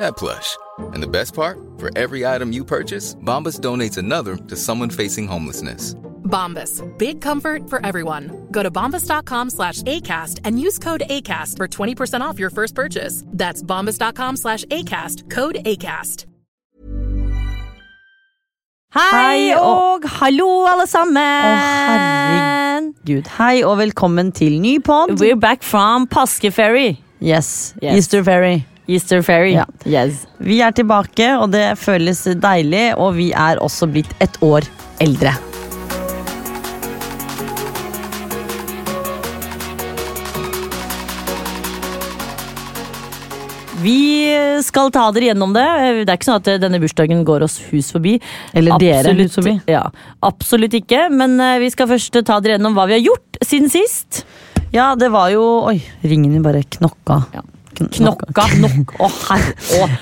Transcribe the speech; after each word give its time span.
that 0.00 0.16
plush. 0.16 0.56
And 0.94 1.02
the 1.02 1.08
best 1.08 1.34
part? 1.34 1.58
For 1.78 1.90
every 1.96 2.26
item 2.26 2.52
you 2.52 2.64
purchase, 2.64 3.14
Bombas 3.24 3.60
donates 3.60 3.98
another 3.98 4.36
to 4.36 4.56
someone 4.56 4.90
facing 4.90 5.26
homelessness. 5.26 5.94
Bombas. 6.24 6.82
Big 6.98 7.20
comfort 7.20 7.70
for 7.70 7.84
everyone. 7.84 8.48
Go 8.50 8.62
to 8.62 8.70
bombas.com 8.70 9.50
slash 9.50 9.82
ACAST 9.82 10.40
and 10.44 10.60
use 10.60 10.78
code 10.78 11.04
ACAST 11.08 11.56
for 11.56 11.68
20% 11.68 12.20
off 12.20 12.38
your 12.38 12.50
first 12.50 12.74
purchase. 12.74 13.22
That's 13.28 13.62
bombas.com 13.62 14.36
slash 14.36 14.64
ACAST. 14.64 15.30
Code 15.30 15.56
ACAST. 15.64 16.26
Hei 18.96 19.52
og 19.58 20.06
hallo, 20.08 20.64
alle 20.64 20.86
sammen! 20.86 21.16
herregud. 23.06 23.28
Hei 23.36 23.64
og 23.64 23.76
velkommen 23.78 24.32
til 24.32 24.60
ny 24.62 24.78
pod. 24.80 25.10
We're 25.20 25.36
back 25.36 25.62
from 25.62 26.06
påskeferry. 26.08 26.96
Yes. 27.20 27.74
Yes. 27.82 27.96
Easter 27.96 28.24
Ferry. 28.24 28.64
Easter 28.86 29.22
ferry. 29.22 29.56
Ja. 29.56 29.66
Yes. 29.84 30.24
Vi 30.38 30.60
er 30.62 30.74
tilbake, 30.76 31.32
og 31.40 31.50
det 31.54 31.72
føles 31.80 32.22
deilig. 32.38 32.88
Og 32.96 33.16
vi 33.18 33.32
er 33.34 33.62
også 33.62 33.90
blitt 33.90 34.12
et 34.22 34.38
år 34.46 34.66
eldre. 35.02 35.34
Vi 43.86 44.32
skal 44.64 44.88
ta 44.90 45.04
dere 45.14 45.28
gjennom 45.30 45.52
det. 45.54 45.66
Det 46.06 46.08
er 46.08 46.16
ikke 46.16 46.26
sånn 46.30 46.40
at 46.40 46.48
denne 46.62 46.80
bursdagen 46.82 47.20
går 47.28 47.44
oss 47.46 47.58
hus 47.68 47.92
forbi. 47.94 48.16
Eller 48.56 48.80
dere 48.82 49.12
hus 49.18 49.36
forbi. 49.36 49.58
Ja, 49.70 49.84
absolutt 50.26 50.74
ikke. 50.78 51.06
Men 51.12 51.36
eh, 51.42 51.58
vi 51.62 51.70
skal 51.74 51.90
først 51.90 52.16
ta 52.26 52.40
dere 52.40 52.56
gjennom 52.56 52.74
hva 52.78 52.88
vi 52.90 52.96
har 52.96 53.04
gjort 53.04 53.42
siden 53.44 53.70
sist. 53.70 54.24
Ja, 54.74 54.94
det 54.98 55.12
var 55.14 55.30
jo 55.34 55.44
Oi, 55.68 55.78
ringen 56.02 56.32
min 56.34 56.46
bare 56.46 56.64
knokka. 56.78 57.20
Ja. 57.36 57.44
Kn- 57.76 57.92
Knokka. 57.92 58.46
Nok. 58.62 58.96
Å, 58.98 59.10
herre. 59.28 59.52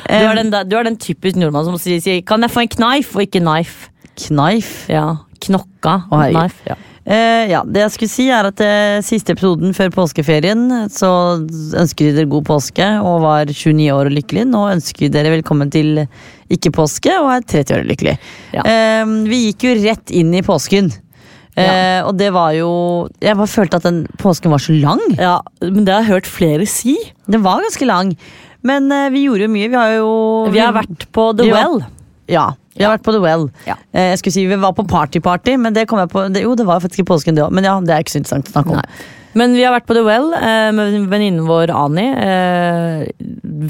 Du, 0.07 0.15
er 0.15 0.39
den, 0.39 0.51
typiske 0.53 0.71
du 0.71 0.77
er 0.79 0.89
den 0.89 0.99
typisk 1.01 1.39
nordmann 1.41 1.67
som 1.67 1.79
sier, 1.81 2.01
sier 2.03 2.23
'kan 2.23 2.43
jeg 2.47 2.55
få 2.55 2.65
en 2.65 2.75
knife' 2.77 3.17
og 3.17 3.23
ikke 3.27 3.43
'knife'. 3.43 3.91
Knife. 4.29 4.93
Ja, 4.93 5.17
Knokka. 5.43 6.05
Å, 6.11 6.21
knife. 6.31 6.63
Ja. 6.71 6.77
Uh, 7.05 7.45
ja, 7.51 7.59
det 7.69 7.83
jeg 7.83 7.93
skulle 7.93 8.09
si 8.15 8.25
er 8.33 8.47
at 8.49 8.61
uh, 8.65 9.03
Siste 9.05 9.35
episoden 9.35 9.75
før 9.77 9.91
påskeferien 9.93 10.89
Så 10.89 11.11
ønsker 11.77 12.07
vi 12.07 12.15
dere 12.17 12.31
god 12.33 12.47
påske 12.49 12.87
og 13.05 13.19
var 13.27 13.45
29 13.45 13.91
år 13.93 14.09
og 14.09 14.15
lykkelig. 14.17 14.47
Nå 14.49 14.63
ønsker 14.73 15.05
vi 15.05 15.13
dere 15.13 15.35
velkommen 15.35 15.69
til 15.75 16.07
ikke 16.49 16.73
påske 16.73 17.13
og 17.21 17.29
er 17.35 17.45
30 17.45 17.77
år 17.77 17.85
og 17.85 17.91
lykkelig. 17.93 18.15
Ja. 18.57 18.65
Uh, 18.65 19.13
vi 19.29 19.43
gikk 19.51 19.69
jo 19.69 19.75
rett 19.83 20.15
inn 20.17 20.33
i 20.33 20.41
påsken. 20.47 20.89
Eh, 21.57 22.01
og 22.03 22.17
det 22.19 22.33
var 22.35 22.51
jo 22.57 22.69
Jeg 23.23 23.37
bare 23.39 23.47
følte 23.47 23.79
at 23.79 23.85
den 23.87 24.01
påsken 24.19 24.51
var 24.51 24.59
så 24.59 24.75
lang. 24.75 24.99
ja, 25.15 25.37
men 25.63 25.85
det 25.87 25.95
har 25.95 26.03
jeg 26.03 26.11
hørt 26.11 26.27
flere 26.27 26.67
si. 26.67 26.97
Den 27.31 27.45
var 27.45 27.63
ganske 27.63 27.87
lang. 27.87 28.17
Men 28.63 28.91
eh, 28.91 29.11
vi 29.15 29.27
gjorde 29.29 29.47
jo 29.47 29.53
mye. 29.53 29.69
Vi 29.71 29.77
har 29.79 29.93
jo 30.01 30.11
Vi 30.51 30.59
har 30.59 30.73
vært 30.75 31.07
på 31.13 31.29
The 31.39 31.47
Ja. 31.47 31.55
Well. 31.55 31.85
Ja, 32.27 32.47
vi 32.75 32.83
har 32.83 32.97
vært 32.97 33.05
på 33.05 33.13
The 33.13 33.21
Well. 33.21 33.51
Ja. 33.69 33.77
Eh, 33.93 34.11
jeg 34.15 34.19
skulle 34.19 34.33
si 34.33 34.47
Vi 34.49 34.57
var 34.57 34.73
på 34.73 34.87
party-party, 34.89 35.57
men 35.61 35.75
det 35.77 35.87
kom 35.87 35.99
jeg 36.01 36.09
på 36.11 36.27
det, 36.33 36.43
Jo, 36.43 36.55
det 36.57 36.67
var 36.67 36.81
faktisk 36.81 37.05
i 37.05 37.11
påsken, 37.13 37.37
det 37.37 37.45
òg. 37.45 37.53
Men 37.53 37.65
ja, 37.65 37.79
det 37.81 37.91
er 37.95 38.03
ikke 38.03 38.17
så 38.17 38.23
interessant 38.23 38.49
å 38.49 38.57
snakke 38.57 38.75
om. 38.75 38.81
Nei. 38.81 39.05
Men 39.39 39.55
vi 39.57 39.65
har 39.67 39.75
vært 39.75 39.87
på 39.89 39.97
The 39.97 40.05
Well 40.07 40.33
eh, 40.39 40.71
med 40.75 41.09
venninnen 41.11 41.47
vår 41.49 41.73
Ani. 41.75 42.07
Eh, 42.15 43.07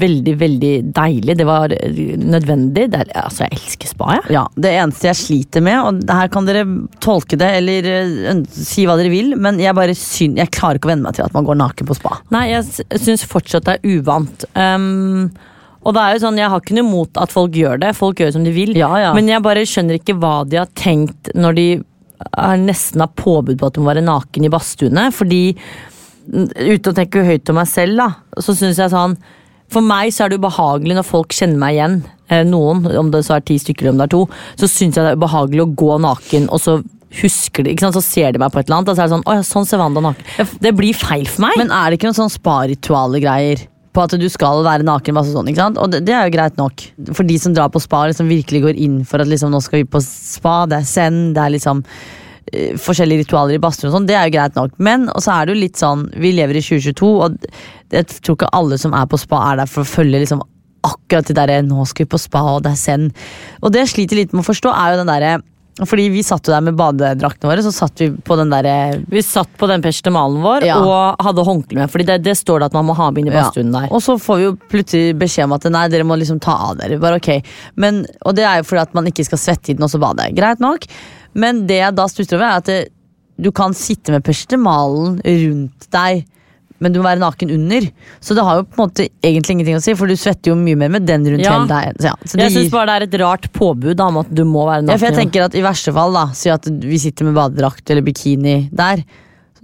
veldig, 0.05 0.35
veldig 0.41 0.73
deilig. 0.95 1.37
Det 1.39 1.47
var 1.47 1.73
eh, 1.73 2.01
nødvendig. 2.21 2.87
Det 2.93 3.01
er, 3.01 3.11
altså, 3.23 3.45
jeg 3.45 3.57
elsker 3.59 3.91
spa, 3.91 4.11
jeg. 4.19 4.35
Ja, 4.37 4.45
Det 4.55 4.73
eneste 4.75 5.09
jeg 5.09 5.19
sliter 5.21 5.65
med, 5.65 5.79
og 5.81 6.13
her 6.19 6.31
kan 6.33 6.47
dere 6.49 6.65
tolke 7.03 7.39
det 7.39 7.49
eller 7.59 7.89
uh, 7.89 8.43
si 8.51 8.85
hva 8.87 8.97
dere 8.99 9.13
vil, 9.13 9.33
men 9.41 9.59
jeg 9.61 9.75
bare 9.77 9.95
syn, 9.97 10.37
jeg 10.39 10.53
klarer 10.53 10.79
ikke 10.79 10.89
å 10.89 10.93
venne 10.93 11.07
meg 11.07 11.17
til 11.17 11.25
at 11.25 11.35
man 11.35 11.47
går 11.47 11.59
naken 11.61 11.89
på 11.89 11.97
spa. 11.97 12.19
Nei, 12.35 12.47
jeg 12.53 13.01
syns 13.01 13.25
fortsatt 13.29 13.67
det 13.67 13.77
er 13.79 13.97
uvant. 13.97 14.47
Um, 14.53 15.31
og 15.85 15.93
det 15.93 16.01
er 16.01 16.15
jo 16.15 16.21
sånn, 16.23 16.39
Jeg 16.41 16.49
har 16.49 16.61
ikke 16.61 16.77
noe 16.77 16.87
imot 16.87 17.19
at 17.21 17.33
folk 17.33 17.57
gjør 17.57 17.81
det, 17.83 17.91
folk 17.97 18.21
gjør 18.21 18.33
som 18.37 18.45
de 18.45 18.53
vil. 18.53 18.73
Ja, 18.77 18.89
ja. 19.01 19.11
Men 19.17 19.29
jeg 19.29 19.43
bare 19.45 19.65
skjønner 19.69 19.99
ikke 19.99 20.17
hva 20.17 20.39
de 20.49 20.61
har 20.63 20.71
tenkt 20.77 21.29
når 21.37 21.59
de 21.59 21.67
er 22.19 22.61
nesten 22.61 23.03
har 23.03 23.13
påbud 23.17 23.59
på 23.59 23.69
at 23.69 23.75
du 23.75 23.81
må 23.83 23.91
være 23.91 24.05
naken 24.05 24.47
i 24.47 24.51
badstuene. 24.51 25.07
Fordi, 25.15 25.41
uten 26.25 26.91
å 26.91 26.95
tenke 26.95 27.25
høyt 27.25 27.51
om 27.51 27.59
meg 27.59 27.69
selv, 27.71 27.99
da, 28.01 28.41
så 28.41 28.55
syns 28.57 28.81
jeg 28.81 28.93
sånn 28.93 29.17
For 29.71 29.81
meg 29.85 30.11
så 30.13 30.25
er 30.25 30.31
det 30.31 30.39
ubehagelig 30.41 30.97
når 30.97 31.07
folk 31.07 31.33
kjenner 31.33 31.57
meg 31.61 31.77
igjen, 31.77 31.95
eh, 32.29 32.43
noen, 32.45 32.83
om 32.99 33.07
det 33.13 33.23
så 33.25 33.37
er 33.37 33.45
ti 33.45 33.57
stykker 33.61 33.87
eller 33.87 33.95
om 33.95 34.01
det 34.01 34.05
er 34.05 34.13
to, 34.13 34.25
så 34.61 34.69
syns 34.69 34.97
jeg 34.97 35.05
det 35.05 35.13
er 35.15 35.17
ubehagelig 35.17 35.63
å 35.63 35.71
gå 35.81 35.95
naken, 36.05 36.45
og 36.53 36.61
så 36.61 36.75
husker 37.21 37.65
de, 37.65 37.73
ikke 37.73 37.87
sant, 37.87 37.97
så 37.97 38.03
ser 38.05 38.35
de 38.35 38.41
meg 38.41 38.53
på 38.53 38.61
et 38.61 38.69
eller 38.69 38.81
annet, 38.81 38.91
og 38.91 38.97
så 38.97 39.03
er 39.03 39.09
det 39.09 39.15
sånn 39.15 39.25
Å 39.25 39.47
sånn 39.47 39.67
ser 39.69 39.81
Wanda 39.81 40.03
naken 40.03 40.51
Det 40.61 40.73
blir 40.75 40.97
feil 40.97 41.25
for 41.29 41.47
meg. 41.47 41.57
Men 41.61 41.73
er 41.73 41.89
det 41.89 41.99
ikke 41.99 42.11
noen 42.11 42.19
sånn 42.19 42.33
spa-rituale 42.33 43.21
greier? 43.23 43.65
På 43.95 44.03
at 44.03 44.15
du 44.19 44.27
skal 44.31 44.63
være 44.65 44.85
naken, 44.87 45.15
masse 45.15 45.31
sånn? 45.31 45.49
Og 45.79 45.91
det, 45.91 46.03
det 46.07 46.15
er 46.15 46.27
jo 46.27 46.35
greit 46.35 46.59
nok. 46.59 46.83
For 47.15 47.27
de 47.27 47.39
som 47.39 47.55
drar 47.55 47.71
på 47.71 47.81
spa, 47.83 48.05
liksom 48.09 48.29
virkelig 48.31 48.61
går 48.65 48.81
inn 48.87 48.99
for 49.07 49.23
at 49.23 49.31
liksom, 49.31 49.53
nå 49.53 49.61
skal 49.63 49.81
vi 49.81 49.89
på 49.95 50.01
spa, 50.03 50.63
det 50.69 50.81
er 50.81 50.89
send, 50.89 51.21
det 51.37 51.45
er 51.45 51.53
liksom 51.55 51.83
uh, 51.85 52.73
forskjellige 52.81 53.23
ritualer 53.23 53.55
i 53.55 53.61
badstue 53.63 53.89
og 53.89 53.95
sånn, 53.95 54.09
det 54.09 54.17
er 54.19 54.27
jo 54.27 54.35
greit 54.35 54.59
nok. 54.59 54.75
Men 54.83 55.07
og 55.13 55.23
så 55.23 55.37
er 55.37 55.47
det 55.47 55.55
jo 55.55 55.63
litt 55.63 55.79
sånn, 55.79 56.09
vi 56.19 56.35
lever 56.35 56.59
i 56.59 56.65
2022, 56.65 57.13
og 57.15 57.47
jeg 57.95 58.09
tror 58.19 58.39
ikke 58.39 58.51
alle 58.59 58.81
som 58.81 58.97
er 58.97 59.07
på 59.09 59.21
spa, 59.21 59.41
er 59.51 59.63
der 59.63 59.71
for 59.71 59.85
å 59.85 59.93
følge 59.95 60.25
liksom 60.25 60.43
akkurat 60.85 61.25
det 61.25 61.35
derre 61.39 61.61
'nå 61.65 61.87
skal 61.89 62.05
vi 62.05 62.13
på 62.13 62.21
spa, 62.21 62.43
og 62.55 62.63
det 62.65 62.75
er 62.75 62.81
send. 62.83 63.25
Og 63.63 63.73
det 63.73 63.85
jeg 63.85 63.93
sliter 63.95 64.19
litt 64.19 64.33
med 64.33 64.43
å 64.43 64.49
forstå, 64.51 64.69
er 64.69 64.93
jo 64.93 64.99
den 65.01 65.09
derre 65.09 65.33
fordi 65.83 66.05
vi 66.13 66.21
satt 66.23 66.47
jo 66.47 66.53
der 66.53 66.61
med 66.63 66.77
badedraktene 66.79 67.49
våre, 67.51 67.63
så 67.65 67.71
satt 67.75 67.99
vi 67.99 68.07
på 68.23 68.37
den 68.39 68.53
der, 68.53 69.01
Vi 69.11 69.19
satt 69.25 69.49
på 69.59 69.67
den 69.67 69.81
peshtemalen 69.83 70.39
vår 70.43 70.63
Ja. 70.63 70.77
og 70.79 71.19
hadde 71.25 71.43
håndkle 71.43 71.81
med. 71.81 71.91
Fordi 71.91 72.05
det, 72.07 72.21
det 72.23 72.37
står 72.39 72.59
det 72.63 72.69
at 72.71 72.77
man 72.77 72.85
må 72.87 72.95
ha 72.95 73.09
med 73.11 73.25
inn 73.25 73.27
i 73.27 73.35
badstuen 73.35 73.73
der. 73.73 73.89
Og 73.91 73.99
så 74.05 74.15
får 74.21 74.37
vi 74.39 74.45
jo 74.47 74.53
plutselig 74.71 75.17
beskjed 75.19 75.49
om 75.49 75.57
at 75.57 75.67
nei, 75.75 75.87
dere 75.91 76.07
må 76.07 76.15
liksom 76.15 76.39
ta 76.39 76.55
av 76.69 76.77
dere. 76.79 76.95
Bare 77.03 77.19
ok. 77.19 77.29
Men, 77.75 78.05
og 78.23 78.37
det 78.39 78.45
er 78.47 78.61
jo 78.61 78.69
fordi 78.69 78.85
at 78.85 78.93
man 78.95 79.09
ikke 79.11 79.25
skal 79.27 79.41
svette 79.41 79.73
i 79.73 79.75
den 79.75 79.83
og 79.83 79.91
så 79.91 79.99
bade. 79.99 80.29
Greit 80.37 80.63
nok. 80.63 80.87
Men 81.35 81.65
det 81.67 81.81
jeg 81.81 81.95
da 81.99 82.07
stusser 82.07 82.37
over, 82.39 82.45
er 82.47 82.63
at 82.63 82.71
det, 82.71 82.79
du 83.35 83.51
kan 83.51 83.73
sitte 83.75 84.15
med 84.15 84.23
pestemalen 84.23 85.19
rundt 85.19 85.89
deg, 85.91 86.23
men 86.83 86.91
du 86.93 86.99
må 86.99 87.05
være 87.07 87.21
naken 87.21 87.51
under. 87.55 87.85
Så 88.19 88.35
det 88.35 88.43
har 88.43 88.57
jo 88.59 88.63
på 88.67 88.75
en 88.79 88.83
måte 88.89 89.05
egentlig 89.23 89.55
ingenting 89.55 89.77
å 89.77 89.81
si, 89.83 89.93
for 89.95 90.11
du 90.11 90.15
svetter 90.19 90.51
jo 90.51 90.55
mye 90.59 90.75
mer 90.79 90.89
med 90.97 91.05
den 91.07 91.23
rundt 91.25 91.45
Ja. 91.45 91.53
hele 91.55 91.67
deg. 91.71 91.99
Så, 92.01 92.09
ja, 92.11 92.15
så 92.25 92.37
Jeg 92.41 92.51
syns 92.51 92.71
bare 92.73 92.85
det 92.87 92.95
er 92.95 93.05
et 93.15 93.21
rart 93.23 93.47
påbud 93.55 93.95
da, 93.95 94.07
om 94.11 94.17
at 94.23 94.33
du 94.33 94.43
må 94.43 94.65
være 94.67 94.83
naken. 94.83 94.91
ja, 94.91 94.97
for 94.97 95.07
jeg 95.11 95.19
tenker 95.21 95.45
at 95.45 95.55
i 95.55 95.63
verste 95.63 95.93
fall, 95.95 96.13
da, 96.13 96.25
si 96.35 96.49
at 96.51 96.65
vi 96.67 96.97
sitter 96.99 97.25
med 97.29 97.35
badedrakt 97.37 97.89
eller 97.89 98.01
bikini 98.03 98.69
der, 98.75 99.03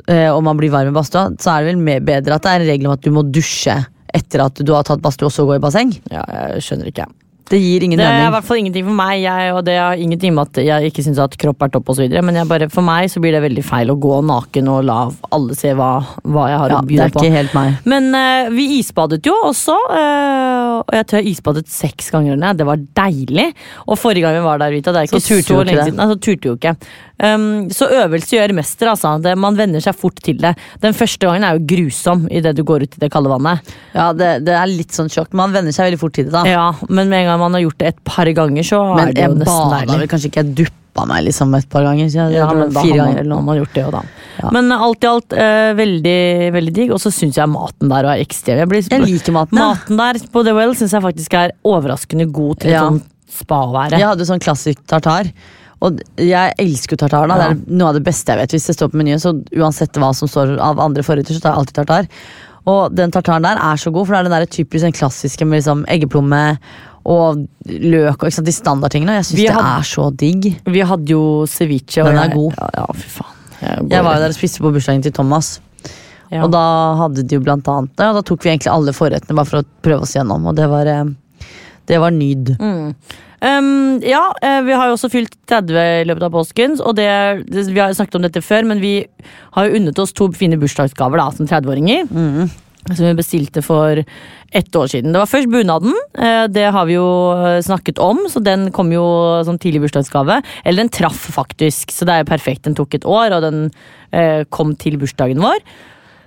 eh, 0.07 0.29
og 0.31 0.43
man 0.43 0.57
blir 0.57 0.71
varm 0.71 0.87
i 0.87 0.95
badstua, 0.95 1.35
så 1.37 1.51
er 1.57 1.63
det 1.65 1.73
vel 1.75 1.83
mer 1.83 1.99
bedre 1.99 2.35
at 2.39 2.41
det 2.47 2.51
er 2.55 2.61
en 2.63 2.69
regel 2.71 2.87
om 2.87 2.93
at 2.93 3.01
du 3.01 3.11
må 3.11 3.23
dusje 3.29 3.75
etter 4.13 4.43
at 4.43 4.55
du 4.63 4.73
har 4.73 4.83
tatt 4.83 5.01
badstue 5.03 5.27
og 5.27 5.31
så 5.35 5.45
gå 5.47 5.55
i 5.55 5.59
basseng. 5.63 5.91
ja, 6.11 6.23
jeg 6.27 6.63
skjønner 6.63 6.87
ikke. 6.91 7.05
Det 7.51 7.59
gir 7.59 7.83
ingen 7.83 7.99
Det 7.99 8.07
er 8.07 8.27
i 8.27 8.31
hvert 8.33 8.47
fall 8.47 8.61
ingenting 8.61 8.85
for 8.87 8.95
meg, 8.95 9.21
jeg, 9.25 9.51
og 9.55 9.63
det 9.67 9.75
har 9.75 9.99
ingenting 9.99 10.35
med 10.35 10.49
at 10.49 10.61
jeg 10.63 10.91
ikke 10.91 11.03
syns 11.05 11.19
at 11.21 11.35
kropp 11.41 11.65
er 11.65 11.73
topp 11.73 11.91
osv. 11.93 12.07
Men 12.23 12.39
bare, 12.47 12.69
for 12.71 12.85
meg 12.85 13.09
så 13.11 13.21
blir 13.23 13.35
det 13.35 13.43
veldig 13.43 13.65
feil 13.67 13.91
å 13.91 13.97
gå 13.99 14.21
naken 14.29 14.71
og 14.71 14.85
la 14.87 14.99
alle 15.35 15.57
se 15.57 15.73
hva, 15.77 15.91
hva 16.23 16.47
jeg 16.51 16.61
har 16.63 16.75
Ja, 16.75 16.79
å 16.79 16.85
det 16.85 16.91
by 16.91 16.99
er 17.03 17.13
på. 17.13 17.23
ikke 17.25 17.35
helt 17.35 17.55
meg. 17.57 17.77
Men 17.91 18.09
uh, 18.15 18.51
vi 18.55 18.67
isbadet 18.79 19.21
jo 19.27 19.35
også, 19.49 19.75
uh, 19.91 20.79
og 20.81 20.95
jeg 20.95 21.09
tror 21.09 21.21
jeg 21.21 21.35
isbadet 21.35 21.65
seks 21.71 22.11
ganger. 22.15 22.39
Det 22.57 22.67
var 22.67 22.81
deilig. 23.01 23.49
Og 23.87 23.99
forrige 23.99 24.25
gang 24.25 24.39
vi 24.39 24.45
var 24.47 24.61
der, 24.63 24.73
Vita, 24.73 24.95
det 24.95 25.03
er 25.03 25.11
ikke 25.11 25.21
Så 25.21 25.41
så, 25.43 25.61
lenge 25.67 25.87
siden. 25.89 25.99
Nei, 25.99 26.09
så 26.11 26.19
turte 26.21 26.51
jo 26.51 26.57
ikke. 26.59 26.75
Um, 27.21 27.69
så 27.69 27.85
øvelse 27.93 28.33
gjør 28.37 28.53
mester, 28.57 28.89
altså. 28.89 29.11
Det, 29.21 29.35
man 29.37 29.55
venner 29.59 29.83
seg 29.83 29.93
fort 29.99 30.17
til 30.25 30.39
det. 30.41 30.55
Den 30.81 30.95
første 30.97 31.27
gangen 31.29 31.43
er 31.45 31.59
jo 31.59 31.65
grusom 31.69 32.23
idet 32.33 32.55
du 32.57 32.63
går 32.65 32.87
ut 32.87 32.97
i 32.97 33.01
det 33.03 33.11
kalde 33.13 33.29
vannet. 33.29 33.71
Ja, 33.93 34.07
det, 34.17 34.31
det 34.47 34.55
er 34.57 34.65
litt 34.71 34.91
sånn 34.97 35.11
sjokk. 35.11 35.33
Man 35.37 35.53
venner 35.53 35.75
seg 35.75 35.91
veldig 35.91 35.99
fort 36.01 36.15
til 36.17 36.25
det, 36.25 36.33
da. 36.33 36.41
Ja, 36.49 36.67
Men 36.89 37.09
med 37.13 37.21
en 37.23 37.29
gang 37.31 37.39
man 37.43 37.53
har 37.59 37.61
gjort 37.67 37.77
det 37.83 37.91
et 37.93 38.03
par 38.09 38.25
ganger, 38.25 38.65
så 38.65 38.81
Men 38.95 39.07
er 39.09 39.13
det 39.13 39.21
jo 39.21 39.29
jeg 39.29 39.41
nesten 39.43 39.75
deilig. 39.77 39.99
vel 40.01 40.11
kanskje 40.15 40.31
ikke 40.31 40.41
jeg 40.43 40.55
duppa 40.63 41.05
meg 41.07 41.23
liksom 41.29 41.53
et 41.55 41.69
par 41.71 41.85
ganger. 41.87 42.09
Så 42.11 42.17
jeg, 42.23 42.33
Ja, 42.41 42.49
men 42.57 42.73
fire 42.73 42.81
har 42.89 42.97
ganger 43.05 43.19
eller 43.21 43.29
noe. 43.35 43.45
man 43.51 43.61
gjort 43.61 43.73
det 43.77 43.85
jo 43.85 43.91
da. 43.93 44.01
Ja. 44.41 44.49
Men 44.57 44.71
alt 44.75 45.03
i 45.05 45.11
alt 45.11 45.33
eh, 45.37 45.69
veldig, 45.77 46.17
veldig 46.57 46.73
digg. 46.81 46.91
Og 46.97 46.99
så 47.05 47.13
syns 47.13 47.37
jeg 47.37 47.47
maten 47.53 47.93
der 47.93 48.09
er 48.15 48.25
ekstrem. 48.25 48.57
Jeg, 48.65 48.71
blir, 48.73 48.81
Jeg 48.89 49.05
liker 49.05 49.37
maten. 49.37 49.61
Maten 49.61 50.01
der 50.01 50.19
på 50.33 50.43
The 50.47 50.57
Well 50.57 50.73
syns 50.75 50.97
jeg 50.97 51.05
faktisk 51.05 51.37
er 51.37 51.53
overraskende 51.63 52.27
god 52.33 52.59
til 52.65 52.73
Ja. 52.73 52.87
sånn 52.89 53.01
spa 53.31 53.61
å 53.69 53.71
være. 53.77 53.95
Jeg 54.01 54.09
hadde 54.09 54.25
sånn 54.27 54.41
klassisk 54.43 54.81
tartar. 54.91 55.29
Og 55.81 55.99
jeg 56.17 56.53
elsker 56.61 56.93
jo 56.95 57.01
tartar. 57.07 57.27
da 57.27 57.35
Ja. 57.37 57.49
Det 57.53 57.67
er 57.67 57.75
noe 57.77 57.87
av 57.89 57.93
det 57.95 58.03
beste 58.05 58.27
jeg 58.31 58.37
vet. 58.37 58.51
Hvis 58.51 58.67
det 58.67 58.75
står 58.77 58.91
på 58.91 58.97
menyen, 59.01 59.19
så 59.19 59.33
uansett 59.57 59.93
hva 59.97 60.13
som 60.15 60.27
står 60.29 60.59
av 60.59 60.79
andre 60.79 61.01
forretter, 61.03 61.33
så 61.33 61.41
tar 61.41 61.51
jeg 61.55 61.59
alltid 61.59 61.73
tartar. 61.81 62.07
Og 62.67 62.93
den 62.93 63.09
tartaren 63.09 63.41
der 63.41 63.57
er 63.57 63.75
så 63.81 63.91
god, 63.91 64.05
for 64.05 64.13
det 64.13 64.19
er 64.19 64.29
den 64.29 64.37
der 64.37 64.45
typisk 64.45 64.81
den 64.85 64.91
klassiske 64.93 65.45
med 65.47 65.57
liksom 65.63 65.85
eggeplomme 65.89 66.57
og 67.09 67.47
løk 67.65 68.21
og 68.21 68.27
ikke 68.29 68.35
sant, 68.37 68.45
de 68.45 68.53
standardtingene. 68.53 69.15
Jeg 69.17 69.25
syns 69.25 69.39
det 69.41 69.49
hadde- 69.49 69.79
er 69.79 69.81
så 69.89 70.15
digg. 70.15 70.61
Vi 70.65 70.79
hadde 70.81 71.07
jo 71.09 71.45
ceviche. 71.47 71.97
og 72.03 72.13
Den 72.13 72.17
er 72.17 72.29
god. 72.35 72.53
Ja, 72.59 72.69
ja, 72.77 72.85
fy 72.93 73.07
faen. 73.09 73.33
Jeg, 73.61 73.89
Jeg 73.89 74.03
var 74.03 74.13
jo 74.15 74.19
der 74.21 74.27
og 74.29 74.35
spiste 74.35 74.59
på 74.61 74.71
bursdagen 74.73 75.01
til 75.01 75.11
Thomas. 75.11 75.59
Ja. 76.31 76.43
Og 76.43 76.51
da 76.51 76.95
hadde 76.95 77.23
de 77.27 77.35
jo 77.35 77.41
blant 77.41 77.65
annet 77.67 77.89
og 77.99 78.15
da 78.15 78.21
tok 78.21 78.39
vi 78.43 78.49
egentlig 78.55 78.71
alle 78.71 78.93
forrettene 78.93 79.35
bare 79.35 79.45
for 79.45 79.57
å 79.61 79.65
prøve 79.83 80.01
oss 80.03 80.13
gjennom, 80.13 80.45
og 80.47 80.55
det 80.55 80.69
var, 80.69 80.85
eh, 80.87 81.03
det 81.87 81.99
var 81.99 82.11
nyd. 82.11 82.55
Um, 83.41 83.97
ja, 84.05 84.21
eh, 84.45 84.59
vi 84.67 84.75
har 84.77 84.87
jo 84.91 84.93
også 84.97 85.09
fylt 85.09 85.33
30 85.49 85.77
i 86.01 86.05
løpet 86.05 86.27
av 86.27 86.33
påsken. 86.35 86.75
Og 86.85 86.93
det, 86.99 87.07
det, 87.49 87.63
vi 87.73 87.79
har 87.81 87.93
snakket 87.97 88.19
om 88.19 88.25
dette 88.27 88.43
før, 88.45 88.67
men 88.69 88.81
vi 88.83 88.99
har 89.55 89.65
jo 89.69 89.79
unnet 89.79 89.97
oss 90.03 90.13
to 90.13 90.27
fine 90.37 90.59
bursdagsgaver 90.61 91.17
da, 91.17 91.29
som 91.33 91.49
30-åringer. 91.49 92.05
Som 92.91 93.05
vi 93.05 93.13
bestilte 93.17 93.61
for 93.65 93.99
ett 94.51 94.75
år 94.75 94.87
siden. 94.89 95.13
Det 95.13 95.19
var 95.21 95.29
først 95.29 95.49
bunaden. 95.53 95.93
eh, 96.17 96.47
Det 96.53 96.67
har 96.73 96.85
vi 96.89 96.95
jo 96.99 97.07
snakket 97.65 97.99
om, 98.01 98.23
så 98.29 98.41
den 98.43 98.69
kom 98.73 98.89
jo 98.93 99.05
som 99.45 99.57
tidlig 99.61 99.83
bursdagsgave. 99.87 100.41
Eller 100.65 100.83
den 100.83 100.89
traff 100.93 101.29
faktisk, 101.33 101.89
så 101.93 102.05
det 102.05 102.13
er 102.13 102.23
jo 102.25 102.31
perfekt. 102.33 102.63
Den 102.69 102.75
tok 102.77 102.93
et 102.97 103.05
år, 103.05 103.33
og 103.37 103.41
den 103.45 103.71
eh, 104.13 104.43
kom 104.49 104.75
til 104.75 104.97
bursdagen 105.01 105.41
vår. 105.41 105.61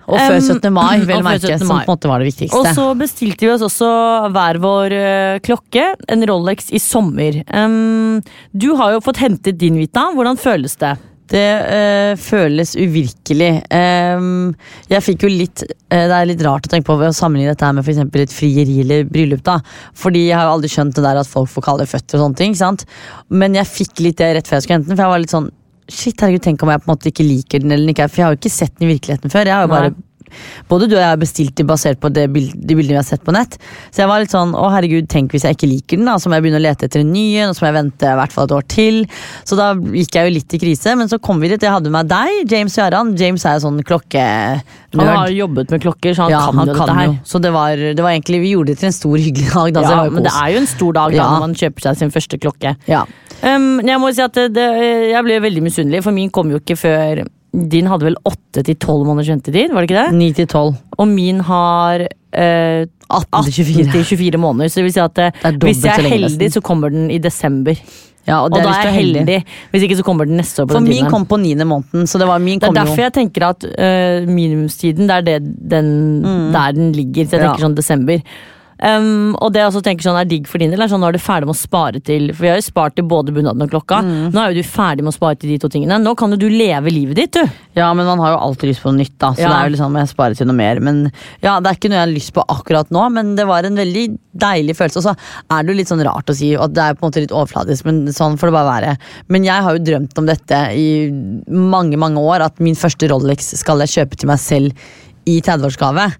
Og 0.08 0.18
før 0.18 0.36
Um, 0.36 0.48
17. 0.58 0.72
mai, 0.74 1.04
vel 1.08 1.24
merke, 1.24 1.48
17. 1.48 1.64
som 1.64 1.72
på 1.72 1.80
en 1.80 1.92
måte 1.94 2.10
var 2.10 2.22
det 2.22 2.28
viktigste. 2.32 2.58
Og 2.60 2.68
så 2.76 2.90
bestilte 2.98 3.46
vi 3.46 3.52
oss 3.54 3.64
også 3.64 3.88
hver 4.34 4.60
vår 4.62 4.98
uh, 4.98 5.40
klokke, 5.44 5.88
en 6.10 6.28
Rolex 6.28 6.70
i 6.74 6.82
sommer. 6.82 7.40
Um, 7.48 8.20
du 8.52 8.74
har 8.80 8.94
jo 8.96 9.02
fått 9.04 9.22
hentet 9.24 9.58
din, 9.60 9.80
Vita. 9.80 10.10
Hvordan 10.14 10.40
føles 10.40 10.76
det? 10.80 10.96
Det 11.32 11.40
øh, 11.40 12.18
føles 12.20 12.74
uvirkelig. 12.76 13.62
Um, 13.72 14.52
jeg 14.90 15.04
fikk 15.06 15.24
jo 15.24 15.30
litt 15.32 15.62
øh, 15.64 16.04
Det 16.04 16.12
er 16.18 16.28
litt 16.28 16.44
rart 16.44 16.68
å 16.68 16.72
tenke 16.74 16.84
på 16.90 16.98
ved 17.00 17.14
å 17.14 17.16
sammenligne 17.16 17.54
dette 17.54 17.64
her 17.64 17.72
med 17.72 17.86
for 17.86 18.20
et 18.20 18.34
frieri 18.34 18.82
eller 18.82 19.08
bryllup. 19.08 19.40
da 19.46 19.56
Fordi 19.96 20.26
jeg 20.26 20.36
har 20.36 20.50
jo 20.50 20.58
aldri 20.58 20.72
skjønt 20.74 20.98
det 20.98 21.06
der 21.06 21.22
at 21.22 21.30
folk 21.30 21.48
får 21.48 21.64
kalle 21.64 21.86
det 21.86 21.92
føtter 21.94 22.18
og 22.18 22.26
sånne 22.26 22.40
ting. 22.42 22.54
sant? 22.58 22.84
Men 23.32 23.56
jeg 23.56 23.72
fikk 23.72 24.04
litt 24.04 24.20
det 24.20 24.34
rett 24.36 24.50
før 24.50 24.60
jeg 24.60 24.66
skulle 24.66 24.80
hente 24.82 24.92
den, 24.92 24.98
for 24.98 25.06
jeg 25.06 25.14
var 25.14 25.24
litt 25.24 25.36
sånn 25.38 25.50
Shit, 25.88 26.16
herregud, 26.20 26.42
tenk 26.46 26.62
om 26.64 26.70
jeg 26.72 26.80
på 26.80 26.88
en 26.88 26.94
måte 26.96 27.10
ikke 27.12 27.26
liker 27.28 27.60
den 27.60 27.72
eller 27.76 27.92
ikke. 27.92 28.08
For 28.08 28.22
jeg 28.22 28.26
har 28.30 28.34
jo 28.34 28.40
ikke 28.42 28.56
sett 28.56 28.74
den 28.78 28.88
i 28.88 28.94
virkeligheten 28.94 29.30
før. 29.32 29.44
Jeg 29.50 29.54
har 29.58 29.66
jo 29.68 29.72
bare 29.74 29.90
Nei. 29.92 30.02
både 30.66 30.88
du 30.88 30.94
og 30.96 31.00
jeg 31.02 31.10
har 31.12 31.18
bestilt 31.20 31.52
det 31.60 31.66
basert 31.68 32.00
på 32.02 32.08
det 32.10 32.24
bild, 32.32 32.54
de 32.56 32.74
bildene 32.74 32.96
vi 32.96 32.98
har 32.98 33.06
sett 33.06 33.22
på 33.22 33.30
nett. 33.36 33.58
Så 33.92 34.00
jeg 34.02 34.08
var 34.10 34.18
litt 34.24 34.32
sånn, 34.32 34.54
å 34.56 34.64
herregud, 34.72 35.06
tenk 35.12 35.30
hvis 35.36 35.44
jeg 35.46 35.54
ikke 35.54 35.68
liker 35.70 36.00
den, 36.00 36.08
da, 36.08 36.16
så 36.18 36.26
må 36.32 36.38
jeg 36.40 36.46
begynne 36.46 36.58
å 36.58 36.64
lete 36.64 36.88
etter 36.88 37.04
en 37.04 37.12
ny 37.12 37.26
en, 37.38 37.52
og 37.52 37.54
så 37.58 37.62
må 37.62 37.68
jeg 37.70 37.76
vente 37.76 38.08
i 38.10 38.16
hvert 38.18 38.32
fall 38.34 38.48
et 38.48 38.54
år 38.56 38.66
til. 38.72 38.98
Så 39.46 39.58
da 39.60 39.68
gikk 39.76 40.16
jeg 40.18 40.26
jo 40.30 40.34
litt 40.40 40.56
i 40.56 40.60
krise, 40.64 40.96
men 40.98 41.12
så 41.12 41.20
kom 41.22 41.38
vi 41.44 41.52
dit. 41.52 41.62
Jeg 41.62 41.70
hadde 41.76 41.92
med 41.94 42.08
deg, 42.10 42.40
James 42.50 42.74
og 42.78 42.82
Jaran. 42.82 43.12
James 43.20 43.44
er 43.46 43.60
jo 43.60 43.66
sånn 43.68 43.78
Han 44.94 45.06
har 45.06 45.16
har 45.26 45.30
jobbet 45.34 45.70
med 45.74 45.82
klokker, 45.82 46.14
så 46.14 46.22
han 46.26 46.30
Ja, 46.30 46.40
kan 46.46 46.58
han 46.58 46.68
jo 46.68 46.74
kan 46.74 46.86
dette 46.88 46.98
her. 46.98 47.06
jo. 47.06 47.14
Så 47.26 47.40
det 47.42 47.50
var, 47.52 47.76
det 47.76 47.98
var 48.02 48.10
egentlig, 48.14 48.40
vi 48.42 48.52
gjorde 48.54 48.66
det 48.72 48.78
til 48.78 48.86
en 48.90 48.92
stor, 48.96 49.16
hyggelig 49.26 49.50
dag. 49.52 49.72
Da, 49.74 49.80
så 49.82 49.88
det 49.90 49.96
Ja, 49.98 50.04
jo 50.04 50.10
men 50.16 50.22
det 50.26 50.32
er 50.40 50.48
jo 50.54 50.58
en 50.64 50.66
stor 50.70 50.92
dag 50.98 51.10
da, 51.12 51.16
Ja. 51.16 51.30
når 51.34 51.40
man 51.46 51.54
kjøper 51.54 51.80
seg 51.88 51.96
sin 51.98 52.10
første 52.14 52.38
klokke. 52.38 52.74
Ja. 52.90 53.04
Um, 53.42 53.80
jeg 53.84 54.00
må 54.00 54.10
si 54.14 54.22
at 54.24 54.36
det, 54.36 54.50
det, 54.56 54.66
jeg 55.10 55.24
ble 55.26 55.40
veldig 55.44 55.64
misunnelig, 55.64 56.02
for 56.06 56.16
min 56.16 56.30
kom 56.32 56.52
jo 56.52 56.60
ikke 56.62 56.76
før 56.80 57.24
Din 57.54 57.86
hadde 57.90 58.08
vel 58.08 58.16
åtte 58.26 58.64
til 58.66 58.78
tolv 58.82 59.04
måneders 59.06 59.30
ventetid, 59.30 59.74
var 59.74 59.84
det 59.84 59.90
ikke 59.90 60.06
det? 60.08 60.16
9 60.18 60.30
til 60.40 60.46
12. 60.48 60.72
Og 60.98 61.06
min 61.10 61.42
har 61.46 62.02
eh, 62.02 62.86
18 63.06 63.44
til 63.46 63.52
18 63.52 63.52
24. 63.52 63.84
til 63.92 64.08
24 64.08 64.40
måneder. 64.42 64.72
Så 64.72 64.80
det 64.80 64.86
vil 64.88 64.94
si 64.96 65.02
at 65.04 65.20
eh, 65.22 65.60
hvis 65.62 65.84
jeg 65.86 66.02
er 66.02 66.10
heldig, 66.16 66.48
så 66.56 66.62
kommer 66.64 66.90
den 66.90 67.12
i 67.14 67.20
desember. 67.22 67.78
Ja, 68.24 68.40
og, 68.40 68.50
Og, 68.50 68.56
da 68.56 68.72
er 68.72 68.88
jeg 68.88 68.96
heldig. 68.96 69.36
Hvis 69.70 69.84
ikke 69.84 69.98
så 69.98 70.06
kommer 70.06 70.24
den 70.24 70.38
neste 70.40 70.64
år. 70.64 70.70
For 70.72 70.84
min 70.84 71.10
kom 71.12 71.26
på 71.28 71.36
niende 71.42 71.66
måneden, 71.68 72.08
så 72.08 72.18
det 72.18 72.26
var 72.26 72.40
min 72.40 72.58
det 72.58 72.70
er 72.70 72.78
derfor 72.80 73.02
jo 73.02 73.04
jeg 73.04 73.14
tenker 73.20 73.46
at 73.50 73.66
uh, 73.68 74.30
minimumstiden 74.30 75.10
det 75.10 75.16
er 75.18 75.26
det 75.28 75.36
den, 75.74 75.90
der 76.54 76.72
den 76.72 76.92
ligger. 76.96 77.28
Så 77.28 77.36
jeg 77.36 77.44
tenker 77.44 77.60
Ja. 77.60 77.66
sånn 77.68 77.76
desember. 77.76 78.22
Um, 78.84 79.32
og 79.40 79.54
det 79.54 79.62
jeg 79.62 79.70
også 79.70 79.80
tenker 79.86 80.04
sånn 80.04 80.18
er 80.20 80.26
digg 80.28 80.48
for 80.50 80.60
din 80.60 80.68
del, 80.74 80.82
er 80.84 80.90
sånn 80.92 81.00
nå 81.00 81.08
er 81.08 81.16
du 81.16 81.22
ferdig 81.22 81.48
med 81.48 81.54
å 81.54 81.56
spare 81.56 82.00
til 82.04 82.26
For 82.34 82.44
vi 82.44 82.50
har 82.50 82.58
jo 82.58 82.64
spart 82.66 82.96
til 82.98 83.06
både 83.08 83.32
bunaden 83.32 83.64
og 83.64 83.70
klokka. 83.72 84.02
Mm. 84.04 84.26
Nå 84.34 84.42
er 84.42 84.52
jo 84.52 84.60
du 84.60 84.68
ferdig 84.68 85.06
med 85.06 85.14
å 85.14 85.16
spare 85.16 85.38
til 85.40 85.54
de 85.54 85.56
to 85.62 85.70
tingene. 85.72 85.96
Nå 86.02 86.12
kan 86.20 86.34
jo 86.34 86.36
du 86.42 86.50
leve 86.52 86.92
livet 86.92 87.16
ditt, 87.16 87.38
du. 87.38 87.54
Ja, 87.78 87.88
men 87.96 88.04
man 88.04 88.20
har 88.20 88.34
jo 88.34 88.42
alltid 88.44 88.68
lyst 88.74 88.84
på 88.84 88.92
noe 88.92 89.00
nytt, 89.00 89.14
da. 89.16 89.32
Så 89.32 89.40
Ja. 89.40 89.48
det 89.48 89.56
er 89.56 89.70
jo 89.70 89.74
liksom, 89.76 89.96
jeg 90.02 90.10
sparer 90.12 90.36
til 90.36 90.50
noe 90.50 90.58
mer. 90.58 90.80
Men 90.84 91.00
ja, 91.40 91.54
Det 91.60 91.70
er 91.70 91.78
ikke 91.80 91.88
noe 91.94 91.98
jeg 92.02 92.06
har 92.08 92.12
lyst 92.12 92.34
på 92.36 92.44
akkurat 92.44 92.90
nå, 92.92 93.06
men 93.16 93.34
det 93.36 93.46
var 93.48 93.64
en 93.64 93.80
veldig 93.80 94.04
deilig 94.36 94.76
følelse. 94.76 95.00
Og 95.00 95.08
så 95.08 95.16
er 95.16 95.62
det 95.62 95.72
jo 95.72 95.78
litt 95.80 95.88
sånn 95.88 96.04
rart 96.04 96.26
å 96.28 96.36
si, 96.36 96.52
og 96.54 96.74
det 96.76 96.82
er 96.84 96.94
på 96.94 97.06
en 97.06 97.10
måte 97.10 97.24
litt 97.24 97.32
overfladisk, 97.32 97.86
men 97.88 98.04
sånn 98.12 98.36
får 98.36 98.50
det 98.52 98.58
bare 98.58 98.72
være. 98.74 98.96
Men 99.28 99.44
jeg 99.48 99.62
har 99.64 99.78
jo 99.78 99.84
drømt 99.84 100.18
om 100.18 100.26
dette 100.28 100.60
i 100.76 101.08
mange, 101.48 101.96
mange 101.96 102.20
år, 102.20 102.44
at 102.44 102.60
min 102.60 102.76
første 102.76 103.08
Rolex 103.08 103.54
skal 103.56 103.78
jeg 103.80 103.94
kjøpe 103.96 104.16
til 104.20 104.28
meg 104.28 104.38
selv 104.38 104.72
i 105.24 105.40
30-årsgave. 105.40 106.10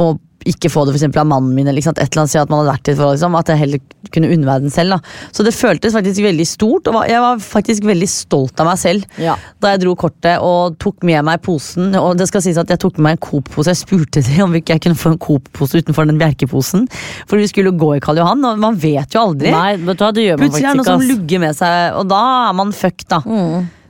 Og 0.00 0.18
ikke 0.46 0.70
få 0.72 0.84
det 0.86 0.94
for 0.94 1.00
eksempel 1.00 1.20
av 1.22 1.28
mannen 1.30 1.54
min, 1.56 1.66
eller 1.68 1.82
sant? 1.84 1.98
et 1.98 2.08
eller 2.10 2.22
annet 2.24 2.32
sted 2.32 2.42
at 2.44 2.50
man 2.52 2.60
hadde 2.62 2.72
vært 2.74 2.88
i 2.88 2.92
et 2.94 2.98
forhold, 3.00 3.16
liksom, 3.18 3.36
at 3.40 3.50
jeg 3.52 3.60
heller 3.62 3.80
kunne 4.14 4.30
unne 4.30 4.46
meg 4.46 4.62
den 4.66 4.70
selv. 4.74 4.96
Da. 4.96 5.28
Så 5.34 5.44
det 5.46 5.52
føltes 5.56 5.92
faktisk 5.96 6.22
veldig 6.22 6.46
stort, 6.46 6.88
og 6.92 6.98
jeg 7.10 7.20
var 7.24 7.40
faktisk 7.42 7.86
veldig 7.88 8.08
stolt 8.08 8.60
av 8.62 8.68
meg 8.70 8.78
selv 8.78 9.04
Ja. 9.22 9.34
da 9.60 9.72
jeg 9.74 9.82
dro 9.84 9.94
kortet 9.98 10.38
og 10.40 10.78
tok 10.82 11.02
med 11.06 11.24
meg 11.26 11.42
posen. 11.42 11.90
Og 11.98 12.16
det 12.20 12.28
skal 12.30 12.44
sies 12.46 12.56
at 12.62 12.70
jeg 12.70 12.78
tok 12.82 12.98
med 12.98 13.08
meg 13.10 13.18
en 13.18 13.24
Coop-pose. 13.26 13.72
Jeg 13.74 13.82
spurte 13.82 14.22
dem 14.22 14.44
om 14.46 14.54
ikke 14.54 14.76
jeg 14.76 14.84
kunne 14.86 14.98
få 15.00 15.12
en 15.14 15.18
Coop-pose 15.18 15.82
utenfor 15.82 16.06
den 16.06 16.18
Bjerke-posen. 16.22 16.86
For 17.26 17.36
vi 17.42 17.48
skulle 17.50 17.74
gå 17.76 17.96
i 17.96 18.00
Karl 18.04 18.18
Johan, 18.22 18.44
og 18.46 18.58
man 18.62 18.76
vet 18.78 19.12
jo 19.16 19.20
aldri. 19.28 19.50
Nei, 19.50 19.76
vet 19.76 19.98
du 19.98 20.06
det 20.16 20.28
gjør 20.28 20.38
man 20.38 20.46
Plutselig 20.48 20.68
er 20.70 20.72
det 20.72 20.84
ikke. 20.86 20.92
som 20.92 21.08
lugger 21.10 21.42
med 21.42 21.56
seg, 21.58 21.96
og 21.98 22.08
da 22.08 22.22
er 22.50 22.52
man 22.62 22.72
fucked, 22.72 23.08
da. 23.10 23.20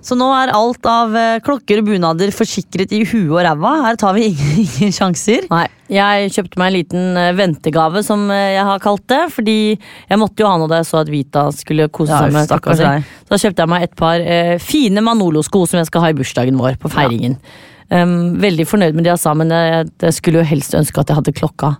Så 0.06 0.14
nå 0.14 0.26
er 0.36 0.52
alt 0.54 0.86
av 0.86 1.14
eh, 1.18 1.40
klokker 1.42 1.80
og 1.80 1.88
bunader 1.88 2.30
forsikret 2.34 2.92
i 2.94 3.00
huet 3.02 3.32
og 3.32 3.40
ræva. 3.42 3.72
Her 3.88 3.98
tar 3.98 4.14
vi 4.14 4.28
ingen, 4.28 4.52
ingen 4.64 4.94
sjanser. 4.94 5.48
Nei, 5.50 5.64
jeg 5.90 6.30
kjøpte 6.36 6.60
meg 6.62 6.70
en 6.70 6.76
liten 6.76 7.18
eh, 7.18 7.32
ventegave, 7.34 8.04
som 8.06 8.22
eh, 8.30 8.52
jeg 8.54 8.66
har 8.68 8.82
kalt 8.84 9.02
det. 9.10 9.22
Fordi 9.34 9.58
jeg 9.74 10.20
måtte 10.22 10.44
jo 10.44 10.50
ha 10.50 10.60
noe 10.62 10.70
da 10.70 10.80
jeg 10.82 10.90
så 10.92 11.00
at 11.02 11.10
Vita 11.10 11.46
skulle 11.54 11.88
kose 11.90 12.14
Ja, 12.14 12.22
seg 12.22 12.36
med 12.36 12.46
stakkars 12.46 12.82
deg. 12.84 13.14
Så 13.26 13.34
da 13.34 13.40
kjøpte 13.42 13.66
jeg 13.66 13.74
meg 13.74 13.88
et 13.88 13.96
par 13.98 14.22
eh, 14.22 14.54
fine 14.62 15.02
Manolo-sko 15.02 15.64
som 15.66 15.82
jeg 15.82 15.90
skal 15.90 16.06
ha 16.06 16.12
i 16.14 16.18
bursdagen 16.18 16.62
vår, 16.62 16.78
på 16.82 16.92
feiringen. 16.92 17.40
Um, 17.86 18.34
veldig 18.42 18.64
fornøyd 18.66 18.96
med 18.98 19.06
det 19.06 19.12
jeg 19.12 19.22
sa, 19.22 19.34
men 19.38 19.52
jeg, 19.54 19.90
jeg 20.02 20.14
skulle 20.16 20.42
jo 20.42 20.48
helst 20.48 20.74
ønske 20.74 21.02
at 21.02 21.10
jeg 21.10 21.18
hadde 21.20 21.34
klokka. 21.34 21.76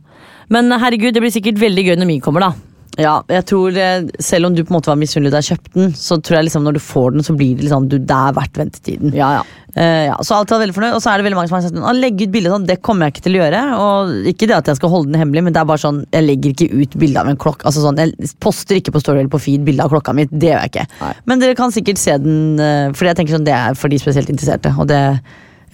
Men 0.55 0.71
herregud, 0.71 1.15
det 1.15 1.23
blir 1.23 1.35
sikkert 1.35 1.59
veldig 1.63 1.83
gøy 1.89 1.99
når 1.99 2.11
min 2.11 2.23
kommer, 2.23 2.47
da. 2.47 2.76
Ja, 2.97 3.19
jeg 3.29 3.45
tror 3.51 3.77
eh, 3.77 4.07
Selv 4.25 4.49
om 4.49 4.55
du 4.57 4.63
på 4.65 4.73
en 4.73 4.79
måte 4.79 4.89
var 4.89 4.99
misunnelig 5.01 5.35
da 5.35 5.43
jeg 5.43 5.57
kjøpte 5.57 5.77
den, 5.77 5.95
så 5.99 6.17
tror 6.17 6.39
jeg 6.39 6.49
liksom 6.49 6.65
når 6.65 6.79
du 6.79 6.83
får 6.83 7.17
den, 7.17 7.25
så 7.27 7.37
blir 7.37 7.57
det 7.59 7.67
liksom 7.67 7.89
du, 7.93 7.99
det 8.01 8.17
er 8.17 8.37
verdt 8.37 8.61
ventetiden. 8.63 9.15
Ja, 9.17 9.39
ja. 9.39 9.47
Uh, 9.77 10.07
ja, 10.09 10.15
så 10.25 10.39
alt 10.39 10.53
er 10.57 10.63
veldig 10.63 10.73
fornøyd, 10.73 10.95
og 10.97 11.03
så 11.05 11.11
er 11.13 11.21
det 11.21 11.27
veldig 11.27 11.37
mange 11.37 11.51
som 11.51 11.59
har 11.59 11.65
sagt 11.67 11.77
at 11.77 11.99
legge 12.01 12.25
ut 12.25 12.31
bilde 12.33 12.49
sånn, 12.49 12.65
det 12.65 12.79
kommer 12.87 13.05
jeg 13.11 13.13
ikke 13.13 13.25
til 13.27 13.37
å 13.37 13.41
gjøre. 13.43 13.63
Og 13.77 14.31
ikke 14.33 14.49
det 14.49 14.57
at 14.57 14.71
jeg 14.73 14.79
skal 14.79 14.93
holde 14.95 15.11
den 15.11 15.21
hemmelig, 15.21 15.43
men 15.45 15.53
det 15.53 15.61
er 15.61 15.69
bare 15.69 15.83
sånn, 15.83 15.99
jeg 16.17 16.25
legger 16.25 16.55
ikke 16.55 16.81
ut 16.81 16.97
bilde 17.03 17.21
av 17.21 17.29
en 17.29 17.41
klokke. 17.43 17.67
Altså 17.69 17.83
sånn, 17.85 18.01
jeg 18.01 18.31
poster 18.41 18.81
ikke 18.81 18.95
på 18.95 19.03
Story 19.05 19.21
eller 19.21 19.35
på 19.35 19.43
feed 19.45 19.67
bilde 19.69 19.85
av 19.85 19.93
klokka 19.93 20.17
mi. 20.17 20.25
Det 20.33 20.49
gjør 20.49 20.63
jeg 20.65 20.73
ikke. 20.73 20.87
Nei. 21.03 21.13
Men 21.29 21.45
dere 21.45 21.59
kan 21.61 21.77
sikkert 21.77 22.01
se 22.01 22.17
den, 22.25 22.57
uh, 22.57 22.97
fordi 22.97 23.13
jeg 23.13 23.21
tenker 23.21 23.37
sånn, 23.37 23.49
det 23.51 23.57
er 23.59 23.77
for 23.77 23.93
de 23.93 24.01
spesielt 24.01 24.33
interesserte. 24.33 24.73
Og 24.81 24.89
det, 24.89 25.03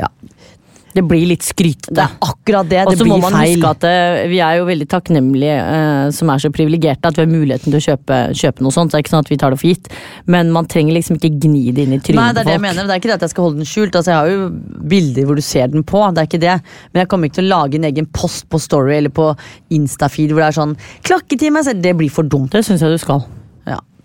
ja, 0.03 0.11
Det 0.93 1.05
blir 1.09 1.25
litt 1.31 1.45
skrytete. 1.47 1.95
det 1.97 2.05
er 2.05 2.17
akkurat 2.27 2.69
det. 2.69 2.83
Og 2.87 2.99
så 3.01 3.07
må 3.09 3.19
man 3.23 3.37
feil. 3.37 3.57
huske 3.57 3.71
at 3.71 3.85
det, 3.85 3.97
vi 4.33 4.41
er 4.45 4.59
jo 4.61 4.67
veldig 4.69 4.89
takknemlige 4.93 5.59
eh, 5.61 6.11
som 6.17 6.33
er 6.33 6.43
så 6.43 6.53
privilegerte 6.55 7.09
at 7.09 7.19
vi 7.19 7.25
har 7.25 7.33
muligheten 7.33 7.73
til 7.73 7.79
å 7.81 7.85
kjøpe, 7.87 8.21
kjøpe 8.39 8.67
noe 8.67 8.75
sånt. 8.75 8.93
Så 8.93 8.97
det 8.97 9.01
er 9.01 9.07
ikke 9.07 9.15
sånn 9.15 9.27
at 9.27 9.33
vi 9.33 9.41
tar 9.41 9.55
det 9.55 9.61
for 9.63 9.73
gitt. 9.73 9.91
Men 10.31 10.53
man 10.55 10.69
trenger 10.71 10.97
liksom 10.99 11.19
ikke 11.19 11.33
gni 11.47 11.65
det 11.73 11.87
inn 11.87 11.97
i 11.97 12.01
trynet 12.01 12.21
Nei, 12.21 12.29
trynet 12.29 12.37
det 12.37 12.45
er 12.45 12.51
det 12.51 12.57
jeg 12.59 12.65
mener. 12.67 12.89
Det 12.89 12.97
er 12.97 13.03
ikke 13.03 13.13
det 13.13 13.19
at 13.19 13.27
jeg 13.27 13.35
skal 13.35 13.49
holde 13.49 13.63
den 13.63 13.71
skjult. 13.73 14.01
Altså, 14.01 14.15
jeg 14.15 14.21
har 14.21 14.33
jo 14.33 14.87
bilder 14.95 15.29
hvor 15.29 15.39
du 15.39 15.45
ser 15.47 15.73
den 15.73 15.87
på, 15.87 16.07
det 16.13 16.25
er 16.25 16.31
ikke 16.31 16.43
det. 16.47 16.57
Men 16.93 17.05
jeg 17.05 17.13
kommer 17.13 17.31
ikke 17.31 17.41
til 17.41 17.49
å 17.49 17.53
lage 17.57 17.81
en 17.81 17.89
egen 17.93 18.11
post 18.13 18.49
på 18.53 18.61
Story 18.63 18.97
eller 19.01 19.15
på 19.15 19.31
Instafeed 19.75 20.35
hvor 20.35 20.45
det 20.45 20.51
er 20.51 20.61
sånn 20.61 20.75
Klakketime 21.07 21.63
Det 21.83 21.95
blir 21.97 22.13
for 22.13 22.27
dumt. 22.27 22.53
Det 22.53 22.65
syns 22.67 22.83
jeg 22.85 22.93
du 22.93 23.01
skal. 23.01 23.25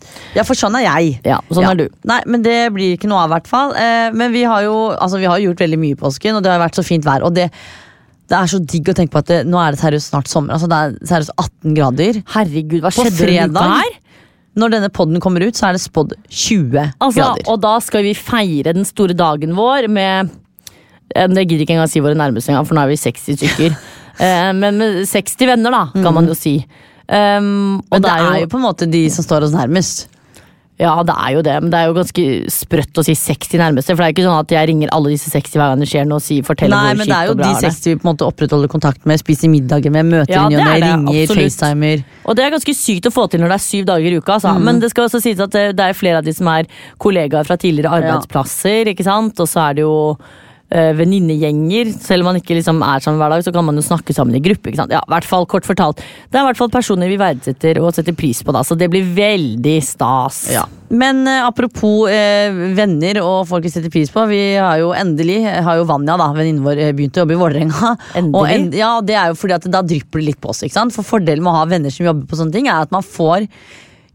Ja. 0.07 0.39
ja, 0.41 0.43
for 0.47 0.57
sånn 0.59 0.75
er 0.79 0.85
jeg. 0.85 1.17
Ja, 1.25 1.39
sånn 1.51 1.65
er 1.69 1.75
du. 1.79 1.87
Nei, 2.09 2.21
men 2.29 2.43
det 2.45 2.55
blir 2.75 2.95
ikke 2.97 3.09
noe 3.11 3.23
av, 3.25 3.31
i 3.31 3.35
hvert 3.37 3.47
fall. 3.51 3.75
Eh, 3.79 4.07
men 4.13 4.31
vi 4.35 4.43
har 4.47 4.63
jo 4.67 4.75
altså, 4.95 5.19
vi 5.21 5.25
har 5.29 5.39
gjort 5.43 5.59
veldig 5.65 5.79
mye 5.81 5.95
i 5.97 5.99
påsken, 5.99 6.37
og 6.39 6.43
det 6.45 6.51
har 6.53 6.61
vært 6.63 6.79
så 6.79 6.85
fint 6.85 7.05
vær. 7.07 7.25
Og 7.27 7.33
det, 7.37 7.47
det 8.29 8.37
er 8.39 8.49
så 8.51 8.59
digg 8.59 8.89
å 8.91 8.95
tenke 8.97 9.13
på 9.15 9.21
at 9.23 9.29
det, 9.31 9.39
nå 9.49 9.59
er 9.61 9.75
det 9.75 9.81
seriøst 9.81 10.11
snart 10.13 10.27
sommer. 10.31 10.53
Altså, 10.57 10.67
det 10.71 10.77
er 10.81 10.97
seriøst 11.13 11.33
18 11.37 11.77
grader. 11.77 12.21
Herregud, 12.35 12.81
hva 12.85 12.91
skjedde 12.95 13.15
på 13.15 13.23
fredag? 13.23 13.71
her? 13.77 13.95
Når 14.57 14.71
denne 14.73 14.89
podden 14.89 15.21
kommer 15.21 15.43
ut, 15.45 15.53
så 15.53 15.67
er 15.69 15.75
det 15.77 15.83
spådd 15.83 16.15
20 16.33 16.79
Altså, 16.97 17.19
grader. 17.21 17.43
og 17.53 17.59
da 17.61 17.75
skal 17.85 18.01
vi 18.07 18.15
feire 18.17 18.73
den 18.73 18.87
store 18.89 19.13
dagen 19.13 19.53
vår 19.53 19.85
med 19.85 20.31
eh, 21.13 21.27
Det 21.29 21.43
gidder 21.45 21.61
ikke 21.61 21.75
engang 21.75 21.91
si 21.91 22.01
våre 22.01 22.17
nærmeste 22.17 22.49
engang, 22.49 22.65
for 22.65 22.73
nå 22.73 22.81
er 22.87 22.89
vi 22.95 22.97
60 23.03 23.37
stykker. 23.41 23.77
Eh, 24.17 24.47
Men 24.57 24.79
med 24.81 25.03
60 25.05 25.45
venner, 25.45 25.69
da, 25.69 25.83
kan 26.01 26.15
man 26.15 26.25
jo 26.25 26.33
si. 26.33 26.55
Um, 27.07 27.79
og 27.87 27.97
Men 27.97 28.03
det 28.03 28.13
er 28.13 28.37
jo 28.43 28.51
på 28.51 28.59
en 28.59 28.67
måte 28.67 28.87
de 28.91 29.07
som 29.13 29.23
står 29.23 29.47
oss 29.47 29.55
nærmest. 29.55 30.07
Ja, 30.77 30.91
det 31.01 31.13
er 31.17 31.31
jo 31.33 31.39
det, 31.41 31.53
men 31.63 31.71
det 31.73 31.77
er 31.79 31.87
jo 31.89 31.93
ganske 31.97 32.23
sprøtt 32.53 32.99
å 33.01 33.03
si 33.05 33.15
60 33.17 33.57
nærmeste. 33.57 33.95
For 33.95 34.03
det 34.03 34.11
er 34.11 34.13
ikke 34.13 34.25
sånn 34.27 34.43
at 34.43 34.51
jeg 34.53 34.69
ringer 34.69 34.91
alle 34.93 35.09
disse 35.15 35.31
60 35.33 35.57
hver 35.57 35.71
gang 35.71 35.81
det 35.81 35.87
skjer 35.89 36.05
noe 36.05 36.21
og 36.21 36.25
sier, 36.25 36.45
forteller 36.45 36.77
Nei, 36.77 36.91
hvor 36.91 36.99
men 36.99 37.09
det 37.09 37.15
er 37.15 37.23
kjipt 37.23 37.31
jo 37.31 37.33
og 37.33 37.39
bra 37.39 37.47
de 37.47 37.49
er 37.49 37.63
det. 37.65 37.71
60 37.73 37.89
vi 37.89 37.95
på 37.95 38.05
en 38.05 38.09
måte 38.11 38.27
opprettholder 38.27 38.69
kontakt 38.69 39.07
med, 39.09 39.21
spiser 39.23 39.49
middager 39.49 39.95
med, 39.95 40.05
møter 40.11 40.35
Ja, 40.35 40.43
i 40.45 40.53
ny 40.53 40.59
det 40.59 40.67
er 40.67 40.83
det, 40.83 40.91
ringer, 40.91 41.23
absolutt. 41.23 41.57
facetimer. 41.57 42.03
Og 42.27 42.37
det 42.37 42.45
er 42.45 42.53
ganske 42.53 42.75
sykt 42.77 43.09
å 43.09 43.13
få 43.15 43.25
til 43.33 43.41
når 43.41 43.55
det 43.55 43.57
er 43.57 43.65
syv 43.65 43.87
dager 43.89 44.13
i 44.13 44.19
uka. 44.21 44.35
Altså. 44.35 44.53
Mm. 44.53 44.67
Men 44.69 44.83
det 44.83 44.91
skal 44.93 45.07
også 45.09 45.23
sies 45.25 45.41
at 45.47 45.57
det, 45.57 45.65
det 45.79 45.87
er 45.87 45.97
flere 45.97 46.21
av 46.21 46.29
de 46.29 46.35
som 46.37 46.51
er 46.53 46.69
kollegaer 47.01 47.49
fra 47.49 47.57
tidligere 47.57 47.97
arbeidsplasser. 47.97 48.93
ikke 48.93 49.07
sant? 49.07 49.41
Og 49.41 49.49
så 49.49 49.65
er 49.65 49.79
det 49.79 49.87
jo 49.87 49.97
uh, 50.73 50.91
venninnegjenger. 50.97 51.91
Selv 52.03 52.23
om 52.23 52.31
man 52.31 52.39
ikke 52.41 52.57
liksom 52.57 52.81
er 52.85 53.03
sammen 53.03 53.21
hver 53.21 53.35
dag, 53.35 53.45
så 53.45 53.53
kan 53.55 53.65
man 53.67 53.79
jo 53.79 53.85
snakke 53.85 54.15
sammen 54.15 54.37
i 54.37 54.43
gruppe. 54.43 54.71
ikke 54.71 54.81
sant? 54.81 54.93
Ja, 54.93 55.03
i 55.05 55.13
hvert 55.15 55.27
fall 55.27 55.47
kort 55.49 55.67
fortalt. 55.67 56.01
Det 56.31 56.39
er 56.39 56.45
i 56.45 56.49
hvert 56.49 56.59
fall 56.59 56.73
personer 56.73 57.11
vi 57.11 57.19
verdsetter 57.21 57.79
og 57.81 57.93
setter 57.95 58.15
pris 58.17 58.43
på, 58.43 58.55
da, 58.55 58.63
så 58.67 58.77
det 58.79 58.89
blir 58.93 59.07
veldig 59.17 59.77
stas. 59.85 60.43
Ja. 60.53 60.65
Men 60.87 61.25
uh, 61.27 61.47
apropos 61.47 62.07
uh, 62.11 62.61
venner 62.77 63.21
og 63.23 63.41
folk 63.49 63.67
vi 63.67 63.73
setter 63.73 63.91
pris 63.93 64.11
på. 64.13 64.27
Vi 64.31 64.41
har 64.55 64.79
jo 64.81 64.93
endelig 64.95 65.41
har 65.45 65.79
jo 65.79 65.87
Vanja, 65.87 66.15
da, 66.19 66.29
venninnen 66.35 66.63
vår, 66.65 66.83
begynt 66.97 67.17
å 67.17 67.25
jobbe 67.25 67.35
i 67.37 67.41
Vålerenga. 67.41 67.95
Og 68.37 68.45
en, 68.49 68.69
ja, 68.75 68.97
det 69.03 69.17
er 69.17 69.31
jo 69.31 69.39
fordi 69.39 69.57
at 69.57 69.67
da 69.71 69.83
drypper 69.85 70.21
det 70.21 70.31
litt 70.31 70.41
på 70.43 70.51
oss. 70.53 70.63
ikke 70.65 70.77
sant? 70.77 70.95
For 70.95 71.07
Fordelen 71.07 71.43
med 71.43 71.53
å 71.53 71.59
ha 71.61 71.67
venner 71.69 71.93
som 71.93 72.07
jobber 72.07 72.27
på 72.29 72.39
sånne 72.39 72.55
ting, 72.55 72.71
er 72.71 72.87
at 72.87 72.93
man 72.93 73.05
får 73.05 73.47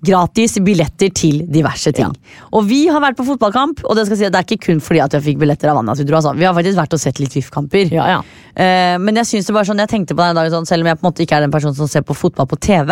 gratis 0.03 0.57
billetter 0.65 1.13
til 1.15 1.43
diverse 1.51 1.93
ting. 1.95 2.11
Og 2.57 2.67
vi 2.67 2.85
har 2.91 3.03
vært 3.03 3.19
på 3.19 3.27
fotballkamp, 3.27 3.85
og 3.87 3.99
det 3.99 4.07
skal 4.09 4.19
si 4.19 4.27
det 4.27 4.41
er 4.41 4.47
ikke 4.47 4.67
kun 4.67 4.83
fordi 4.83 5.03
at 5.05 5.15
jeg 5.17 5.25
fikk 5.29 5.43
billetter 5.43 5.71
av 5.71 5.79
Anna. 5.79 5.95
dro, 5.95 6.19
altså. 6.19 6.33
vi 6.35 6.47
har 6.49 6.57
faktisk 6.57 6.79
vært 6.81 6.97
og 6.97 7.03
sett 7.03 7.21
litt 7.23 7.37
VIF-kamper. 7.37 7.93
Ja, 7.95 8.09
ja. 8.17 8.19
uh, 8.23 8.97
men 9.03 9.21
jeg 9.21 9.31
synes 9.31 9.47
det 9.47 9.55
bare 9.55 9.69
sånn, 9.69 9.83
jeg 9.85 9.93
tenkte 9.93 10.17
på 10.19 10.25
den 10.25 10.39
dagen 10.39 10.55
sånn, 10.55 10.67
selv 10.69 10.83
om 10.83 10.91
jeg 10.91 10.99
på 10.99 11.07
en 11.07 11.09
måte 11.11 11.25
ikke 11.25 11.39
er 11.39 11.47
den 11.47 11.55
personen 11.55 11.79
som 11.79 11.91
ser 11.91 12.03
på 12.07 12.17
fotball 12.19 12.49
på 12.51 12.59
TV, 12.63 12.91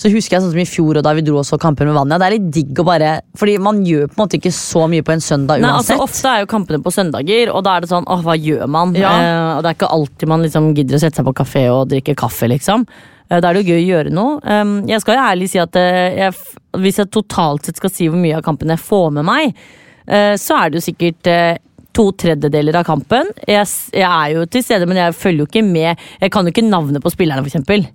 så 0.00 0.12
husker 0.12 0.38
jeg 0.38 0.46
sånn 0.46 0.54
som 0.54 0.62
i 0.62 0.68
fjor 0.68 1.00
og 1.00 1.04
da 1.04 1.12
vi 1.18 1.26
dro 1.26 1.36
og 1.42 1.46
så 1.48 1.60
kamper 1.60 1.88
med 1.88 1.98
Vanja. 1.98 2.20
Det 2.22 2.30
er 2.30 2.36
litt 2.38 2.48
digg 2.54 2.80
å 2.80 2.86
bare 2.88 3.12
Fordi 3.38 3.58
man 3.62 3.82
gjør 3.86 4.08
på 4.08 4.16
en 4.16 4.22
måte 4.24 4.38
ikke 4.38 4.54
så 4.54 4.86
mye 4.90 5.04
på 5.04 5.12
en 5.14 5.22
søndag 5.24 5.62
Nei, 5.62 5.74
altså. 5.80 5.98
Ofte 6.00 6.32
er 6.32 6.42
jo 6.42 6.50
kampene 6.50 6.80
på 6.82 6.92
søndager, 6.94 7.52
og 7.52 7.62
da 7.66 7.76
er 7.76 7.84
det 7.84 7.92
sånn 7.92 8.08
åh, 8.08 8.24
hva 8.24 8.38
gjør 8.38 8.64
man? 8.72 8.96
Ja. 8.96 9.12
Eh, 9.12 9.52
og 9.58 9.62
det 9.64 9.72
er 9.72 9.78
ikke 9.78 9.92
alltid 9.98 10.32
man 10.32 10.44
liksom 10.46 10.72
gidder 10.76 10.96
å 10.96 11.02
sette 11.02 11.20
seg 11.20 11.28
på 11.28 11.36
kafé 11.42 11.68
og 11.74 11.88
drikke 11.92 12.16
kaffe, 12.18 12.48
liksom. 12.50 12.88
Eh, 13.28 13.40
da 13.40 13.50
er 13.50 13.58
det 13.58 13.64
jo 13.64 13.74
gøy 13.74 13.82
å 13.82 13.88
gjøre 13.92 14.14
noe. 14.14 14.58
Jeg 14.88 15.04
skal 15.04 15.18
jo 15.18 15.28
ærlig 15.28 15.50
si 15.52 15.60
at 15.62 15.78
eh, 15.78 16.24
jeg, 16.24 16.58
hvis 16.80 17.00
jeg 17.02 17.12
totalt 17.14 17.68
sett 17.68 17.80
skal 17.80 17.92
si 17.92 18.08
hvor 18.08 18.20
mye 18.20 18.38
av 18.38 18.44
kampen 18.46 18.72
jeg 18.72 18.84
får 18.84 19.10
med 19.18 19.28
meg, 19.28 19.64
eh, 20.06 20.34
så 20.40 20.62
er 20.62 20.70
det 20.70 20.80
jo 20.80 20.88
sikkert 20.88 21.32
to 21.98 22.10
tredjedeler 22.20 22.78
av 22.78 22.86
kampen. 22.86 23.32
Jeg, 23.48 23.66
jeg 23.96 24.06
er 24.06 24.34
jo 24.36 24.44
til 24.46 24.62
stede, 24.62 24.86
men 24.86 25.00
jeg 25.00 25.16
følger 25.18 25.42
jo 25.42 25.48
ikke 25.48 25.66
med. 25.66 26.08
Jeg 26.22 26.34
kan 26.34 26.46
jo 26.46 26.54
ikke 26.54 26.68
navnet 26.68 27.02
på 27.02 27.10
spillerne, 27.10 27.42
eksempel. 27.48 27.88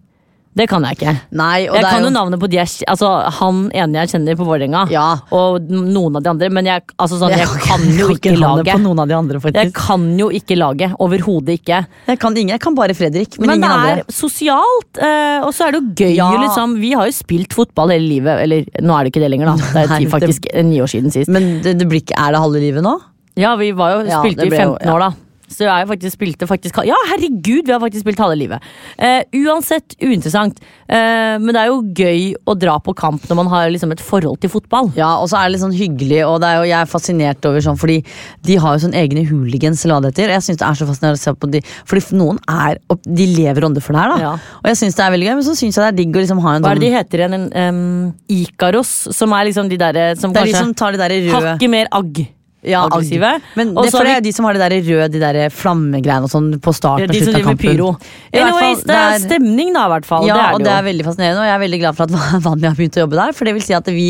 Det 0.55 0.67
kan 0.69 0.83
jeg 0.86 0.98
ikke. 1.00 1.12
Nei, 1.33 1.63
Jeg 1.65 1.81
kan 1.83 2.03
jo 2.05 2.10
navnet 2.13 2.39
på 2.39 2.48
de 2.48 2.57
jeg, 2.60 2.67
altså, 2.88 3.07
han 3.39 3.72
ene 3.74 4.03
jeg 4.03 4.12
kjenner 4.13 4.36
på 4.38 4.45
Vålerenga, 4.45 4.83
Ja. 4.91 5.17
og 5.33 5.65
noen 5.72 6.15
av 6.19 6.22
de 6.22 6.29
andre, 6.29 6.50
men 6.53 6.65
jeg, 6.69 6.83
altså, 7.00 7.17
sånn, 7.17 7.33
jeg, 7.33 7.48
Jeg 7.48 7.63
kan 7.65 7.81
jo 7.98 8.10
ikke 8.13 8.36
laget. 8.38 8.74
på 8.75 8.81
noen 8.83 9.00
av 9.01 9.07
de 9.07 9.15
andre, 9.17 9.39
Jeg 9.53 9.74
kan 9.74 10.05
jo 10.19 10.29
ikke 10.29 10.55
laget. 10.57 10.93
Overhodet 11.00 11.57
ikke. 11.60 11.86
Jeg 12.07 12.19
kan 12.19 12.38
ingen, 12.38 12.50
jeg 12.53 12.60
kan 12.62 12.75
bare 12.75 12.93
Fredrik, 12.93 13.39
men, 13.39 13.48
Men, 13.48 13.63
ingen 13.63 13.81
det 13.83 14.05
er 14.05 14.12
sosialt, 14.13 15.01
eh, 15.01 15.41
og 15.41 15.51
så 15.53 15.67
er 15.67 15.72
det 15.72 15.81
jo 15.81 16.05
gøy. 16.05 16.15
Ja. 16.15 16.29
Liksom. 16.45 16.77
Vi 16.79 16.93
har 16.93 17.05
jo 17.10 17.12
spilt 17.12 17.53
fotball 17.53 17.89
hele 17.89 18.07
livet. 18.07 18.39
Eller 18.43 18.65
nå 18.81 18.93
er 19.00 19.03
det 19.05 19.13
ikke 19.13 19.24
det 19.25 19.31
lenger, 19.31 19.45
da. 19.45 19.55
Det 19.74 19.89
er 19.89 19.98
ti, 19.98 20.05
faktisk 20.05 20.48
ni 20.63 20.77
år 20.83 20.88
siden 20.91 21.12
sist. 21.12 21.29
Men 21.33 21.62
det, 21.63 21.77
det 21.79 21.88
blir 21.89 22.01
ikke, 22.05 22.13
er 22.17 22.31
det 22.31 22.39
halve 22.45 22.60
livet 22.62 22.83
nå? 22.86 23.00
Ja, 23.36 23.55
vi 23.57 23.72
var 23.74 23.95
jo, 23.98 24.05
spilte 24.22 24.45
i 24.45 24.50
ble 24.50 24.60
jo- 24.60 24.77
15 24.77 24.93
år, 24.93 25.00
da. 25.00 25.12
Så 25.53 25.67
jeg 25.67 25.89
faktisk 25.89 26.17
spilte 26.17 26.48
faktisk 26.50 26.81
Ja, 26.88 26.98
herregud, 27.12 27.67
vi 27.67 27.74
har 27.74 27.81
faktisk 27.83 28.05
spilt 28.05 28.22
halve 28.22 28.38
livet. 28.39 28.63
Eh, 28.98 29.22
uansett 29.43 29.95
uinteressant. 30.01 30.60
Eh, 30.88 31.38
men 31.41 31.53
det 31.53 31.62
er 31.62 31.69
jo 31.72 31.81
gøy 31.95 32.33
å 32.50 32.55
dra 32.60 32.77
på 32.83 32.95
kamp 32.98 33.24
når 33.29 33.39
man 33.39 33.51
har 33.53 33.69
liksom 33.74 33.93
et 33.93 34.01
forhold 34.03 34.41
til 34.43 34.51
fotball. 34.53 34.91
Ja, 34.98 35.13
og 35.22 35.29
så 35.31 35.39
er 35.39 35.48
det 35.48 35.55
litt 35.55 35.63
sånn 35.63 35.75
hyggelig, 35.77 36.22
og 36.27 36.39
det 36.43 36.50
er 36.50 36.60
jo, 36.60 36.67
jeg 36.69 36.79
er 36.79 36.91
fascinert 36.91 37.48
over 37.50 37.63
sånn, 37.65 37.79
fordi 37.79 38.00
de 38.48 38.57
har 38.63 38.75
jo 38.75 38.83
sånn 38.88 38.98
egne 38.98 39.25
hooligans, 39.29 39.86
eller 39.86 39.98
hva 39.98 40.03
det 40.05 40.13
heter. 40.13 40.36
Jeg 40.36 40.48
synes 40.48 40.62
det 40.62 40.67
er 40.67 40.79
så 40.81 40.89
fascinerende 40.89 41.22
å 41.22 41.24
se 41.24 41.36
på 41.39 41.51
de, 41.53 41.63
fordi 41.89 42.19
noen 42.19 42.41
er, 42.50 42.81
de 43.05 43.29
lever 43.33 43.69
ånde 43.69 43.83
for 43.83 43.95
det 43.95 44.03
her, 44.03 44.13
da. 44.15 44.19
Ja. 44.27 44.36
Og 44.62 44.72
jeg 44.72 44.81
synes 44.83 45.00
det 45.00 45.05
er 45.07 45.15
veldig 45.15 45.29
gøy, 45.29 45.36
men 45.39 45.48
så 45.48 45.57
synes 45.57 45.79
jeg 45.79 45.81
det 45.83 45.91
er 45.91 46.00
digg 46.01 46.19
å 46.19 46.24
liksom 46.24 46.43
ha 46.43 46.55
en 46.57 46.67
Hva 46.67 46.74
er 46.74 46.79
sånn 46.79 46.86
det 46.86 46.91
de 46.91 46.95
heter 46.98 47.24
igjen? 47.24 47.38
En, 47.39 47.50
em, 47.63 48.13
Ikaros, 48.41 48.93
som 49.15 49.33
er 49.38 49.50
liksom 49.50 49.72
de 49.72 49.79
derre 49.81 50.07
som 50.19 50.33
Det 50.33 50.43
er 50.43 50.51
de 50.53 50.57
som 50.60 50.74
tar 50.77 50.95
de 50.95 51.01
der 51.03 51.17
røde 51.17 51.33
hakket 51.33 51.72
mer 51.74 51.91
agg. 51.91 52.25
Ja, 52.63 52.84
aggressive. 52.88 53.29
Men 53.60 53.74
det, 53.75 53.91
er 53.93 54.22
de 54.24 54.32
som 54.36 54.46
har 54.48 54.58
det 54.58 54.63
der 54.63 54.75
røde 54.88 55.10
de 55.13 55.20
der 55.24 55.39
flammegreiene 55.53 56.27
og 56.29 56.32
sånn 56.32 56.48
på 56.63 56.74
start 56.75 57.03
og 57.03 57.12
de 57.12 57.20
som 57.20 57.34
av 57.34 57.38
driver 57.38 57.50
med 57.50 57.60
kampen. 57.60 57.75
pyro. 57.77 57.89
I 58.32 58.39
hvert 58.39 58.53
fall, 58.53 58.63
Anyways, 58.63 58.84
det 58.88 58.98
er 59.01 59.20
stemning, 59.27 59.74
da, 59.75 59.86
i 59.86 59.93
hvert 59.96 60.08
fall. 60.10 60.27
Ja, 60.29 60.36
det 60.39 60.43
er 60.48 60.53
og 60.53 60.60
det 60.63 60.65
det 60.67 60.74
jo. 60.74 60.79
er 60.79 60.88
veldig 60.89 61.05
fascinerende, 61.10 61.43
og 61.43 61.48
jeg 61.50 61.55
er 61.58 61.63
veldig 61.67 61.79
glad 61.84 61.98
for 62.00 62.03
at 62.08 62.43
Vanja 62.48 62.72
har 62.74 62.79
begynt 62.79 62.98
å 63.00 63.03
jobbe 63.05 63.20
der. 63.20 63.36
For 63.38 63.50
det 63.50 63.53
vil 63.60 63.65
si 63.67 63.75
at 63.77 63.88
vi 63.93 64.08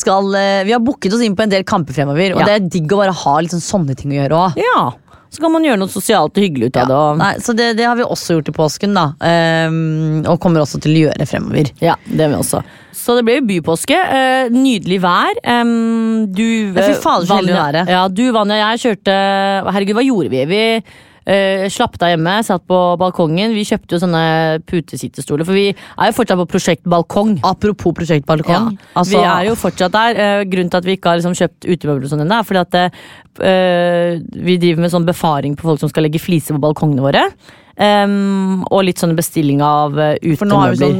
skal 0.00 0.34
eh, 0.38 0.62
Vi 0.68 0.72
har 0.72 0.80
booket 0.80 1.12
oss 1.12 1.22
inn 1.26 1.34
på 1.36 1.42
en 1.42 1.50
del 1.52 1.64
kamper 1.66 1.92
fremover, 1.96 2.36
og 2.36 2.44
Ja. 2.44 2.46
det 2.46 2.54
er 2.60 2.68
digg 2.78 2.92
å 2.94 3.00
bare 3.02 3.12
ha 3.24 3.34
litt 3.42 3.50
sånn 3.56 3.64
sånne 3.64 3.96
ting 3.98 4.12
å 4.14 4.20
gjøre 4.22 4.38
òg. 4.46 4.60
Ja, 4.62 4.84
så 5.30 5.42
kan 5.42 5.52
man 5.54 5.64
gjøre 5.66 5.78
noe 5.78 5.90
sosialt 5.90 6.34
og 6.34 6.42
hyggelig 6.42 6.70
ut 6.70 6.78
av 6.82 6.88
det. 6.90 6.98
Og, 6.98 7.18
Nei, 7.20 7.32
så 7.44 7.54
det, 7.54 7.68
det 7.78 7.86
har 7.86 7.98
vi 7.98 8.06
også 8.06 8.38
gjort 8.38 8.50
i 8.50 8.54
påsken, 8.56 8.96
da. 8.98 9.04
Um, 9.22 10.24
og 10.24 10.40
kommer 10.42 10.64
også 10.64 10.80
til 10.82 10.96
å 10.96 11.02
gjøre 11.04 11.26
fremover. 11.30 11.70
ja, 11.82 11.94
det 12.10 12.24
har 12.24 12.32
vi 12.32 12.40
også. 12.40 12.64
Så 13.00 13.14
det 13.16 13.22
ble 13.28 13.36
jo 13.38 13.44
bypåske. 13.48 14.00
Uh, 14.10 14.50
nydelig 14.52 14.98
vær. 15.04 15.38
Um, 15.46 16.26
du, 16.34 16.44
uh, 16.74 16.82
fy 16.82 16.96
fader, 16.98 17.28
så 17.30 17.38
heldig 17.38 17.54
du 17.54 17.60
er, 17.62 17.78
Ja, 17.94 18.02
du, 18.10 18.24
Vanja 18.34 18.58
og 18.58 18.64
jeg 18.64 18.82
kjørte 18.84 19.14
Herregud, 19.70 19.96
hva 20.00 20.06
gjorde 20.08 20.34
vi? 20.34 20.42
Vi 20.50 20.64
uh, 21.28 21.66
slapp 21.72 21.98
deg 22.00 22.14
hjemme, 22.14 22.34
satt 22.46 22.64
på 22.70 22.78
balkongen. 23.00 23.54
Vi 23.56 23.66
kjøpte 23.68 23.96
jo 23.96 24.02
sånne 24.04 24.24
putesittestoler, 24.70 25.48
for 25.48 25.56
vi 25.56 25.68
er 25.70 26.10
jo 26.10 26.16
fortsatt 26.16 26.40
på 26.42 26.48
prosjekt 26.56 26.84
balkong. 26.90 27.38
Apropos 27.46 27.94
Prosjekt 27.96 28.28
Ja, 28.28 28.60
altså, 28.94 29.16
vi 29.16 29.22
er 29.22 29.48
jo 29.50 29.56
fortsatt 29.58 29.96
der. 29.96 30.20
Uh, 30.20 30.44
grunnen 30.50 30.70
til 30.72 30.82
at 30.82 30.88
vi 30.88 30.96
ikke 30.98 31.12
har 31.12 31.20
liksom 31.20 31.36
kjøpt 31.38 31.66
utemøbler 31.66 32.06
og 32.06 32.12
sånn 32.12 32.24
ennå, 32.26 32.40
er 32.40 32.48
fordi 32.48 32.64
at 32.64 32.78
uh, 32.80 34.44
vi 34.46 34.60
driver 34.60 34.84
med 34.84 34.94
sånn 34.94 35.08
befaring 35.08 35.56
på 35.58 35.68
folk 35.70 35.82
som 35.82 35.92
skal 35.92 36.06
legge 36.06 36.22
fliser 36.22 36.56
på 36.56 36.62
balkongene 36.62 37.04
våre. 37.04 37.26
Em, 37.80 38.60
og 38.68 38.82
litt 38.84 39.00
sånn 39.00 39.14
bestilling 39.16 39.62
av 39.64 39.94
uh, 39.96 40.10
For 40.36 40.44
nå 40.48 40.58
har 40.60 40.74
vi 40.74 40.80
sånn 40.82 40.98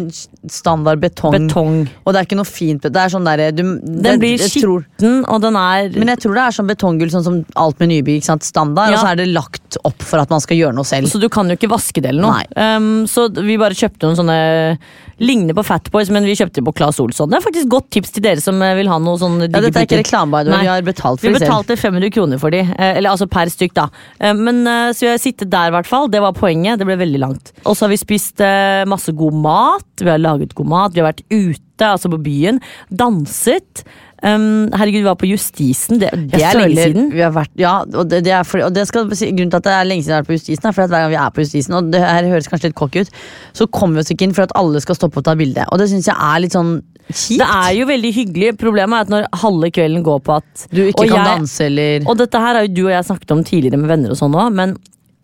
standard 0.49 1.03
betong, 1.03 1.35
Betong. 1.35 1.75
og 2.07 2.15
det 2.15 2.23
er 2.23 2.29
ikke 2.29 2.39
noe 2.39 2.49
fint 2.49 2.87
Det 2.87 2.97
er 2.97 3.13
sånn 3.13 3.27
der, 3.29 3.43
du- 3.53 3.77
det- 3.85 4.15
blir 4.23 4.39
skitten, 4.41 5.19
og 5.29 5.43
den 5.45 5.59
er 5.61 5.91
Men 5.93 6.09
jeg 6.15 6.23
tror 6.25 6.39
det 6.39 6.45
er 6.47 6.57
sånn 6.57 6.71
betonggulv, 6.71 7.13
sånn 7.13 7.27
som 7.27 7.45
alt 7.55 7.79
med 7.81 7.91
sant? 8.25 8.43
Standard, 8.43 8.91
Ja. 8.91 8.97
og 8.97 9.05
så 9.05 9.11
er 9.13 9.17
det 9.17 9.29
lagt 9.29 9.77
opp 9.85 10.01
for 10.01 10.21
at 10.21 10.31
man 10.31 10.41
skal 10.41 10.57
gjøre 10.57 10.75
noe 10.75 10.85
selv. 10.89 11.09
Så 11.13 11.21
du 11.21 11.29
kan 11.29 11.47
jo 11.51 11.57
ikke 11.57 11.69
vaske 11.69 12.01
det 12.01 12.07
eller 12.15 12.23
noe. 12.23 12.45
Um, 12.57 13.05
så 13.07 13.29
vi 13.29 13.59
bare 13.59 13.77
kjøpte 13.77 14.09
noen 14.09 14.17
sånne 14.17 14.79
Ligner 15.21 15.53
på 15.53 15.63
Fatboys, 15.69 16.09
men 16.11 16.25
vi 16.25 16.33
kjøpte 16.39 16.63
på 16.65 16.73
Claes 16.79 16.97
Olsson. 17.03 17.29
Det 17.29 17.37
er 17.37 17.45
faktisk 17.45 17.69
godt 17.69 17.91
tips 17.93 18.15
til 18.17 18.25
dere 18.25 18.41
som 18.41 18.57
eh, 18.65 18.73
vil 18.79 18.89
ha 18.89 18.97
noe 19.03 19.19
sånn 19.21 19.39
Ja, 19.45 19.49
dette 19.61 19.83
er 19.83 19.85
ikke 19.89 19.99
reklame. 20.01 20.41
Vi 20.49 20.67
har 20.71 20.81
betalt 20.87 21.21
for 21.21 21.29
Vi 21.29 21.35
det 21.35 21.43
selv. 21.43 21.51
betalte 21.51 21.77
500 21.77 22.11
kroner 22.17 22.41
for 22.41 22.51
de, 22.55 22.63
eh, 22.65 22.97
eller 22.97 23.11
altså 23.13 23.29
per 23.29 23.53
stykk, 23.53 23.75
da. 23.77 23.89
Eh, 24.19 24.33
Men 24.33 24.65
Så 24.97 25.05
vi 25.05 25.11
har 25.13 25.19
sittet 25.21 25.51
der, 25.53 25.69
i 25.69 25.75
hvert 25.77 25.87
fall. 25.87 26.09
Det 26.09 26.21
var 26.25 26.33
poenget. 26.33 26.79
Det 26.81 26.87
ble 26.89 26.97
veldig 26.97 27.21
langt. 27.21 27.53
Og 27.67 27.77
så 27.77 27.85
har 27.85 27.93
vi 27.93 28.01
spist 28.01 28.41
masse 28.89 29.13
god 29.15 29.35
mat. 29.35 29.85
Vi 30.01 30.09
har 30.09 30.19
laget 30.19 30.55
god 30.55 30.67
mat. 30.67 30.95
Vi 30.95 31.01
har 31.01 31.13
vært 31.13 31.23
ute, 31.31 31.85
altså 31.85 32.09
på 32.11 32.19
byen. 32.23 32.61
Danset. 32.91 33.85
Um, 34.23 34.69
herregud, 34.77 35.01
vi 35.01 35.09
var 35.09 35.17
på 35.17 35.29
Justisen. 35.31 35.99
Det, 36.01 36.11
det 36.33 36.43
er 36.45 36.59
lenge 36.59 36.77
siden. 36.77 37.07
Vi 37.15 37.23
har 37.25 37.33
vært, 37.33 37.53
ja, 37.57 37.79
og 37.89 38.09
det, 38.11 38.19
det 38.27 38.33
er 38.37 38.43
for, 38.45 38.61
og 38.67 38.75
det 38.77 38.87
skal, 38.91 39.07
grunnen 39.09 39.51
til 39.51 39.57
at 39.57 39.65
det 39.65 39.73
er 39.73 39.89
lenge 39.89 40.05
siden 40.05 40.13
vi 40.13 40.17
har 40.19 40.23
vært 40.27 40.33
på 40.33 40.37
Justisen, 40.37 40.67
er 40.69 40.77
fordi 40.77 40.85
at 40.85 40.93
hver 40.93 41.05
gang 41.07 41.13
vi 41.15 41.19
er 41.23 41.31
på 41.39 41.45
Justisen, 41.47 41.77
og 41.79 41.89
det 41.95 42.03
her 42.05 42.29
høres 42.29 42.49
kanskje 42.53 42.69
litt 42.69 42.77
cocky 42.77 43.05
ut, 43.07 43.11
så 43.57 43.67
kommer 43.73 43.97
vi 43.97 44.05
oss 44.05 44.13
ikke 44.13 44.29
inn 44.29 44.37
for 44.37 44.45
at 44.45 44.53
alle 44.61 44.83
skal 44.85 44.99
stoppe 44.99 45.23
og 45.23 45.25
ta 45.31 45.35
bilde. 45.41 45.65
Og 45.73 45.81
det 45.81 45.89
syns 45.93 46.11
jeg 46.11 46.17
er 46.17 46.45
litt 46.45 46.53
sånn 46.59 46.75
kjipt. 47.11 47.41
Det 47.41 47.49
er 47.49 47.73
jo 47.79 47.87
veldig 47.89 48.13
hyggelig. 48.15 48.53
Problemet 48.61 48.99
er 48.99 49.09
at 49.09 49.15
når 49.17 49.29
halve 49.41 49.73
kvelden 49.75 50.05
går 50.07 50.21
på 50.29 50.37
at 50.37 50.67
du 50.71 50.83
ikke 50.85 51.09
kan 51.09 51.17
jeg- 51.17 51.41
danse 51.41 51.65
eller 51.67 52.05
Og 52.07 52.17
dette 52.21 52.39
her 52.45 52.55
har 52.61 52.69
jo 52.69 52.75
du 52.77 52.85
og 52.87 52.93
jeg 52.93 53.09
snakket 53.09 53.31
om 53.35 53.43
tidligere 53.43 53.81
med 53.81 53.89
venner 53.89 54.11
og 54.13 54.21
sånn 54.21 54.37
òg, 54.37 54.53
men 54.53 54.77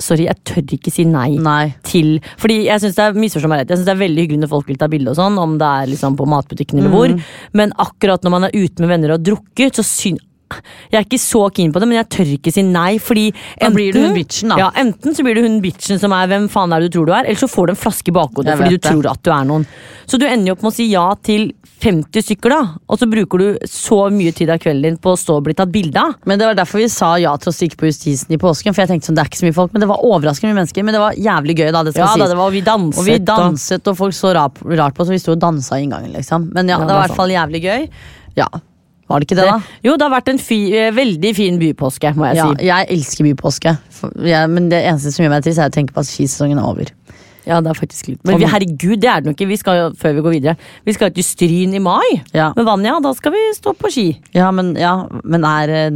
sorry, 0.02 0.26
jeg 0.28 0.36
tør 0.44 0.62
ikke 0.76 0.92
si 0.92 1.04
nei. 1.08 1.36
Nei. 1.40 1.74
til 1.82 2.20
Fordi 2.38 2.64
jeg 2.66 2.80
synes 2.82 2.96
det 2.96 3.04
det 3.86 3.94
er 3.94 4.00
veldig 4.02 4.24
hyggelig 4.26 4.40
når 4.44 4.52
folk 4.52 4.66
vil 4.68 4.76
ta 4.80 4.88
bilde, 4.92 5.14
sånn 5.16 5.38
om 5.38 5.56
det 5.58 5.66
er 5.66 5.86
liksom 5.94 6.16
på 6.18 6.26
matbutikken 6.28 6.78
eller 6.78 6.90
Mm. 6.90 6.96
hvor. 6.96 7.24
Men 7.52 7.72
akkurat 7.78 8.22
når 8.22 8.30
man 8.30 8.44
er 8.44 8.50
ute 8.56 8.80
med 8.80 8.88
venner 8.88 9.14
og 9.14 9.22
drukket, 9.24 9.74
så 9.74 9.84
syn 9.84 10.18
jeg 10.92 10.98
er 11.00 11.04
ikke 11.04 11.18
så 11.20 11.42
keen 11.52 11.72
på 11.74 11.80
det, 11.82 11.88
men 11.88 11.98
jeg 11.98 12.08
tør 12.14 12.32
ikke 12.38 12.52
si 12.54 12.62
nei. 12.62 12.98
Fordi 13.02 13.26
enten, 13.32 13.60
Da 13.60 13.70
blir 13.74 13.92
du 13.92 14.00
hun 14.04 14.14
bitchen, 14.14 14.48
da. 14.52 14.56
Ja, 14.56 14.70
enten 14.78 15.14
så 15.16 15.24
blir 15.26 15.34
du 15.34 15.42
hun 15.42 15.60
bitchen 15.60 15.98
som 15.98 16.12
er 16.12 16.26
'hvem 16.26 16.48
faen 16.48 16.72
er 16.72 16.80
det 16.80 16.92
du 16.92 16.98
tror 16.98 17.06
du 17.06 17.12
er', 17.12 17.26
eller 17.26 17.40
så 17.40 17.48
får 17.50 17.66
du 17.66 17.70
en 17.72 17.82
flaske 17.82 18.08
i 18.08 18.16
bakhodet 18.16 18.56
fordi 18.56 18.70
du 18.70 18.78
det. 18.78 18.90
tror 18.90 19.10
at 19.10 19.22
du 19.22 19.30
er 19.30 19.44
noen. 19.44 19.66
Så 20.06 20.18
du 20.18 20.26
ender 20.26 20.46
jo 20.46 20.52
opp 20.54 20.62
med 20.62 20.72
å 20.72 20.76
si 20.76 20.86
ja 20.90 21.14
til 21.16 21.52
50 21.80 22.22
stykker, 22.22 22.48
da. 22.48 22.60
Og 22.88 22.98
så 22.98 23.10
bruker 23.10 23.38
du 23.38 23.58
så 23.66 24.08
mye 24.10 24.32
tid 24.32 24.48
av 24.50 24.58
kvelden 24.58 24.82
din 24.82 24.96
på 24.96 25.12
å 25.12 25.18
stå 25.18 25.36
og 25.36 25.44
bli 25.44 25.54
tatt 25.54 25.70
bilde 25.70 25.96
av. 25.96 26.14
Men 26.24 26.38
det 26.38 26.46
var 26.46 26.54
derfor 26.54 26.78
vi 26.78 26.88
sa 26.88 27.16
ja 27.16 27.36
til 27.36 27.50
å 27.50 27.54
stikke 27.54 27.76
på 27.76 27.86
Justisen 27.90 28.30
i 28.32 28.38
påsken. 28.38 28.72
For 28.72 28.82
jeg 28.86 28.88
tenkte 28.88 29.06
sånn, 29.10 29.16
det 29.16 29.24
er 29.26 29.28
ikke 29.28 29.42
så 29.42 29.46
mye 29.46 29.54
folk 29.54 29.72
Men 29.72 29.80
det 29.80 29.88
var 29.88 29.98
overraskende 30.02 30.54
mye 30.54 30.60
mennesker. 30.62 30.84
Men 30.84 30.94
det 30.94 31.00
var 31.02 31.12
jævlig 31.12 31.56
gøy, 31.58 31.72
da. 31.72 31.82
Det 31.82 31.92
skal 31.92 32.06
Ja, 32.06 32.12
sies. 32.14 32.18
da, 32.22 32.28
det 32.28 32.36
var, 32.36 32.46
og 32.46 32.52
vi 32.52 32.60
danset. 32.62 32.98
Og 32.98 33.04
vi 33.04 33.18
danset, 33.18 33.88
og 33.88 33.96
folk 33.96 34.12
så 34.14 34.32
rart, 34.34 34.54
på 34.94 35.00
oss, 35.02 35.08
og 35.08 35.14
vi 35.16 35.18
sto 35.18 35.32
og 35.32 35.40
dansa 35.40 35.76
i 35.76 35.82
inngangen, 35.84 36.12
liksom. 36.14 36.50
Men 36.52 36.68
ja, 36.68 36.78
Ja, 36.78 36.86
det 36.86 36.94
var 36.94 37.04
i 37.04 37.08
hvert 37.08 37.16
fall 37.16 37.28
jævlig 37.30 37.62
gøy. 37.62 37.88
Ja. 38.36 38.48
Var 39.08 39.20
det 39.20 39.28
ikke 39.30 39.36
det, 39.38 39.44
da? 39.46 39.60
jo, 39.84 39.92
det 39.96 40.02
har 40.02 40.10
vært 40.20 40.28
en 40.32 40.38
fi, 40.42 40.58
eh, 40.74 40.90
veldig 40.90 41.34
fin 41.36 41.58
bypåske, 41.60 42.10
må 42.16 42.26
jeg 42.32 42.36
Ja, 42.40 42.48
si. 42.56 42.66
jeg 42.66 42.86
elsker 42.90 43.24
bypåske. 43.28 43.78
For- 43.90 44.12
Jeg, 44.26 44.50
men 44.50 44.68
det 44.68 44.82
eneste 44.84 45.12
som 45.12 45.24
gjør 45.24 45.30
meg 45.30 45.44
trist, 45.44 45.58
er 45.58 45.68
å 45.70 45.72
tenke 45.72 45.92
på 45.94 46.00
at 46.02 46.06
skisesongen 46.10 46.58
er 46.58 46.66
over. 46.66 46.86
Ja, 47.46 47.60
det 47.60 47.70
er 47.70 47.74
faktisk 47.78 48.08
litt. 48.08 48.18
Men 48.26 48.40
vi, 48.40 48.44
herregud, 48.50 48.98
det 49.00 49.04
er 49.08 49.20
det 49.20 49.26
jo 49.30 49.34
ikke. 49.36 49.46
Vi 49.46 49.56
skal 49.56 49.92
før 49.94 50.14
vi 50.16 50.20
går 50.26 50.32
videre, 50.34 50.56
vi 50.84 50.92
skal 50.92 51.12
til 51.14 51.22
Stryn 51.22 51.74
i 51.74 51.78
mai 51.78 52.20
Ja. 52.34 52.52
med 52.56 52.64
Vanja. 52.66 53.00
Da 53.00 53.12
skal 53.14 53.30
vi 53.30 53.38
stå 53.54 53.72
på 53.78 53.88
ski. 53.88 54.18
Ja, 54.34 54.50
men, 54.50 54.74
ja, 54.74 55.06
men 55.22 55.44
er 55.44 55.66
det 55.68 55.92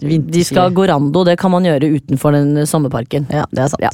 vinterski 0.00 0.30
De 0.30 0.44
skal 0.44 0.70
gå 0.70 0.86
rando, 0.86 1.24
det 1.24 1.36
kan 1.38 1.50
man 1.50 1.64
gjøre 1.64 1.90
utenfor 2.00 2.30
den 2.30 2.54
sommerparken. 2.64 3.26
Ja, 3.32 3.46
det 3.52 3.64
er 3.64 3.68
sant. 3.68 3.82
Ja. 3.82 3.90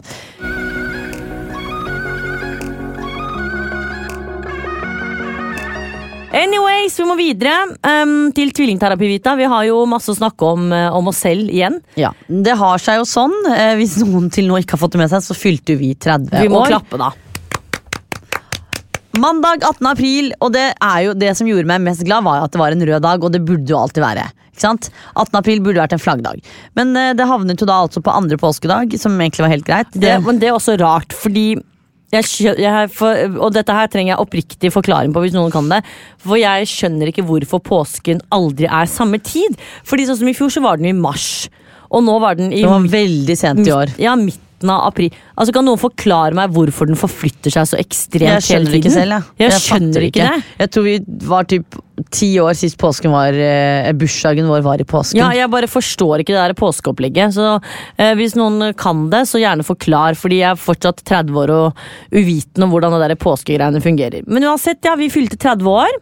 Anyways, 6.32 6.94
vi 6.96 7.04
må 7.04 7.14
videre 7.18 7.52
um, 7.84 8.30
til 8.32 8.52
tvillingterapi, 8.56 9.08
Vita. 9.10 9.34
Vi 9.36 9.44
har 9.52 9.66
jo 9.68 9.82
masse 9.90 10.08
å 10.08 10.16
snakke 10.16 10.46
om, 10.54 10.70
eh, 10.72 10.88
om 10.96 11.10
oss 11.10 11.18
selv 11.26 11.50
igjen. 11.52 11.76
Ja, 12.00 12.14
Det 12.26 12.54
har 12.56 12.80
seg 12.80 13.02
jo 13.02 13.04
sånn. 13.04 13.34
Eh, 13.52 13.74
hvis 13.76 13.98
noen 14.00 14.30
til 14.32 14.48
nå 14.48 14.56
ikke 14.62 14.78
har 14.78 14.80
fått 14.80 14.96
det 14.96 15.02
med 15.02 15.12
seg, 15.12 15.20
så 15.26 15.36
fylte 15.36 15.76
vi 15.76 15.92
30 15.94 16.32
Vi 16.40 16.48
må 16.48 16.62
år. 16.62 16.72
klappe, 16.72 16.96
da. 16.96 17.10
Mandag 19.20 19.60
18. 19.60 19.86
april, 19.90 20.32
og 20.40 20.54
det, 20.54 20.72
er 20.80 21.02
jo, 21.04 21.12
det 21.12 21.34
som 21.36 21.46
gjorde 21.46 21.68
meg 21.68 21.82
mest 21.84 22.00
glad, 22.08 22.24
var 22.24 22.46
at 22.46 22.54
det 22.54 22.62
var 22.62 22.72
en 22.72 22.86
rød 22.88 23.02
dag, 23.04 23.22
og 23.22 23.32
det 23.34 23.44
burde 23.44 23.68
jo 23.68 23.76
alltid 23.76 24.00
være. 24.00 24.24
Ikke 24.54 24.64
sant? 24.64 24.88
18. 25.14 25.36
april 25.36 25.60
burde 25.60 25.84
vært 25.84 25.92
en 25.92 26.00
flaggdag. 26.00 26.40
Men 26.80 26.96
eh, 26.96 27.12
det 27.12 27.28
havnet 27.28 27.60
jo 27.60 27.68
da 27.68 27.82
altså 27.84 28.00
på 28.00 28.08
andre 28.08 28.40
påskedag, 28.40 28.96
som 28.98 29.20
egentlig 29.20 29.44
var 29.44 29.52
helt 29.52 29.68
greit. 29.68 29.92
Det, 29.92 30.16
men 30.24 30.40
det 30.40 30.48
er 30.48 30.56
også 30.56 30.78
rart, 30.80 31.12
fordi 31.12 31.58
jeg, 32.12 32.54
jeg, 32.61 32.90
for, 32.92 33.38
Og 33.40 33.54
dette 33.54 33.73
her 33.73 33.88
trenger 33.88 34.12
jeg 34.12 34.21
oppriktig 34.21 34.73
forklaring 34.75 35.14
på 35.14 35.25
hvis 35.25 35.35
noen 35.37 35.52
kan 35.54 35.71
det. 35.73 35.81
For 36.21 36.37
jeg 36.40 36.69
skjønner 36.69 37.09
ikke 37.09 37.25
hvorfor 37.28 37.62
påsken 37.64 38.21
aldri 38.35 38.69
er 38.69 38.90
samme 38.90 39.21
tid. 39.25 39.57
Fordi 39.88 40.09
sånn 40.09 40.21
som 40.21 40.28
i 40.28 40.37
fjor 40.37 40.52
så 40.52 40.64
var 40.64 40.81
den 40.81 40.90
i 40.92 40.97
mars. 40.97 41.49
Og 41.92 42.04
nå 42.04 42.19
var 42.23 42.37
den 42.38 42.52
i 42.52 42.62
det 42.62 42.71
var 42.71 42.88
veldig 42.92 43.37
sent 43.37 43.66
i 43.66 43.73
år. 43.75 43.95
Ja, 44.00 44.16
midten 44.62 44.71
av 44.71 44.88
april. 44.88 45.12
Altså 45.37 45.54
Kan 45.54 45.66
noen 45.66 45.81
forklare 45.81 46.35
meg 46.37 46.52
hvorfor 46.54 46.88
den 46.88 46.99
forflytter 46.99 47.52
seg 47.52 47.69
så 47.69 47.78
ekstremt 47.81 48.28
Jeg 48.28 48.47
skjønner 48.47 48.71
det 48.73 48.81
ikke 48.83 48.92
selv, 48.95 49.16
jeg. 49.16 49.23
Jeg, 49.38 49.50
Jeg 49.50 49.64
skjønner 49.66 50.07
ikke 50.09 50.28
det. 50.28 50.45
Jeg 50.62 50.73
tror 50.73 50.87
vi 50.87 50.95
var 51.28 51.49
typ 51.50 51.81
ti 52.12 52.28
år 52.40 52.57
sist 52.59 52.78
påsken 52.81 53.12
var 53.12 53.37
eh, 53.37 53.90
Bursdagen 53.95 54.49
vår 54.49 54.62
var 54.64 54.81
i 54.81 54.87
påsken. 54.88 55.21
Ja, 55.21 55.31
jeg 55.37 55.50
bare 55.52 55.69
forstår 55.71 56.23
ikke 56.23 56.35
det 56.35 56.40
der 56.40 56.57
påskeopplegget. 56.59 57.35
Så 57.37 57.49
eh, 57.97 58.14
hvis 58.19 58.35
noen 58.38 58.73
kan 58.78 59.04
det, 59.12 59.25
så 59.31 59.42
gjerne 59.42 59.66
forklar, 59.66 60.16
fordi 60.19 60.40
jeg 60.40 60.50
er 60.54 60.62
fortsatt 60.62 61.04
30 61.04 61.42
år 61.45 61.52
og 61.54 61.85
uviten 62.14 62.64
om 62.66 62.73
hvordan 62.73 62.97
det 62.97 63.12
der 63.12 63.21
påskegreiene 63.21 63.83
fungerer. 63.85 64.25
Men 64.26 64.49
uansett, 64.50 64.83
ja, 64.87 64.97
vi 64.99 65.12
fylte 65.12 65.38
30 65.40 65.69
år. 65.71 66.00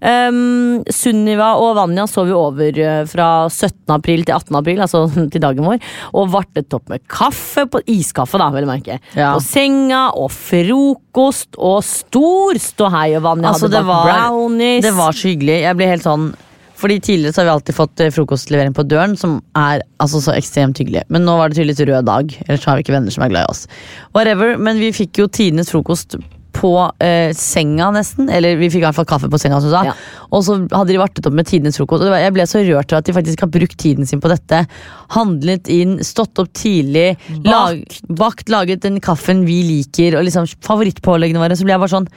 Um, 0.00 0.82
Sunniva 0.92 1.54
og 1.60 1.74
Vanja 1.78 2.04
sov 2.10 2.28
jo 2.30 2.40
over 2.50 2.80
eh, 2.82 3.02
fra 3.08 3.28
17. 3.48 3.78
april 3.94 4.24
til 4.26 4.36
18. 4.36 4.58
april, 4.60 4.82
altså 4.84 5.04
til 5.32 5.42
dagen 5.42 5.66
vår, 5.66 5.80
og 6.12 6.32
vartet 6.34 6.76
opp 6.76 6.92
med 6.92 7.04
kaffe, 7.10 7.66
på 7.70 7.82
iskaffe, 7.96 8.40
da, 8.40 8.50
vel 8.54 8.68
å 8.68 8.72
merke. 8.74 8.98
Ja. 9.16 9.32
På 9.34 9.44
senga, 9.44 10.08
og 10.18 10.32
frokost, 10.34 11.54
og 11.56 11.80
stor 11.86 12.60
ståhei, 12.60 13.08
og 13.16 13.24
Vanja 13.26 13.54
Altså, 13.54 13.70
hadde 13.70 13.86
bakt 13.88 14.10
brownies. 14.10 14.84
Det 14.84 14.96
var 14.96 15.16
så 15.16 15.30
hyggelig. 15.32 15.62
Jeg 15.64 15.78
ble 15.78 15.94
helt 15.94 16.06
sånn 16.06 16.34
fordi 16.76 16.98
Tidligere 17.00 17.32
så 17.32 17.40
har 17.40 17.46
vi 17.46 17.52
alltid 17.54 17.76
fått 17.76 18.00
eh, 18.04 18.12
frokostlevering 18.12 18.74
på 18.76 18.84
døren, 18.84 19.16
som 19.16 19.38
er 19.56 19.80
altså 20.02 20.20
så 20.20 20.34
ekstremt 20.36 20.76
hyggelig. 20.80 21.06
Men 21.08 21.24
nå 21.24 21.36
var 21.38 21.48
det 21.48 21.56
tydeligvis 21.56 21.86
rød 21.88 22.08
dag, 22.08 22.34
ellers 22.46 22.66
har 22.68 22.76
vi 22.76 22.84
ikke 22.84 22.92
venner 22.92 23.14
som 23.14 23.24
er 23.24 23.32
glad 23.32 23.46
i 23.46 23.52
oss. 23.54 23.62
Whatever, 24.16 24.58
Men 24.60 24.80
vi 24.82 24.92
fikk 24.92 25.22
jo 25.22 25.28
tidenes 25.32 25.72
frokost 25.72 26.18
på 26.56 26.72
eh, 27.02 27.30
senga, 27.36 27.90
nesten. 27.94 28.30
Eller 28.32 28.56
vi 28.60 28.70
fikk 28.72 28.82
i 28.82 28.86
hvert 28.86 28.96
fall 28.96 29.08
kaffe 29.08 29.28
på 29.32 29.40
senga, 29.40 29.60
som 29.62 29.72
sa. 29.72 29.82
Ja. 29.90 29.94
Og 30.30 30.44
så 30.46 30.56
hadde 30.64 30.88
de 30.92 31.00
vartet 31.00 31.28
opp 31.28 31.36
med 31.36 31.48
tidenes 31.48 31.78
frokost. 31.78 32.04
Og 32.06 32.12
var, 32.12 32.22
jeg 32.24 32.34
ble 32.36 32.46
så 32.48 32.62
rørt 32.64 32.94
av 32.94 33.02
at 33.02 33.08
de 33.08 33.16
faktisk 33.16 33.44
har 33.44 33.52
brukt 33.52 33.76
tiden 33.82 34.08
sin 34.08 34.22
på 34.24 34.32
dette. 34.32 34.62
Handlet 35.16 35.68
inn, 35.72 35.98
stått 36.06 36.40
opp 36.42 36.52
tidlig, 36.56 37.12
lag, 37.46 37.82
bakt, 38.08 38.48
laget 38.52 38.84
den 38.86 38.98
kaffen 39.04 39.44
vi 39.48 39.60
liker, 39.68 40.18
og 40.18 40.26
liksom 40.26 40.48
favorittpåleggene 40.64 41.42
våre. 41.42 41.58
Så 41.58 41.68
ble 41.68 41.76
jeg 41.76 41.84
bare 41.84 41.96
sånn 41.98 42.10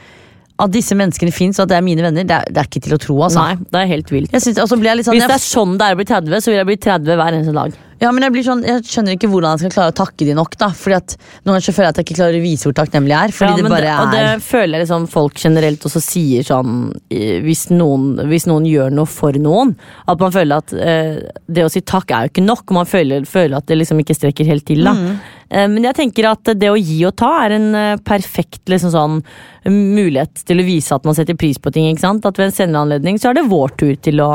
At 0.59 0.73
disse 0.73 0.95
menneskene 0.97 1.31
fins, 1.31 1.55
og 1.55 1.63
at 1.63 1.71
det 1.71 1.77
er 1.77 1.83
mine 1.85 2.03
venner, 2.03 2.25
det 2.27 2.35
er, 2.35 2.49
det 2.51 2.59
er 2.59 2.67
ikke 2.67 2.81
til 2.83 2.97
å 2.97 2.99
tro. 2.99 3.15
altså. 3.23 3.45
Nei, 3.45 3.69
det 3.71 3.79
er 3.79 3.91
helt 3.93 4.09
vilt. 4.11 4.33
Jeg 4.35 4.43
synes, 4.43 4.59
sånn, 4.67 4.81
Hvis 4.83 5.23
det 5.23 5.37
er 5.37 5.43
sånn 5.45 5.77
det 5.79 5.85
er 5.87 5.95
å 5.95 5.99
bli 6.01 6.09
30, 6.09 6.41
så 6.43 6.51
vil 6.51 6.59
jeg 6.59 6.67
bli 6.67 6.75
30 6.83 7.15
hver 7.21 7.37
eneste 7.37 7.55
dag. 7.55 7.77
Ja, 7.99 8.11
men 8.15 8.23
jeg, 8.23 8.31
blir 8.35 8.45
sånn, 8.47 8.61
jeg 8.63 8.83
skjønner 8.87 9.15
ikke 9.17 9.27
hvordan 9.31 9.55
jeg 9.57 9.65
skal 9.65 9.73
klare 9.75 9.91
å 9.93 9.97
takke 9.99 10.25
de 10.27 10.35
nok. 10.37 10.53
da 10.61 10.69
Fordi 10.75 10.95
at 10.95 11.15
Noen 11.43 11.53
ganger 11.53 11.65
så 11.67 11.73
føler 11.75 11.87
jeg 11.89 11.93
at 11.95 11.97
jeg 11.99 12.05
ikke 12.07 12.17
klarer 12.19 12.37
å 12.39 12.43
vise 12.45 12.67
hvor 12.69 12.75
takknemlig 12.77 13.13
jeg 13.15 13.29
er. 13.29 13.33
Fordi 13.35 13.49
Ja, 13.51 13.57
det 13.59 13.71
bare 13.73 13.89
er. 13.91 13.99
og 14.03 14.13
det 14.13 14.21
er 14.27 14.43
føler 14.45 14.73
jeg 14.77 14.85
liksom 14.85 15.07
folk 15.11 15.41
generelt 15.43 15.87
også 15.89 16.01
sier 16.05 16.47
sånn 16.47 16.77
hvis 17.09 17.65
noen, 17.73 18.05
hvis 18.31 18.47
noen 18.47 18.65
gjør 18.69 18.93
noe 18.95 19.09
for 19.09 19.35
noen. 19.41 19.75
At 20.07 20.19
man 20.23 20.31
føler 20.35 20.63
at 20.63 20.73
eh, 20.73 21.19
det 21.49 21.65
å 21.67 21.71
si 21.73 21.81
takk 21.81 22.11
er 22.15 22.27
jo 22.27 22.33
ikke 22.33 22.45
nok. 22.47 22.71
Man 22.79 22.87
føler, 22.89 23.27
føler 23.27 23.57
at 23.59 23.67
det 23.67 23.77
liksom 23.81 23.99
ikke 23.99 24.15
strekker 24.17 24.47
helt 24.47 24.65
til. 24.69 24.83
da 24.87 24.93
Mm. 24.95 25.19
Eh, 25.49 25.67
Men 25.67 25.83
jeg 25.83 25.95
tenker 25.97 26.27
at 26.29 26.43
det 26.61 26.69
å 26.69 26.77
gi 26.77 26.99
og 27.07 27.15
ta 27.17 27.29
er 27.45 27.55
en 27.55 27.73
eh, 27.75 27.95
perfekt 28.05 28.69
liksom 28.69 28.91
sånn 28.93 29.15
mulighet 29.65 30.43
til 30.45 30.61
å 30.61 30.65
vise 30.67 30.93
at 30.95 31.05
man 31.07 31.15
setter 31.17 31.35
pris 31.39 31.57
på 31.57 31.71
ting. 31.73 31.89
ikke 31.89 32.03
sant? 32.05 32.25
At 32.25 32.37
ved 32.37 32.51
en 32.51 32.55
senere 32.55 32.83
anledning 32.85 33.17
så 33.19 33.31
er 33.31 33.39
det 33.39 33.47
vår 33.49 33.73
tur 33.79 33.95
til 33.97 34.21
å 34.21 34.31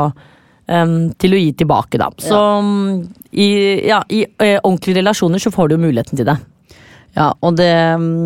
em, 0.67 0.97
til 1.21 1.35
å 1.35 1.39
gi 1.39 1.53
tilbake, 1.61 2.01
da. 2.01 2.09
Så 2.21 2.41
mm, 2.65 2.89
i, 3.31 3.47
ja, 3.89 4.01
i 4.09 4.25
uh, 4.25 4.59
ordentlige 4.63 5.01
relasjoner 5.01 5.41
så 5.41 5.53
får 5.53 5.69
du 5.69 5.77
jo 5.77 5.85
muligheten 5.87 6.19
til 6.19 6.29
det. 6.29 6.37
Ja, 7.15 7.29
og 7.47 7.55
det, 7.55 7.71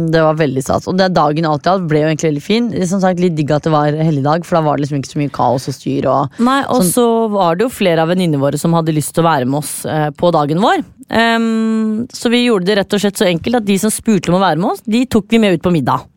det 0.10 0.22
var 0.26 0.38
veldig 0.40 0.62
stas. 0.66 0.88
Og 0.90 0.98
det 0.98 1.12
dagen 1.14 1.46
alt 1.46 1.68
i 1.68 1.70
alt 1.70 1.86
ble 1.92 2.02
jo 2.02 2.08
egentlig 2.10 2.32
veldig 2.32 2.42
fin. 2.42 2.70
Som 2.90 3.02
sagt, 3.04 3.22
Litt 3.22 3.36
digg 3.38 3.52
at 3.54 3.68
det 3.68 3.74
var 3.74 3.94
helligdag, 3.94 4.48
for 4.48 4.58
da 4.58 4.64
var 4.66 4.80
det 4.80 4.88
liksom 4.88 4.98
ikke 4.98 5.12
så 5.12 5.22
mye 5.22 5.34
kaos 5.36 5.68
og 5.70 5.76
styr. 5.78 6.08
Og, 6.10 6.40
Nei, 6.42 6.64
og 6.66 6.82
Sånn- 6.82 6.94
så 6.96 7.06
var 7.30 7.60
det 7.60 7.68
jo 7.68 7.76
flere 7.76 8.02
av 8.02 8.10
venninnene 8.10 8.42
våre 8.42 8.58
som 8.58 8.74
hadde 8.74 8.96
lyst 8.96 9.14
til 9.14 9.22
å 9.22 9.30
være 9.30 9.46
med 9.46 9.62
oss 9.62 9.74
eh, 9.86 10.10
på 10.18 10.34
dagen 10.34 10.64
vår. 10.64 10.82
Um, 11.10 12.08
så 12.14 12.30
vi 12.34 12.44
gjorde 12.48 12.70
det 12.70 12.80
rett 12.82 12.98
og 12.98 13.02
slett 13.02 13.22
så 13.22 13.30
enkelt 13.30 13.62
at 13.62 13.70
de 13.70 13.78
som 13.82 13.94
spurte 13.94 14.34
om 14.34 14.38
å 14.38 14.42
være 14.42 14.62
med 14.62 14.74
oss, 14.74 14.82
de 14.86 15.06
tok 15.10 15.30
vi 15.30 15.42
med 15.42 15.58
ut 15.58 15.66
på 15.66 15.74
middag. 15.74 16.09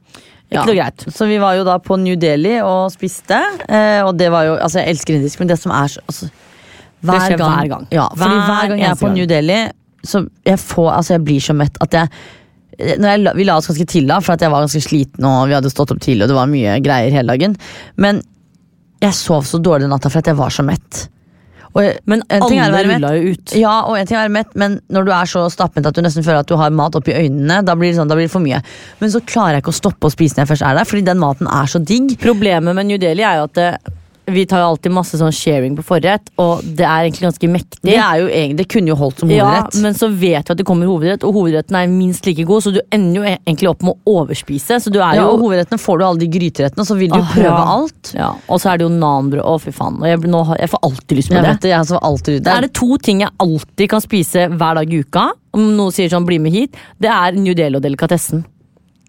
Ikke 0.53 0.69
noe 0.69 0.79
greit. 0.79 1.05
Så 1.15 1.27
vi 1.31 1.39
var 1.43 1.57
jo 1.59 1.65
da 1.67 1.79
på 1.83 1.97
New 2.01 2.19
Delhi 2.21 2.59
og 2.61 2.93
spiste. 2.95 3.39
Eh, 3.69 4.01
og 4.05 4.15
det 4.21 4.29
var 4.33 4.49
jo, 4.49 4.57
altså 4.61 4.83
Jeg 4.83 4.97
elsker 4.97 5.19
indisk, 5.19 5.41
men 5.41 5.51
det 5.51 5.59
som 5.61 5.75
er 5.77 5.91
så 5.93 6.05
altså, 6.07 6.29
hver 7.03 7.25
skjer 7.25 7.41
hver 7.41 7.71
gang. 7.73 7.89
Ja, 7.95 8.07
fordi 8.13 8.37
Hver 8.37 8.47
hver 8.51 8.69
gang 8.71 8.85
jeg 8.85 8.91
er 8.91 9.01
på 9.01 9.09
gang. 9.09 9.17
New 9.17 9.27
Delhi, 9.31 9.59
så 10.07 10.23
jeg 10.47 10.61
får, 10.63 10.89
altså 10.99 11.17
jeg 11.17 11.25
blir 11.27 11.43
så 11.43 11.57
mett 11.57 11.83
at 11.83 11.99
jeg 11.99 12.13
når 12.83 13.09
jeg, 13.11 13.33
vi 13.37 13.45
la 13.47 13.59
oss 13.61 13.69
ganske 13.69 13.85
til 13.87 14.07
da, 14.09 14.17
for 14.25 14.35
at 14.35 14.43
jeg 14.43 14.51
var 14.51 14.65
ganske 14.65 14.81
sliten 14.83 15.27
og 15.29 15.43
vi 15.51 15.55
hadde 15.55 15.71
stått 15.71 15.93
opp 15.93 16.01
tidlig. 16.03 16.25
og 16.25 16.33
det 16.33 16.39
var 16.39 16.49
mye 16.51 16.79
greier 16.83 17.13
hele 17.15 17.35
dagen 17.35 17.57
Men 18.01 18.23
jeg 19.03 19.19
sov 19.19 19.45
så 19.47 19.61
dårlig 19.61 19.87
den 19.87 19.93
natta 19.93 20.11
for 20.11 20.23
at 20.23 20.31
jeg 20.31 20.39
var 20.39 20.55
så 20.55 20.65
mett. 20.67 21.03
Og 21.73 22.09
Men 22.11 22.23
en 22.29 22.45
ting 22.49 22.61
alle 22.61 22.83
rulla 22.85 23.13
jo 23.17 23.33
ut. 23.33 23.55
Ja, 23.57 23.79
og 23.89 23.97
en 23.97 24.09
ting 24.09 24.19
er 24.19 24.25
å 24.25 24.27
være 24.27 24.37
mett, 24.37 24.53
men 24.59 24.77
når 24.93 25.09
du 25.09 25.13
er 25.17 25.31
så 25.31 25.47
stappmett 25.53 25.89
at 25.89 25.97
du 25.97 26.03
nesten 26.05 26.27
føler 26.27 26.43
at 26.45 26.51
du 26.51 26.57
har 26.61 26.75
mat 26.75 26.99
oppi 26.99 27.15
øynene, 27.17 27.63
da 27.65 27.77
blir 27.79 27.93
det 27.93 27.99
sånn, 28.01 28.11
da 28.13 28.19
blir 28.19 28.29
det 28.29 28.35
for 28.35 28.45
mye. 28.45 28.61
Men 29.01 29.15
så 29.15 29.23
klarer 29.25 29.57
jeg 29.57 29.65
ikke 29.65 29.75
å 29.75 29.81
stoppe 29.81 30.11
å 30.11 30.13
spise 30.13 30.37
når 30.37 30.45
jeg 30.45 30.53
først 30.53 30.69
er 30.69 30.79
der, 30.79 30.89
fordi 30.93 31.07
den 31.09 31.23
maten 31.23 31.49
er 31.49 31.73
så 31.73 31.81
digg. 31.81 32.15
Problemet 32.23 32.77
med 32.77 32.91
New 32.91 33.01
Delhi 33.01 33.25
er 33.25 33.41
jo 33.41 33.49
at 33.49 33.57
det, 33.57 33.71
vi 34.33 34.45
tar 34.49 34.63
jo 34.63 34.71
alltid 34.73 34.93
masse 34.93 35.19
sånn 35.21 35.33
sharing 35.33 35.77
på 35.79 35.83
forrett, 35.85 36.31
og 36.43 36.63
det 36.65 36.85
er 36.87 37.05
egentlig 37.07 37.27
ganske 37.29 37.49
mektig. 37.53 37.81
Det, 37.87 37.97
er 37.97 38.21
jo 38.23 38.27
egentlig, 38.29 38.57
det 38.63 38.67
kunne 38.73 38.89
jo 38.93 38.97
holdt 38.99 39.21
som 39.23 39.29
hovedrett. 39.31 39.75
ja, 39.77 39.83
men 39.85 39.95
så 39.99 40.09
vet 40.09 40.49
vi 40.49 40.53
at 40.55 40.59
det 40.59 40.67
kommer 40.69 40.87
hovedrett, 40.91 41.25
og 41.25 41.35
hovedretten 41.37 41.77
er 41.79 41.87
minst 41.93 42.27
like 42.27 42.45
god, 42.49 42.63
så 42.65 42.73
du 42.75 42.81
ender 42.91 43.21
jo 43.21 43.25
egentlig 43.37 43.71
opp 43.71 43.83
med 43.83 43.95
å 43.95 44.17
overspise. 44.23 44.81
Så 44.83 44.91
du 44.93 44.99
er 45.01 45.17
ja, 45.19 45.23
jo 45.23 45.35
og 45.37 45.45
hovedrettene 45.47 45.79
får 45.79 45.99
du 45.99 46.05
alle 46.07 46.23
de 46.25 46.29
gryterettene, 46.33 46.85
så 46.89 46.97
vil 46.99 47.11
du 47.13 47.19
jo 47.19 47.27
prøve 47.33 47.53
ja. 47.53 47.67
alt. 47.77 48.13
ja, 48.15 48.31
Og 48.49 48.61
så 48.63 48.73
er 48.73 48.79
det 48.83 48.89
jo 48.89 48.93
nanbrød. 48.97 49.43
Å, 49.43 49.59
fy 49.61 49.73
faen. 49.73 50.01
Jeg, 50.07 50.19
nå, 50.33 50.43
jeg 50.59 50.71
får 50.73 50.83
alltid 50.89 51.17
lyst 51.19 51.29
på 51.29 51.35
Jeg 51.39 51.43
det. 51.43 51.51
vet 51.55 51.63
det, 51.67 51.71
jeg 51.75 51.87
som 51.93 51.99
alltid 52.03 52.35
det. 52.39 52.45
Det 52.47 52.53
er 52.57 52.67
det 52.69 52.73
to 52.79 52.97
ting 52.99 53.21
jeg 53.25 53.31
alltid 53.39 53.91
kan 53.91 54.01
spise 54.05 54.49
hver 54.49 54.75
dag 54.81 54.93
i 54.93 55.03
uka. 55.03 55.27
Om 55.53 55.67
noen 55.77 55.93
sier 55.93 56.09
sånn 56.09 56.25
'bli 56.25 56.39
med 56.41 56.53
hit', 56.53 56.75
det 56.99 57.11
er 57.13 57.33
New 57.37 57.53
Delo-delikatessen. 57.55 58.45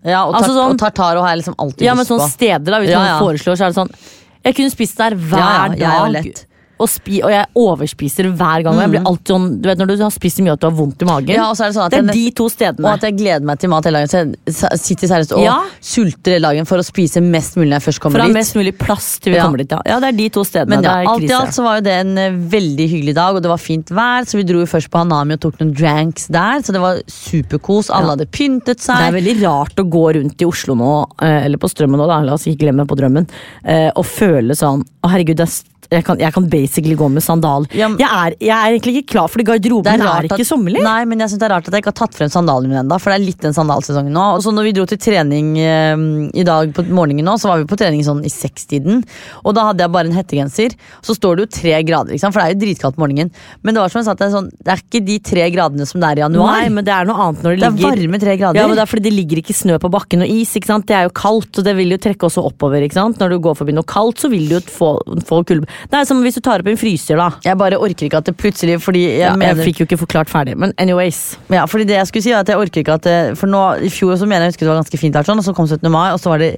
ja, 0.04 0.26
og, 0.26 0.34
altså 0.36 0.52
sånn- 0.52 0.74
og 0.74 0.78
tartaro 0.82 1.22
har 1.24 1.30
jeg 1.36 1.44
liksom 1.44 1.56
alltid 1.58 1.82
Ja, 1.86 1.94
men 1.96 2.04
lyst 2.04 2.12
sånne 2.12 2.26
på. 2.28 2.34
steder 2.34 2.72
da 2.74 2.80
Hvis 2.82 2.90
Ja, 2.92 3.00
ja. 3.06 3.20
man 3.20 3.24
foreslår, 3.24 3.56
så 3.56 3.64
er 3.64 3.70
det 3.72 3.78
sånn 3.80 3.94
Jeg 4.44 4.56
kunne 4.56 4.70
spist 4.70 4.98
der 4.98 5.16
hver 5.16 5.74
Ja, 5.78 6.12
dag. 6.12 6.34
Og, 6.82 6.90
spi, 6.90 7.20
og 7.24 7.30
jeg 7.32 7.46
overspiser 7.56 8.28
hver 8.34 8.64
gang. 8.66 8.74
Mm. 8.76 8.82
jeg 8.82 8.92
blir 8.96 9.04
alltid 9.06 9.32
sånn 9.34 9.62
Du 9.62 9.68
vet 9.70 9.78
når 9.78 9.92
du 9.92 9.96
har 10.02 10.12
spist 10.12 10.40
så 10.40 10.44
mye 10.44 10.54
at 10.56 10.60
du 10.60 10.66
har 10.68 10.74
vondt 10.76 11.04
i 11.04 11.06
magen? 11.08 11.30
Ja, 11.36 11.46
er 11.54 11.70
det 11.70 11.76
sånn 11.78 11.90
det 11.94 12.00
er 12.00 12.08
jeg 12.10 12.16
de 12.18 12.32
to 12.40 12.48
stedene. 12.50 12.86
Og 12.88 12.92
at 12.98 13.06
jeg 13.08 13.18
gleder 13.20 13.46
meg 13.46 13.60
til 13.62 13.70
mat 13.70 13.86
hele 13.86 14.02
dagen. 14.02 14.34
Så 14.50 14.68
jeg 14.72 14.80
sitter 14.82 15.12
seriøst 15.12 15.36
og 15.38 15.44
Ja. 15.44 15.60
sulter 15.80 16.34
hele 16.38 16.48
dagen 16.50 16.66
for 16.66 16.82
å 16.82 16.86
spise 16.86 17.22
mest 17.22 17.56
mulig 17.56 17.70
når 17.70 17.78
jeg 17.80 17.86
først 17.88 18.00
kommer 18.02 18.18
For 18.18 18.24
kommer 18.24 18.34
å 18.34 18.34
ha 18.34 18.40
mest 18.42 18.56
mulig 18.58 18.74
plass 18.78 19.20
til 19.20 19.34
vi 19.34 19.38
Ja. 19.38 19.46
kommer 19.46 19.58
dit. 19.62 19.72
Ja. 19.86 20.00
det 20.00 20.10
er 20.10 20.18
de 20.18 20.30
to 20.30 20.44
stedene. 20.44 20.82
Men 20.82 20.86
alt 20.86 21.24
i 21.24 21.32
alt 21.32 21.54
så 21.54 21.64
var 21.64 21.78
jo 21.78 21.82
det 21.88 21.94
en 21.94 22.18
eh, 22.18 22.32
veldig 22.32 22.90
hyggelig 22.90 23.16
dag, 23.16 23.36
og 23.36 23.42
det 23.44 23.50
var 23.54 23.62
fint 23.62 23.88
vær. 23.94 24.26
Så 24.26 24.38
vi 24.38 24.44
dro 24.44 24.66
først 24.66 24.90
på 24.90 24.98
Hanami 25.04 25.34
og 25.34 25.42
tok 25.42 25.60
noen 25.62 25.74
dranks 25.74 26.28
der, 26.28 26.60
så 26.66 26.74
det 26.74 26.82
var 26.82 27.02
superkos. 27.08 27.90
Alle 27.94 28.16
hadde 28.18 28.28
pyntet 28.28 28.80
seg. 28.84 28.98
Det 28.98 29.14
er 29.14 29.20
veldig 29.22 29.38
rart 29.44 29.76
å 29.76 29.86
gå 29.90 30.06
rundt 30.18 30.42
i 30.42 30.46
Oslo 30.50 30.76
nå, 30.76 30.92
eh, 31.22 31.46
eller 31.46 31.58
på 31.58 31.70
Strømmen 31.70 32.00
nå, 32.02 32.08
da, 32.08 32.22
la 32.22 32.34
oss 32.34 32.46
ikke 32.50 32.66
glemme 32.66 32.86
på 32.88 32.98
Drømmen, 32.98 33.28
eh, 33.64 33.92
og 33.96 34.06
føle 34.06 34.56
sånn 34.58 34.84
Å, 35.04 35.10
herregud, 35.12 35.36
det 35.36 35.48
er 35.48 35.73
jeg 35.94 36.06
kan, 36.08 36.20
jeg 36.22 36.34
kan 36.36 36.48
basically 36.52 36.96
gå 37.00 37.08
med 37.14 37.24
sandal. 37.24 37.68
Ja, 37.78 37.88
men- 37.92 38.00
jeg, 38.02 38.10
er, 38.10 38.36
jeg 38.42 38.54
er 38.58 38.76
egentlig 38.78 38.96
ikke 39.04 39.12
klar, 39.14 39.28
fordi 39.32 39.46
garderoben 39.52 39.88
er, 39.94 40.04
er, 40.04 40.28
ikke 40.30 40.40
at- 40.42 40.50
sommerlig. 40.50 40.82
Nei, 40.84 41.06
men 41.06 41.20
jeg 41.24 41.30
synes 41.34 41.40
det 41.44 41.48
er 41.50 41.54
rart 41.56 41.68
at 41.70 41.74
jeg 41.78 41.84
ikke 41.84 41.94
har 41.94 42.00
tatt 42.02 42.18
frem 42.18 42.32
sandalene 42.34 42.72
mine 42.74 42.82
ennå. 42.84 43.00
For 43.02 43.14
det 43.14 43.20
er 43.22 43.26
litt 43.28 43.42
den 43.46 43.54
sandalsesongen 43.56 44.14
nå. 44.14 44.26
Og 44.38 44.44
så 44.46 44.54
når 44.54 44.68
vi 44.70 44.74
dro 44.78 44.86
til 44.90 44.98
trening 45.02 45.54
eh, 45.62 46.06
i 46.34 46.46
dag 46.48 46.74
på 46.76 46.86
morgenen 46.90 47.26
nå, 47.28 47.38
så 47.42 47.52
var 47.52 47.62
vi 47.64 47.70
på 47.70 47.78
trening 47.80 48.04
sånn 48.06 48.24
i 48.26 48.32
sekstiden. 48.34 49.04
Og 49.46 49.54
da 49.58 49.70
hadde 49.70 49.86
jeg 49.86 49.94
bare 49.94 50.10
en 50.12 50.18
hettegenser. 50.18 50.76
Så 51.06 51.16
står 51.18 51.38
det 51.40 51.46
jo 51.48 51.52
tre 51.62 51.76
grader, 51.88 52.18
for 52.24 52.40
det 52.42 52.46
er 52.48 52.56
jo 52.56 52.62
dritkaldt 52.66 52.98
på 52.98 53.04
morgenen. 53.06 53.32
Men 53.64 53.76
det 53.76 53.82
var 53.84 53.94
som 53.94 54.02
jeg 54.02 54.08
sa, 54.10 54.14
det 54.18 54.28
er, 54.28 54.34
sånn, 54.34 54.50
det 54.64 54.74
er 54.74 54.82
ikke 54.84 55.04
de 55.06 55.18
tre 55.20 55.48
gradene 55.54 55.86
som 55.90 56.02
det 56.04 56.10
er 56.14 56.22
i 56.22 56.24
januar. 56.26 56.58
Nei, 56.60 56.70
men 56.74 56.86
det 56.88 56.94
er 56.96 57.06
noe 57.10 57.28
annet 57.28 57.44
når 57.46 57.58
det, 57.58 57.60
det 57.62 57.70
er 57.70 57.92
varme 57.94 58.20
tre 58.24 58.38
grader. 58.40 58.60
Ja, 58.60 58.68
men 58.68 58.78
det 58.80 58.84
er 58.86 58.92
fordi 58.94 59.06
det 59.10 59.14
ligger 59.18 59.42
ikke 59.44 59.56
snø 59.58 59.78
på 59.84 59.92
bakken 59.94 60.24
og 60.26 60.30
is. 60.34 60.54
ikke 60.58 60.72
sant? 60.72 60.88
Det 60.90 60.96
er 60.98 61.08
jo 61.08 61.14
kaldt, 61.18 61.60
og 61.60 61.68
det 61.68 61.76
vil 61.78 61.94
jo 61.96 62.00
trekke 62.02 62.28
også 62.30 62.44
oppover. 62.50 62.82
ikke 62.86 62.98
sant? 62.98 63.20
Når 63.22 63.36
du 63.36 63.40
går 63.44 63.58
forbi 63.60 63.76
noe 63.76 63.88
kaldt, 63.88 64.20
så 64.24 64.30
vil 64.32 64.48
du 64.50 64.56
jo 64.58 64.62
få, 64.74 64.90
få 65.28 65.42
kulde. 65.50 65.68
Det 65.90 66.00
er 66.00 66.08
som 66.08 66.22
hvis 66.24 66.38
du 66.38 66.42
tar 66.46 66.64
opp 66.64 66.70
en 66.72 66.80
fryser, 66.80 67.20
da. 67.20 67.30
Jeg 67.46 67.60
bare 67.60 67.80
orker 67.82 68.08
ikke 68.08 68.22
at 68.22 68.30
det 68.30 68.36
plutselig 68.40 68.80
Fordi 68.84 69.04
jeg, 69.04 69.20
Ja, 69.24 69.34
jeg 69.36 69.68
fikk 69.68 69.82
jo 69.82 69.88
ikke 69.90 70.00
forklart 70.06 70.32
ferdig, 70.32 70.56
men 70.60 70.74
anyways. 70.82 71.38
Ja, 71.54 71.66
fordi 71.70 71.88
det 71.90 71.98
jeg 72.00 72.10
skulle 72.10 72.26
si 72.26 72.34
er 72.34 72.42
at 72.42 72.50
jeg 72.52 72.60
orker 72.62 72.84
ikke 72.84 72.98
at 73.00 73.06
det, 73.08 73.20
For 73.40 73.52
nå, 73.52 73.62
i 73.84 73.92
fjor 73.94 74.16
så 74.20 74.30
mener 74.30 74.48
jeg 74.48 74.56
husker 74.56 74.68
det 74.68 74.74
var 74.74 74.82
ganske 74.82 75.02
fint 75.02 75.20
her 75.20 75.28
sånn, 75.28 75.42
Og 75.44 75.48
så 75.48 75.56
kom 75.58 75.68
17. 75.70 75.90
mai, 75.92 76.12
og 76.14 76.20
så 76.24 76.34
var 76.34 76.44
det 76.44 76.56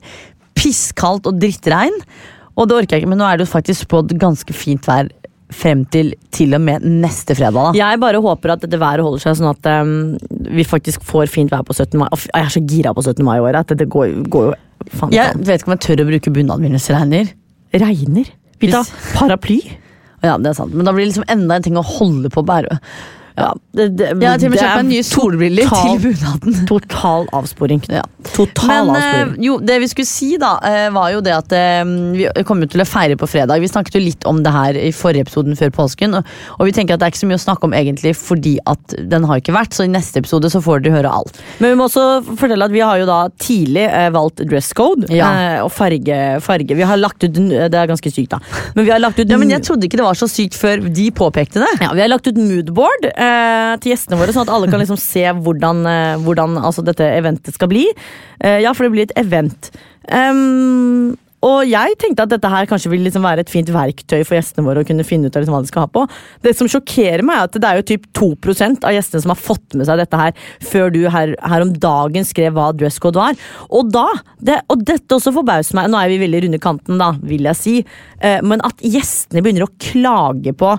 pisskaldt 0.55 1.27
og 1.29 1.39
drittregn 1.41 1.95
Og 2.55 2.69
det 2.69 2.77
orker 2.81 2.97
jeg 2.97 3.05
ikke, 3.05 3.13
men 3.13 3.21
nå 3.21 3.27
er 3.27 3.39
det 3.39 3.47
jo 3.47 3.53
faktisk 3.53 3.87
spådd 3.87 4.17
ganske 4.21 4.55
fint 4.55 4.87
vær 4.89 5.11
Frem 5.55 5.83
til 5.93 6.15
til 6.33 6.55
og 6.57 6.61
med 6.65 6.83
neste 6.83 7.35
fredag 7.37 7.53
da 7.69 7.73
Jeg 7.77 7.99
bare 8.01 8.21
håper 8.23 8.55
at 8.55 8.63
dette 8.65 8.79
været 8.81 9.03
holder 9.05 9.21
seg, 9.21 9.35
sånn 9.37 9.51
at 9.51 9.67
um, 9.85 10.15
vi 10.57 10.65
faktisk 10.65 11.05
får 11.05 11.29
fint 11.31 11.53
vær 11.53 11.61
på 11.67 11.75
17. 11.75 11.93
mai. 12.01 12.07
Jeg 12.09 12.41
er 12.41 12.49
så 12.55 12.61
gira 12.65 12.95
på 12.97 13.03
17. 13.05 13.21
mai 13.23 13.37
i 13.37 13.43
år 13.45 13.59
at 13.61 13.75
det 13.77 13.85
går, 13.93 14.25
går 14.33 14.49
jo 14.49 14.55
faen 14.97 15.13
Jeg 15.13 15.37
vet 15.37 15.61
ikke 15.61 15.69
om 15.69 15.75
jeg 15.75 15.83
tør 15.85 16.01
å 16.01 16.07
bruke 16.09 16.33
bunaden 16.33 16.65
min 16.65 16.75
hvis 16.75 16.89
det 16.89 16.97
regner. 16.97 17.29
Regner. 17.85 18.33
Vi 18.63 18.71
tar 18.71 18.87
paraply. 19.15 19.59
Ja, 20.23 20.37
det 20.41 20.49
er 20.51 20.57
sant, 20.57 20.73
men 20.73 20.87
da 20.87 20.93
blir 20.95 21.05
det 21.05 21.11
liksom 21.13 21.27
enda 21.29 21.57
en 21.57 21.65
ting 21.65 21.77
å 21.77 21.85
holde 21.85 22.31
på 22.33 22.43
Bærø 22.45 22.79
Ja, 23.35 23.49
det, 23.75 23.89
det, 23.99 24.05
ja, 24.23 24.37
til 24.39 24.47
og 24.47 24.53
med 24.53 24.61
kjøpt 24.61 24.77
meg 24.79 24.85
nye 24.93 25.03
solbriller 25.03 25.65
total- 25.67 25.97
til 25.99 26.13
bunaden 26.15 26.59
Total 26.71 27.25
avsporing. 27.35 27.81
Ja. 27.91 28.03
Total 28.31 28.87
Men 28.87 28.95
eh, 28.95 29.07
avsporing. 29.09 29.43
jo, 29.43 29.57
det 29.59 29.75
vi 29.83 29.89
skulle 29.91 30.07
si 30.07 30.29
da, 30.39 30.53
eh, 30.63 30.85
var 30.95 31.09
jo 31.11 31.19
det 31.25 31.33
at 31.35 31.55
eh, 31.57 31.81
vi 32.15 32.29
kommer 32.47 32.63
jo 32.63 32.71
til 32.77 32.83
å 32.85 32.87
feire 32.87 33.17
på 33.19 33.27
fredag. 33.27 33.59
Vi 33.59 33.67
snakket 33.71 33.97
jo 33.99 34.03
litt 34.05 34.23
om 34.29 34.39
det 34.45 34.53
her 34.55 34.79
i 34.79 34.93
forrige 34.95 35.25
episoden 35.27 35.57
før 35.59 35.73
påsken. 35.75 36.15
Og, 36.21 36.31
og 36.59 36.69
vi 36.69 36.75
tenker 36.77 36.95
at 36.95 37.03
det 37.03 37.09
er 37.09 37.13
ikke 37.15 37.23
så 37.25 37.29
mye 37.33 37.39
å 37.41 37.43
snakke 37.43 37.67
om 37.67 37.75
egentlig 37.75 38.13
fordi 38.15 38.55
at 38.71 38.95
den 39.11 39.27
har 39.27 39.43
ikke 39.43 39.55
vært. 39.57 39.75
Så 39.75 39.83
i 39.83 39.91
neste 39.91 40.23
episode 40.23 40.47
så 40.55 40.63
får 40.63 40.85
dere 40.85 40.95
høre 41.01 41.11
alt. 41.19 41.41
Men 41.59 41.73
vi 41.75 41.79
må 41.81 41.89
også 41.89 42.05
fortelle 42.39 42.69
at 42.69 42.75
vi 42.75 42.85
har 42.87 43.03
jo 43.03 43.09
da 43.11 43.19
tidlig 43.43 43.85
valgt 44.15 44.45
dress 44.47 44.71
code 44.77 45.11
Ja. 45.11 45.33
og 45.65 45.73
farge, 45.75 46.21
farge. 46.45 46.71
Vi 46.79 46.87
har 46.87 46.97
lagt 47.03 47.19
ut, 47.27 47.35
Det 47.35 47.75
er 47.75 47.91
ganske 47.91 48.11
sykt, 48.15 48.31
da. 48.37 48.39
Men 48.79 48.87
vi 48.87 48.95
har 48.95 49.03
lagt 49.03 49.19
ut 49.19 49.27
Ja, 49.27 49.37
men 49.41 49.51
Jeg 49.51 49.63
trodde 49.67 49.89
ikke 49.89 49.99
det 49.99 50.07
var 50.07 50.15
så 50.23 50.31
sykt 50.31 50.55
før 50.55 50.79
de 50.87 51.09
påpekte 51.11 51.59
det. 51.65 51.73
Ja, 51.83 51.91
Vi 51.91 51.99
har 52.05 52.09
lagt 52.15 52.27
ut 52.31 52.39
moodboard 52.39 53.09
eh, 53.11 53.24
til 53.81 53.93
gjestene 53.93 54.19
våre, 54.19 54.33
sånn 54.35 54.47
at 54.47 54.53
alle 54.55 54.69
kan 54.71 54.81
liksom 54.81 54.99
se 55.01 55.25
hvordan, 55.25 55.83
eh, 55.89 56.15
hvordan 56.25 56.57
altså, 56.61 56.85
dette 56.85 57.07
eventet 57.17 57.57
skal 57.57 57.71
bli. 57.71 57.85
Eh, 58.39 58.61
ja, 58.65 58.73
for 58.73 58.87
det 58.87 58.95
blir 58.95 59.07
et 59.07 59.19
event. 59.21 59.71
Um, 60.05 61.15
og 61.45 61.67
jeg 61.69 61.93
tenkte 62.01 62.25
at 62.25 62.31
dette 62.31 62.49
her 62.49 62.65
kanskje 62.69 62.89
vil 62.89 63.03
liksom 63.05 63.25
være 63.25 63.43
et 63.45 63.51
fint 63.51 63.69
verktøy 63.69 64.23
for 64.25 64.37
gjestene 64.37 64.65
våre 64.65 64.81
å 64.81 64.87
kunne 64.87 65.05
finne 65.05 65.29
ut 65.29 65.35
av 65.35 65.43
liksom 65.43 65.53
hva 65.53 65.61
de 65.61 65.69
skal 65.69 65.85
ha 65.85 65.91
på. 65.93 66.05
Det 66.45 66.55
som 66.57 66.69
sjokkerer 66.71 67.21
meg, 67.25 67.37
er 67.37 67.49
at 67.49 67.59
det 67.61 67.69
er 67.69 67.79
jo 67.79 67.87
typ 67.91 68.07
2% 68.17 68.87
av 68.87 68.95
gjestene 68.95 69.25
som 69.25 69.33
har 69.33 69.41
fått 69.41 69.77
med 69.77 69.85
seg 69.89 70.01
dette 70.01 70.21
her 70.21 70.33
før 70.65 70.93
du 70.95 71.03
her, 71.13 71.35
her 71.37 71.65
om 71.65 71.75
dagen 71.85 72.25
skrev 72.25 72.57
hva 72.57 72.71
dresscode 72.77 73.21
var. 73.21 73.37
Og 73.69 73.93
da, 73.93 74.07
det, 74.41 74.61
og 74.73 74.85
dette 74.87 75.19
også 75.19 75.35
forbauser 75.35 75.77
meg, 75.77 75.91
nå 75.93 76.01
er 76.01 76.13
vi 76.13 76.21
veldig 76.23 76.45
runde 76.47 76.61
kanten, 76.63 77.01
da, 77.01 77.13
vil 77.21 77.45
jeg 77.51 77.61
si, 77.61 77.77
eh, 78.25 78.41
men 78.45 78.63
at 78.65 78.81
gjestene 78.81 79.45
begynner 79.45 79.67
å 79.67 79.73
klage 79.91 80.55
på 80.57 80.77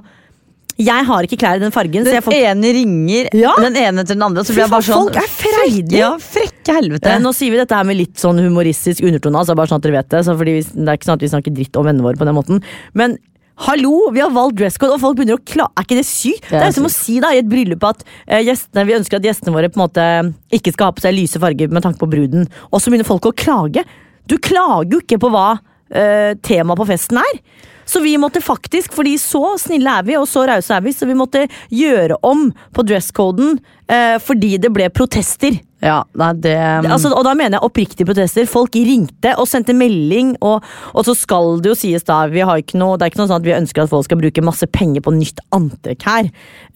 jeg 0.77 1.05
har 1.09 1.25
ikke 1.25 1.39
klær 1.41 1.57
i 1.57 1.63
den 1.63 1.73
fargen, 1.73 2.05
så 2.05 2.11
Den 2.11 2.19
jeg 2.19 2.25
får 2.27 2.35
ene 2.37 2.73
ringer 2.77 3.29
Ja. 3.33 3.53
den 3.65 3.77
ene 3.81 4.05
til 4.05 4.15
den 4.17 4.23
andre. 4.27 4.45
Så 4.45 4.53
blir 4.53 4.67
jeg 4.67 4.73
bare 4.75 4.85
sånn 4.85 5.07
folk 5.07 5.17
er 5.17 5.31
freidige. 5.33 6.01
Ja, 6.03 6.11
frekke 6.21 6.75
helvete. 6.77 7.07
Eh, 7.15 7.19
Nå 7.23 7.33
sier 7.33 7.51
vi 7.51 7.57
dette 7.57 7.75
her 7.79 7.85
med 7.89 7.97
litt 7.97 8.17
sånn 8.21 8.37
humoristisk 8.43 9.01
undertone, 9.03 9.41
altså 9.41 9.57
bare 9.57 9.71
sånn 9.73 9.81
at 9.81 9.87
dere 9.89 9.97
vet 10.03 10.11
det. 10.13 10.21
Så 10.27 10.37
fordi 10.37 10.59
vi, 10.59 10.67
det 10.77 10.89
er 10.89 10.99
ikke 10.99 11.09
sånn 11.09 11.17
at 11.17 11.25
vi 11.25 11.33
snakker 11.33 11.55
dritt 11.57 11.77
om 11.81 11.87
vennene 11.89 12.05
våre 12.05 12.21
på 12.21 12.29
den 12.29 12.37
måten. 12.37 12.63
Men 12.93 13.17
hallo, 13.57 14.11
vi 14.13 14.21
har 14.21 14.31
valgt 14.31 14.59
dresscode, 14.61 14.93
og 14.93 15.01
folk 15.01 15.17
begynner 15.17 15.39
å 15.39 15.45
klage. 15.49 15.73
Er 15.81 15.87
ikke 15.89 15.97
det 15.97 16.05
sykt? 16.05 16.51
Det 16.51 16.59
er 16.61 16.67
er 16.69 16.75
som 16.77 16.85
å 16.85 16.93
si 16.93 17.21
da 17.25 17.31
i 17.33 17.39
et 17.41 17.49
bryllup 17.49 17.87
at 17.89 18.05
uh, 18.05 18.41
gjestene, 18.45 18.85
vi 18.85 18.97
ønsker 18.99 19.17
at 19.17 19.25
gjestene 19.25 19.55
våre 19.57 19.71
på 19.73 19.81
en 19.81 19.87
måte 19.87 20.09
ikke 20.53 20.75
skal 20.75 20.91
ha 20.91 20.93
på 20.93 21.01
seg 21.07 21.17
lyse 21.17 21.41
farger 21.41 21.73
med 21.73 21.83
tanke 21.87 22.03
på 22.03 22.11
bruden, 22.11 22.45
og 22.69 22.83
så 22.83 22.93
begynner 22.93 23.09
folk 23.09 23.25
å 23.25 23.33
klage. 23.33 23.87
Du 24.29 24.37
klager 24.37 24.93
jo 24.93 25.01
ikke 25.01 25.19
på 25.23 25.33
hva 25.33 25.55
uh, 25.57 26.33
temaet 26.45 26.77
på 26.83 26.87
festen 26.93 27.17
er. 27.23 27.41
Så 27.87 28.03
vi 28.03 28.17
måtte 28.19 28.43
faktisk, 28.43 28.95
fordi 28.97 29.15
så 29.21 29.55
snille 29.63 29.99
er 30.01 30.07
vi, 30.07 30.17
og 30.19 30.27
så 30.31 30.45
rause 30.51 30.75
er 30.75 30.83
vi, 30.85 30.95
så 30.95 31.07
vi 31.07 31.17
måtte 31.19 31.47
gjøre 31.71 32.19
om 32.27 32.49
på 32.75 32.85
dresscoden 32.87 33.61
eh, 33.87 34.19
fordi 34.23 34.57
det 34.63 34.73
ble 34.75 34.91
protester. 34.91 35.55
Ja, 35.85 36.01
nei, 36.17 36.31
det 36.41 36.55
Altså, 36.57 37.11
og 37.13 37.23
da 37.27 37.35
mener 37.37 37.59
jeg 37.59 37.67
oppriktige 37.67 38.09
protester. 38.09 38.47
Folk 38.49 38.75
ringte 38.75 39.35
og 39.37 39.47
sendte 39.51 39.77
melding, 39.77 40.33
og, 40.41 40.65
og 40.97 41.07
så 41.07 41.15
skal 41.15 41.61
det 41.63 41.71
jo 41.71 41.79
sies 41.79 42.07
da 42.09 42.23
vi 42.33 42.43
har 42.43 42.63
ikke 42.63 42.81
noe, 42.81 42.97
Det 42.97 43.07
er 43.07 43.13
ikke 43.13 43.21
noe 43.23 43.31
sånn 43.31 43.43
at 43.43 43.47
vi 43.47 43.55
ønsker 43.59 43.85
at 43.85 43.93
folk 43.93 44.09
skal 44.09 44.21
bruke 44.23 44.45
masse 44.45 44.67
penger 44.73 45.05
på 45.05 45.15
nytt 45.15 45.43
antrekk 45.55 46.09
her. 46.09 46.31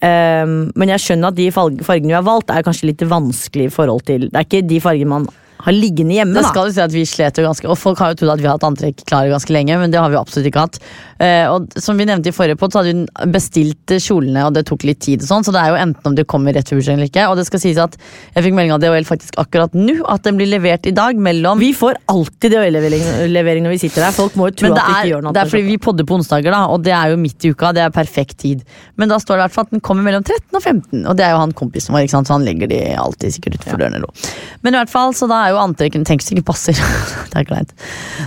Um, 0.05 0.55
men 0.77 0.93
jeg 0.93 1.03
skjønner 1.03 1.33
at 1.33 1.39
de 1.39 1.49
fargene 1.51 2.13
vi 2.13 2.17
har 2.17 2.27
valgt, 2.27 2.53
er 2.53 2.65
kanskje 2.65 2.91
litt 2.91 3.03
vanskelig 3.03 3.67
i 3.67 3.73
forhold 3.73 4.05
til 4.07 4.29
Det 4.29 4.37
er 4.37 4.47
ikke 4.47 4.67
de 4.69 4.79
fargene 4.83 5.15
man 5.17 5.31
har 5.67 5.77
liggende 5.77 6.17
hjemme. 6.17 6.33
Det 6.37 6.45
da. 6.47 6.49
skal 6.49 6.69
jo 6.71 6.75
si 6.75 6.83
at 6.83 6.95
vi 6.95 7.05
slet 7.05 7.37
jo 7.37 7.45
ganske 7.45 7.69
Og 7.69 7.77
folk 7.77 8.01
har 8.01 8.13
jo 8.13 8.21
trodd 8.21 8.33
at 8.33 8.41
vi 8.41 8.49
har 8.49 8.57
hatt 8.57 8.65
antrekk 8.67 9.05
klare 9.05 9.29
ganske 9.29 9.53
lenge, 9.53 9.77
men 9.77 9.93
det 9.93 10.01
har 10.01 10.09
vi 10.09 10.19
absolutt 10.19 10.49
ikke 10.49 10.65
hatt. 10.65 10.81
Eh, 11.21 11.45
og 11.51 11.69
som 11.77 11.99
vi 11.99 12.07
nevnte 12.09 12.31
i 12.31 12.35
forrige 12.35 12.57
podd, 12.57 12.73
så 12.73 12.81
hadde 12.81 12.95
vi 12.97 13.31
bestilt 13.31 13.95
kjolene, 14.01 14.47
og 14.47 14.55
det 14.57 14.65
tok 14.69 14.87
litt 14.89 15.01
tid. 15.05 15.21
og 15.21 15.29
sånn, 15.29 15.45
Så 15.45 15.53
det 15.53 15.61
er 15.61 15.75
jo 15.75 15.81
enten 15.83 16.11
om 16.11 16.17
de 16.17 16.25
kommer 16.25 16.55
rett 16.57 16.71
retur 16.71 16.93
eller 16.93 17.09
ikke. 17.09 17.27
Og 17.29 17.37
det 17.39 17.45
skal 17.47 17.61
sies 17.61 17.79
at 17.81 17.97
jeg 18.35 18.45
fikk 18.45 18.55
melding 18.57 18.73
av 18.75 18.81
DHL 18.83 19.07
faktisk 19.07 19.37
akkurat 19.41 19.75
nå, 19.77 19.97
at 20.11 20.23
den 20.27 20.39
blir 20.39 20.49
levert 20.49 20.87
i 20.87 20.93
dag 20.95 21.19
mellom 21.19 21.59
Vi 21.61 21.71
får 21.75 21.99
alltid 22.11 22.55
DHL-levering 22.55 23.65
når 23.65 23.75
vi 23.75 23.81
sitter 23.83 24.05
der. 24.05 24.15
Folk 24.15 24.37
må 24.39 24.49
jo 24.49 24.57
tro 24.61 24.71
det 24.71 24.81
at 24.81 24.87
vi 24.87 24.95
ikke 24.95 25.11
gjør 25.13 25.25
noe. 25.27 25.35
det 25.35 25.43
er 25.43 25.51
fordi 25.51 25.67
vi 25.67 25.77
podder 25.81 26.07
på 26.07 26.17
onsdager, 26.19 26.55
da, 26.55 26.63
og 26.71 26.83
det 26.85 26.95
er 26.95 27.13
jo 27.13 27.19
midt 27.21 27.45
i 27.45 27.53
uka. 27.53 27.73
Det 27.75 27.85
er 27.85 27.93
perfekt 27.95 28.39
tid. 28.45 28.63
Men 28.99 29.11
da 29.11 29.19
står 29.21 29.37
det 29.37 29.41
i 29.41 29.45
hvert 29.45 29.57
fall 29.57 29.67
at 29.67 29.75
den 29.75 29.83
kommer 29.83 30.07
mellom 30.07 30.25
13 30.25 30.57
og 30.57 30.61
15, 30.61 31.05
og 31.05 31.17
det 31.19 31.27
er 31.27 31.35
jo 31.35 31.41
han 31.43 31.55
kompisen 31.57 31.95
vår, 31.95 32.07
så 32.11 32.23
han 32.31 32.47
legger 32.47 32.71
de 32.71 32.81
alltid 32.97 33.37
sikkert 33.37 33.59
utenfor 33.59 33.81
døren. 33.81 33.97
eller 33.97 34.07
noe. 34.07 34.31
Men 34.65 34.75
i 34.75 34.81
hvert 34.81 34.93
fall, 34.93 35.15
så 35.17 35.29
da 35.29 35.43
er 35.45 35.50
jo 35.53 35.59
antrekken 35.61 36.05
Tenk 36.07 36.23
så 36.23 36.33
ikke 36.35 36.45
passer. 36.51 36.77
det 37.31 37.41
er 37.41 37.47
kleint. 37.49 37.73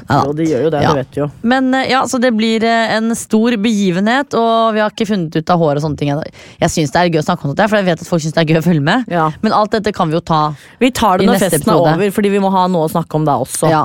Ja. 0.08 0.20
Jo, 0.24 0.34
de 0.37 0.46
gjør 0.48 0.66
jo 0.66 0.72
det, 0.74 0.82
Ja. 0.84 0.92
det 0.94 1.02
vet 1.04 1.10
du 1.16 1.20
jo. 1.22 1.28
Men 1.54 1.72
eh, 1.74 1.88
ja, 1.92 2.02
så 2.10 2.20
det 2.22 2.32
blir 2.37 2.64
eh, 2.68 2.94
en 2.98 3.10
stor 3.18 3.56
begivenhet, 3.64 4.37
og 4.38 4.74
vi 4.76 4.82
har 4.84 4.92
ikke 4.94 5.08
funnet 5.10 5.34
ut 5.40 5.50
av 5.54 5.60
hår 5.64 5.80
og 5.80 5.87
sånne 5.87 6.00
ting. 6.00 6.12
ennå. 6.14 6.22
Jeg 6.60 6.74
syns 6.76 6.94
det 6.94 7.02
er 7.02 7.12
gøy 7.14 7.22
å 7.22 7.26
snakke 7.26 7.48
om 7.50 7.56
det, 7.58 7.68
for 7.70 7.80
jeg 7.80 7.88
vet 7.90 8.04
at 8.06 8.08
folk 8.10 8.22
syns 8.24 8.37
det 8.37 8.44
er 8.44 8.52
gøy 8.54 8.60
å 8.62 8.66
følge 8.68 8.84
med. 8.92 9.10
Ja. 9.12 9.26
Men 9.42 9.56
alt 9.56 9.74
dette 9.76 9.92
kan 9.96 10.08
vi 10.12 10.18
jo 10.18 10.22
ta. 10.24 10.44
Vi 10.80 10.92
tar 10.94 11.18
det 11.18 11.28
når 11.28 11.42
festen 11.42 11.68
er 11.74 11.82
over, 11.82 12.10
fordi 12.14 12.32
vi 12.34 12.40
må 12.44 12.52
ha 12.54 12.68
noe 12.70 12.88
å 12.88 12.92
snakke 12.94 13.18
om 13.20 13.28
da 13.28 13.40
også. 13.42 13.70
Ja. 13.72 13.84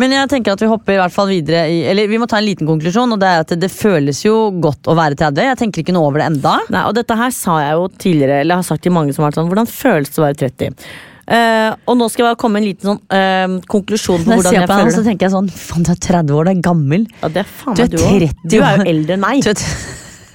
Men 0.00 0.10
jeg 0.10 0.26
tenker 0.32 0.56
at 0.56 0.62
vi 0.64 0.66
hopper 0.66 0.96
i 0.96 0.98
hvert 0.98 1.14
fall 1.14 1.28
videre 1.30 1.60
i, 1.70 1.76
Eller 1.86 2.08
vi 2.10 2.18
må 2.18 2.26
ta 2.26 2.40
en 2.40 2.46
liten 2.46 2.66
konklusjon, 2.66 3.12
og 3.14 3.20
det 3.22 3.28
er 3.28 3.44
at 3.44 3.52
det, 3.52 3.60
det 3.62 3.68
føles 3.70 4.18
jo 4.24 4.50
godt 4.58 4.88
å 4.90 4.96
være 4.98 5.14
30. 5.20 5.44
Jeg 5.46 5.58
tenker 5.60 5.84
ikke 5.84 5.94
noe 5.94 6.08
over 6.08 6.18
det 6.22 6.26
enda. 6.32 6.56
Nei, 6.74 6.82
og 6.88 6.96
dette 6.98 7.14
her 7.14 7.30
sa 7.36 7.60
jeg 7.62 7.76
jo 7.78 7.84
tidligere, 7.94 8.40
eller 8.42 8.56
jeg 8.56 8.64
har 8.64 8.68
sagt 8.72 8.82
til 8.86 8.96
mange 8.96 9.14
som 9.14 9.22
har 9.22 9.30
vært 9.30 9.38
sånn, 9.38 9.50
hvordan 9.52 9.70
føles 9.70 10.10
det 10.10 10.18
å 10.18 10.26
være 10.26 10.40
30? 10.42 10.90
Eh, 11.30 11.70
og 11.86 11.94
nå 11.94 12.08
skal 12.10 12.26
jeg 12.26 12.38
komme 12.42 12.58
med 12.58 12.64
en 12.64 12.68
liten 12.72 12.88
sånn 12.88 12.98
uh, 13.06 13.60
konklusjon 13.70 14.24
på 14.24 14.32
jeg 14.32 14.40
hvordan 14.40 14.56
jeg 14.56 14.66
på 14.66 14.74
henne, 14.74 14.88
føler 14.88 14.96
så 14.96 15.02
tenker 15.06 15.28
jeg 15.28 15.34
sånn 15.36 15.50
Faen, 15.54 15.84
du 15.86 15.92
er 15.92 16.00
30 16.02 16.34
år, 16.34 16.48
du 16.48 16.50
er 16.50 16.64
gammel. 16.66 17.04
Ja, 17.20 17.30
det 17.30 17.44
er 17.44 17.76
Du 17.78 17.82
er 17.84 17.92
du 17.92 17.98
òg. 18.00 18.24
30 18.24 18.50
Du 18.50 18.56
er 18.58 18.80
jo 18.80 18.88
eldre 18.94 19.16
enn 19.16 19.26
meg. 19.28 19.50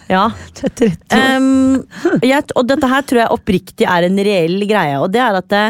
Ja. 0.06 0.28
du 0.54 0.62
er 0.68 0.74
30 0.78 0.94
år. 0.94 1.18
Em, 1.18 2.20
jeg, 2.22 2.48
og 2.54 2.68
dette 2.70 2.88
her 2.92 3.06
tror 3.10 3.24
jeg 3.24 3.34
oppriktig 3.34 3.88
er 3.90 4.06
en 4.06 4.20
reell 4.28 4.68
greie, 4.70 5.00
og 5.02 5.10
det 5.12 5.24
er 5.26 5.40
at 5.40 5.48
det, 5.50 5.64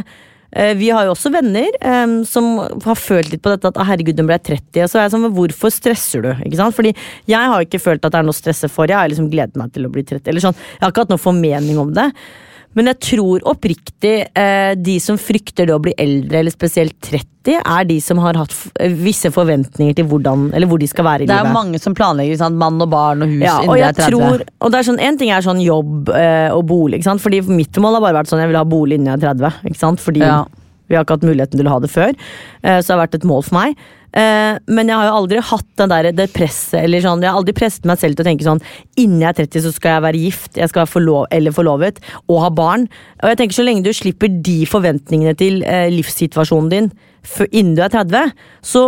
eh, 0.51 0.73
vi 0.75 0.89
har 0.91 1.07
jo 1.07 1.13
også 1.13 1.31
venner 1.31 1.71
um, 1.79 2.17
som 2.27 2.49
har 2.83 2.99
følt 2.99 3.31
litt 3.31 3.41
på 3.41 3.53
dette 3.53 3.71
at 3.71 3.79
herregud, 3.87 4.19
hun 4.19 4.27
ble 4.27 4.37
30. 4.51 4.89
Så 4.91 4.99
er 4.99 5.07
jeg 5.07 5.15
sånn, 5.15 5.29
hvorfor 5.39 5.71
stresser 5.73 6.27
du? 6.27 6.33
Ikke 6.45 6.59
sant? 6.59 6.75
Fordi 6.75 6.91
jeg 7.31 7.53
har 7.53 7.63
ikke 7.63 7.81
følt 7.81 8.03
at 8.03 8.11
det 8.11 8.21
er 8.21 8.27
noe 8.27 8.35
å 8.35 8.41
stresse 8.43 8.69
for. 8.69 8.91
Jeg 8.91 8.99
har 8.99 9.09
liksom 9.09 9.31
gledet 9.31 9.57
meg 9.57 9.71
til 9.73 9.87
å 9.87 9.93
bli 9.95 10.03
30. 10.03 10.27
Eller 10.33 10.43
sånn, 10.43 10.59
jeg 10.75 10.83
har 10.83 10.93
ikke 10.93 11.07
hatt 11.07 11.15
noen 11.15 11.27
formening 11.31 11.79
om 11.81 11.95
det. 11.95 12.11
Men 12.75 12.91
jeg 12.91 12.99
tror 13.07 13.45
oppriktig 13.47 14.15
eh, 14.35 14.73
de 14.75 14.95
som 14.99 15.19
frykter 15.19 15.69
det 15.69 15.75
å 15.75 15.81
bli 15.83 15.93
eldre, 16.01 16.41
eller 16.41 16.51
spesielt 16.51 16.97
30, 17.07 17.61
er 17.61 17.85
de 17.87 17.97
som 18.03 18.19
har 18.23 18.35
hatt 18.41 18.55
eh, 18.81 18.91
visse 18.91 19.31
forventninger 19.31 19.95
til 19.95 20.09
hvordan, 20.11 20.49
eller 20.57 20.67
hvor 20.67 20.81
de 20.81 20.89
skal 20.91 21.07
være 21.07 21.23
i 21.23 21.27
livet. 21.27 21.31
Det 21.31 21.39
er 21.39 21.47
livet. 21.47 21.55
mange 21.55 21.81
som 21.81 21.95
planlegger 21.95 22.41
sant? 22.41 22.59
mann 22.59 22.81
og 22.83 22.91
barn 22.91 23.23
og 23.23 23.31
hus 23.31 23.45
Ja, 23.45 23.57
og 23.63 23.79
jeg 23.79 23.87
er 23.87 23.97
30. 24.01 24.11
tror, 24.11 24.43
og 24.59 24.73
det 24.73 24.81
er 24.81 24.89
sånn, 24.89 24.99
En 25.05 25.19
ting 25.21 25.31
er 25.31 25.45
sånn 25.45 25.63
jobb 25.63 26.11
eh, 26.11 26.49
og 26.51 26.65
bolig, 26.67 26.99
ikke 26.99 27.11
sant? 27.13 27.23
Fordi 27.23 27.41
mitt 27.47 27.79
mål 27.79 27.99
har 27.99 28.05
bare 28.09 28.19
vært 28.19 28.33
sånn 28.33 28.43
jeg 28.43 28.51
vil 28.51 28.59
ha 28.59 28.67
bolig 28.67 28.99
innen 28.99 29.13
jeg 29.13 29.21
er 29.23 29.27
30. 29.31 29.71
Ikke 29.71 29.83
sant? 29.85 30.03
Fordi 30.03 30.25
Ja. 30.25 30.43
Vi 30.87 30.97
har 30.97 31.05
ikke 31.05 31.17
hatt 31.19 31.27
muligheten 31.27 31.61
til 31.61 31.69
å 31.69 31.75
ha 31.75 31.83
det 31.83 31.91
før. 31.93 32.15
Eh, 32.63 32.79
så 32.79 32.87
det 32.87 32.95
har 32.95 33.03
vært 33.05 33.19
et 33.19 33.29
mål 33.29 33.45
for 33.47 33.57
meg. 33.57 33.79
Eh, 34.15 34.57
men 34.71 34.87
jeg 34.87 34.95
har 34.95 35.09
jo 35.09 35.15
aldri 35.17 35.41
hatt 35.43 35.67
den 35.81 35.91
der, 35.91 36.09
det 36.15 36.29
presset, 36.35 36.77
eller 36.85 37.03
sånn, 37.03 37.23
jeg 37.25 37.33
har 37.33 37.41
aldri 37.41 37.55
presset 37.57 37.87
meg 37.89 37.99
selv 37.99 38.15
til 38.15 38.23
å 38.23 38.27
tenke 38.29 38.47
sånn 38.47 38.61
innen 39.01 39.25
jeg 39.25 39.33
er 39.33 39.39
30 39.41 39.65
så 39.65 39.73
skal 39.75 39.97
jeg 39.97 40.05
være 40.05 40.21
gift, 40.21 40.51
jeg 40.55 40.71
skal 40.71 40.85
være 40.85 40.93
forlov, 40.93 41.25
eller 41.35 41.55
forlovet, 41.55 41.99
og 42.31 42.39
ha 42.45 42.51
barn. 42.55 42.87
Og 43.19 43.33
jeg 43.33 43.41
tenker 43.41 43.59
så 43.59 43.67
lenge 43.67 43.83
du 43.83 43.91
slipper 43.95 44.31
de 44.47 44.61
forventningene 44.71 45.35
til 45.39 45.59
eh, 45.67 45.89
livssituasjonen 45.91 46.71
din 46.71 46.89
innen 47.49 47.73
du 47.75 47.81
er 47.81 47.91
30, 47.91 48.33
så 48.63 48.83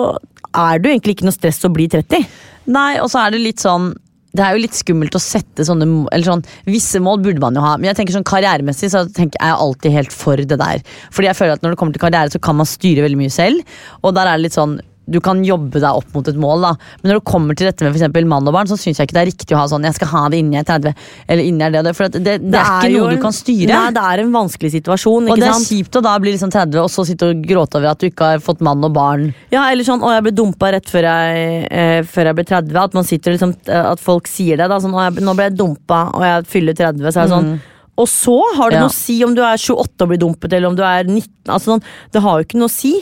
er 0.53 0.79
jo 0.87 0.93
egentlig 0.93 1.17
ikke 1.17 1.27
noe 1.27 1.35
stress 1.35 1.63
å 1.65 1.73
bli 1.73 1.89
30. 1.91 2.27
Nei, 2.71 2.91
og 3.01 3.09
så 3.11 3.25
er 3.25 3.33
det 3.33 3.43
litt 3.43 3.63
sånn 3.63 3.91
det 4.37 4.45
er 4.45 4.55
jo 4.55 4.63
litt 4.63 4.77
skummelt 4.77 5.17
å 5.17 5.21
sette 5.21 5.65
sånne 5.67 5.87
eller 6.13 6.27
sånn, 6.27 6.43
Visse 6.67 7.01
mål 7.03 7.23
burde 7.25 7.43
man 7.43 7.57
jo 7.57 7.63
ha, 7.63 7.75
men 7.79 7.89
jeg 7.89 7.99
tenker 7.99 8.17
sånn 8.17 8.27
karrieremessig 8.27 8.91
så 8.93 9.05
tenker 9.09 9.39
jeg 9.41 9.57
alltid 9.57 9.95
helt 9.95 10.13
for 10.15 10.37
det 10.37 10.59
der. 10.59 10.83
Fordi 11.15 11.31
jeg 11.31 11.39
føler 11.39 11.57
at 11.57 11.65
når 11.65 11.73
det 11.73 11.81
kommer 11.81 11.95
til 11.97 12.03
karriere, 12.03 12.33
så 12.33 12.41
kan 12.43 12.59
man 12.59 12.69
styre 12.69 13.05
veldig 13.05 13.19
mye 13.19 13.33
selv. 13.33 13.77
Og 14.03 14.13
der 14.17 14.29
er 14.29 14.37
det 14.37 14.47
litt 14.47 14.57
sånn 14.57 14.77
du 15.07 15.19
kan 15.23 15.39
jobbe 15.45 15.79
deg 15.79 15.87
opp 16.01 16.15
mot 16.15 16.27
et 16.27 16.37
mål, 16.39 16.65
da. 16.65 16.71
men 17.01 17.11
når 17.11 17.21
det 17.21 17.27
kommer 17.29 17.57
til 17.57 17.69
dette 17.69 17.85
med 17.85 17.95
for 17.95 18.27
mann 18.27 18.49
og 18.49 18.55
barn, 18.55 18.69
så 18.69 18.77
syns 18.79 18.99
jeg 18.99 19.07
ikke 19.07 19.17
det 19.17 19.21
er 19.23 19.29
riktig 19.31 19.55
å 19.55 19.61
ha 19.61 19.67
sånn 19.71 19.87
jeg 19.87 19.95
skal 19.95 20.11
ha 20.11 20.23
det 20.33 20.41
innen 20.41 20.57
jeg 20.57 20.65
er 20.65 20.69
30, 20.73 21.05
eller 21.27 21.47
innen 21.47 21.63
jeg 21.63 21.69
er 21.69 21.75
det 21.75 21.79
og 21.79 21.87
det. 21.87 21.93
For 21.97 22.07
at 22.09 22.17
det, 22.17 22.35
det, 22.43 22.59
er 22.59 22.87
ikke 22.87 22.91
jo 22.91 23.03
noe 23.03 23.11
en- 23.13 23.21
du 23.21 23.23
kan 23.23 23.37
styre. 23.37 23.69
Nei, 23.71 23.93
det 23.95 24.03
er 24.11 24.23
en 24.23 24.33
vanskelig 24.35 24.73
situasjon. 24.75 25.29
og 25.31 25.39
det 25.39 25.47
er 25.47 25.55
sant? 25.55 25.69
kjipt 25.71 25.99
å 25.99 26.03
da 26.03 26.17
bli 26.19 26.33
liksom 26.35 26.51
30 26.53 26.81
og 26.83 26.91
så 26.91 27.07
sitte 27.07 27.31
og 27.31 27.47
gråte 27.47 27.79
over 27.79 27.91
at 27.93 28.03
du 28.03 28.09
ikke 28.09 28.33
har 28.33 28.43
fått 28.43 28.65
mann 28.65 28.83
og 28.83 28.93
barn. 28.97 29.29
Ja, 29.53 29.69
eller 29.71 29.87
sånn, 29.87 30.03
å 30.03 30.11
jeg 30.11 30.27
ble 30.27 30.35
dumpa 30.35 30.73
rett 30.75 30.91
før 30.91 31.07
jeg, 31.07 31.71
eh, 31.71 32.01
før 32.03 32.31
jeg 32.31 32.39
ble 32.41 32.47
30. 32.51 32.83
At 32.83 32.93
man 32.97 33.07
sitter 33.07 33.35
liksom, 33.37 33.55
at 33.67 34.03
folk 34.03 34.27
sier 34.27 34.59
det. 34.59 34.67
da, 34.67 34.79
sånn, 34.83 34.95
jeg, 34.97 35.23
Nå 35.23 35.35
ble 35.37 35.49
jeg 35.49 35.57
dumpa, 35.57 36.03
og 36.13 36.27
jeg 36.27 36.47
fyller 36.51 36.77
30. 36.77 37.11
Så 37.11 37.23
er 37.23 37.27
det 37.27 37.35
sånn 37.35 37.51
Og 37.97 38.05
så 38.07 38.35
har 38.57 38.69
det 38.69 38.77
Ja. 38.77 38.83
noe 38.85 38.91
å 38.91 38.93
si 38.93 39.23
om 39.25 39.33
du 39.33 39.41
er 39.41 39.57
28 39.57 40.05
og 40.05 40.09
blir 40.11 40.19
dumpet, 40.21 40.53
eller 40.53 40.69
om 40.69 40.75
du 40.77 40.83
er 40.85 41.03
19. 41.03 41.27
Altså, 41.47 41.73
sånn, 41.73 41.83
det 42.13 42.21
har 42.21 42.37
jo 42.37 42.45
ikke 42.45 42.59
noe 42.59 42.69
å 42.69 42.73
si. 42.73 42.93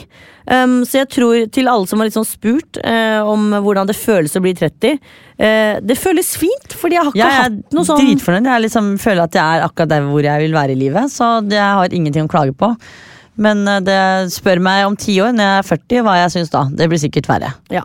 Um, 0.46 0.84
så 0.86 1.00
jeg 1.02 1.08
tror 1.10 1.50
til 1.50 1.68
alle 1.68 1.88
som 1.90 1.98
har 1.98 2.06
liksom 2.06 2.24
spurt 2.24 2.78
uh, 2.84 3.26
om 3.26 3.50
hvordan 3.50 3.88
det 3.88 3.96
føles 3.98 4.36
å 4.38 4.42
bli 4.44 4.52
30 4.54 4.92
uh, 4.94 5.80
Det 5.82 5.96
føles 5.98 6.36
fint, 6.38 6.70
fordi 6.70 6.94
jeg 6.94 7.02
har 7.02 7.10
ikke 7.10 7.18
Jeg 7.18 7.34
er 7.34 7.42
hatt 7.48 7.74
noe 7.74 7.88
sånn 7.88 7.98
dritfornøyd. 7.98 8.46
Jeg 8.46 8.64
liksom 8.68 8.92
føler 9.02 9.24
at 9.26 9.34
jeg 9.34 9.42
er 9.42 9.66
akkurat 9.66 9.90
der 9.90 10.06
hvor 10.06 10.22
jeg 10.22 10.44
vil 10.46 10.54
være 10.54 10.76
i 10.76 10.80
livet. 10.86 11.10
Så 11.10 11.32
jeg 11.50 11.60
har 11.80 11.90
ingenting 11.90 12.28
å 12.28 12.30
klage 12.30 12.54
på. 12.54 12.70
Men 13.36 13.66
eh, 13.68 13.82
det 13.84 14.32
spør 14.32 14.62
meg 14.64 14.86
om 14.86 14.96
ti 14.96 15.18
år, 15.20 15.34
når 15.36 15.50
jeg 15.50 15.58
er 15.58 15.68
40, 15.72 16.06
hva 16.06 16.16
jeg 16.22 16.32
syns 16.38 16.54
da. 16.54 16.62
Det 16.72 16.88
blir 16.88 17.02
sikkert 17.02 17.28
verre. 17.28 17.52
ja. 17.74 17.84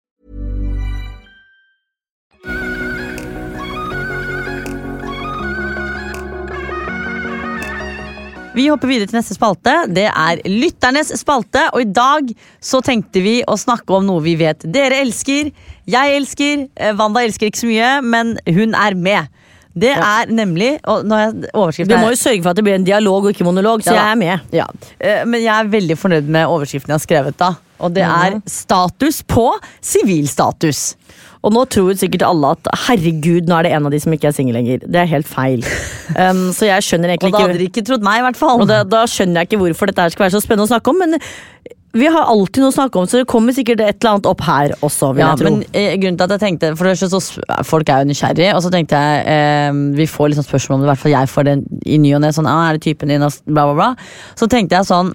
Vi 8.51 8.65
hopper 8.67 8.89
videre 8.91 9.07
til 9.07 9.15
neste 9.15 9.35
spalte. 9.37 9.73
Det 9.95 10.09
er 10.11 10.41
lytternes 10.51 11.13
spalte. 11.21 11.63
Og 11.71 11.85
i 11.85 11.91
dag 11.95 12.33
så 12.59 12.81
tenkte 12.83 13.21
vi 13.23 13.37
å 13.47 13.55
snakke 13.59 13.95
om 13.95 14.03
noe 14.09 14.23
vi 14.25 14.33
vet 14.39 14.65
dere 14.67 14.97
elsker. 15.05 15.53
Jeg 15.87 16.17
elsker. 16.17 16.65
eh, 16.75 16.91
Wanda 16.99 17.23
elsker 17.23 17.47
ikke 17.47 17.61
så 17.63 17.69
mye, 17.69 17.91
men 18.03 18.33
hun 18.51 18.75
er 18.75 18.95
med. 18.95 19.29
Det 19.71 19.93
er 19.95 20.27
nemlig 20.27 20.81
og 20.83 21.05
nå 21.07 21.15
har 21.15 21.29
jeg 21.31 21.47
overskriften 21.55 22.01
må 22.03 22.09
jo 22.11 22.17
sørge 22.19 22.43
for 22.43 22.51
at 22.51 22.57
det 22.59 22.63
blir 22.67 22.75
en 22.75 22.83
dialog 22.83 23.23
og 23.23 23.31
ikke 23.31 23.45
monolog, 23.47 23.85
så 23.85 23.93
Ja 23.95 24.01
jeg 24.01 24.11
er 24.11 24.19
med. 24.19 24.39
Ja. 24.51 24.65
Eh, 24.99 25.23
Men 25.23 25.39
jeg 25.39 25.55
er 25.55 25.71
veldig 25.71 25.97
fornøyd 25.97 26.27
med 26.27 26.45
overskriften 26.45 26.91
jeg 26.91 26.99
har 26.99 27.05
skrevet. 27.07 27.37
da 27.37 27.53
Og 27.79 27.93
det 27.93 28.03
er. 28.03 28.41
'status 28.45 29.23
på 29.23 29.47
sivilstatus'. 29.81 30.95
Og 31.41 31.53
nå 31.55 31.63
tror 31.73 31.97
sikkert 31.97 32.25
alle 32.27 32.53
at 32.53 32.69
herregud, 32.85 33.47
nå 33.49 33.57
er 33.57 33.65
det 33.65 33.73
en 33.73 33.87
av 33.89 33.93
de 33.93 33.99
som 34.03 34.13
ikke 34.13 34.29
er 34.29 34.35
singel 34.37 34.57
lenger. 34.59 34.83
Det 34.85 35.03
er 35.03 35.09
helt 35.15 35.29
feil. 35.29 35.65
Um, 36.11 36.49
så 36.51 36.65
jeg 36.67 36.83
skjønner 36.83 37.13
egentlig 37.13 37.29
ikke 37.29 37.37
Og 37.39 37.45
da 37.45 37.47
hadde 37.53 37.59
de 37.61 37.67
ikke 37.69 37.81
trodd 37.87 38.01
meg, 38.03 38.17
i 38.19 38.23
hvert 38.25 38.35
fall. 38.35 38.59
Og 38.59 38.67
da, 38.67 38.81
da 38.83 39.05
skjønner 39.07 39.39
jeg 39.39 39.47
ikke 39.47 39.59
hvorfor 39.61 39.87
dette 39.87 40.03
her 40.03 40.11
skal 40.11 40.25
være 40.25 40.33
så 40.33 40.41
spennende 40.43 40.65
å 40.67 40.71
snakke 40.73 40.91
om, 40.91 40.97
men 40.99 41.15
vi 41.95 42.07
har 42.11 42.27
alltid 42.27 42.63
noe 42.63 42.71
å 42.71 42.75
snakke 42.75 42.99
om, 42.99 43.07
så 43.07 43.21
det 43.21 43.27
kommer 43.31 43.55
sikkert 43.55 43.81
et 43.83 43.97
eller 43.99 44.17
annet 44.17 44.27
opp 44.27 44.43
her 44.43 44.73
også, 44.83 45.13
vil 45.15 45.23
Ja, 45.23 45.31
jeg 45.31 45.41
tro. 45.41 45.49
men 45.49 45.63
eh, 45.71 45.95
grunnen 45.99 46.19
til 46.19 46.27
at 46.27 46.35
jeg 46.35 46.43
tenkte 46.43 46.69
For 46.79 46.87
det 46.87 46.93
er 46.93 47.11
så 47.11 47.63
Folk 47.67 47.91
er 47.91 48.03
jo 48.03 48.11
nysgjerrige, 48.11 48.51
og 48.55 48.63
så 48.63 48.71
tenkte 48.75 48.99
jeg 48.99 49.25
eh, 49.31 49.81
Vi 49.99 50.07
får 50.11 50.31
liksom 50.31 50.47
spørsmål 50.47 50.77
om 50.77 50.83
det, 50.83 50.87
i 50.87 50.91
hvert 50.91 51.03
fall 51.05 51.15
jeg 51.15 51.31
får 51.31 51.47
det 51.49 51.57
i 51.95 51.99
ny 52.03 52.13
og 52.19 52.23
ne. 52.23 52.35
Sånn, 52.35 52.51
ah, 52.51 52.69
er 52.69 52.77
det 52.77 52.85
typen 52.89 53.11
din, 53.11 53.23
bla, 53.23 53.65
bla, 53.71 53.75
bla. 53.79 53.89
Så 54.39 54.51
tenkte 54.51 54.79
jeg 54.79 54.91
sånn 54.91 55.11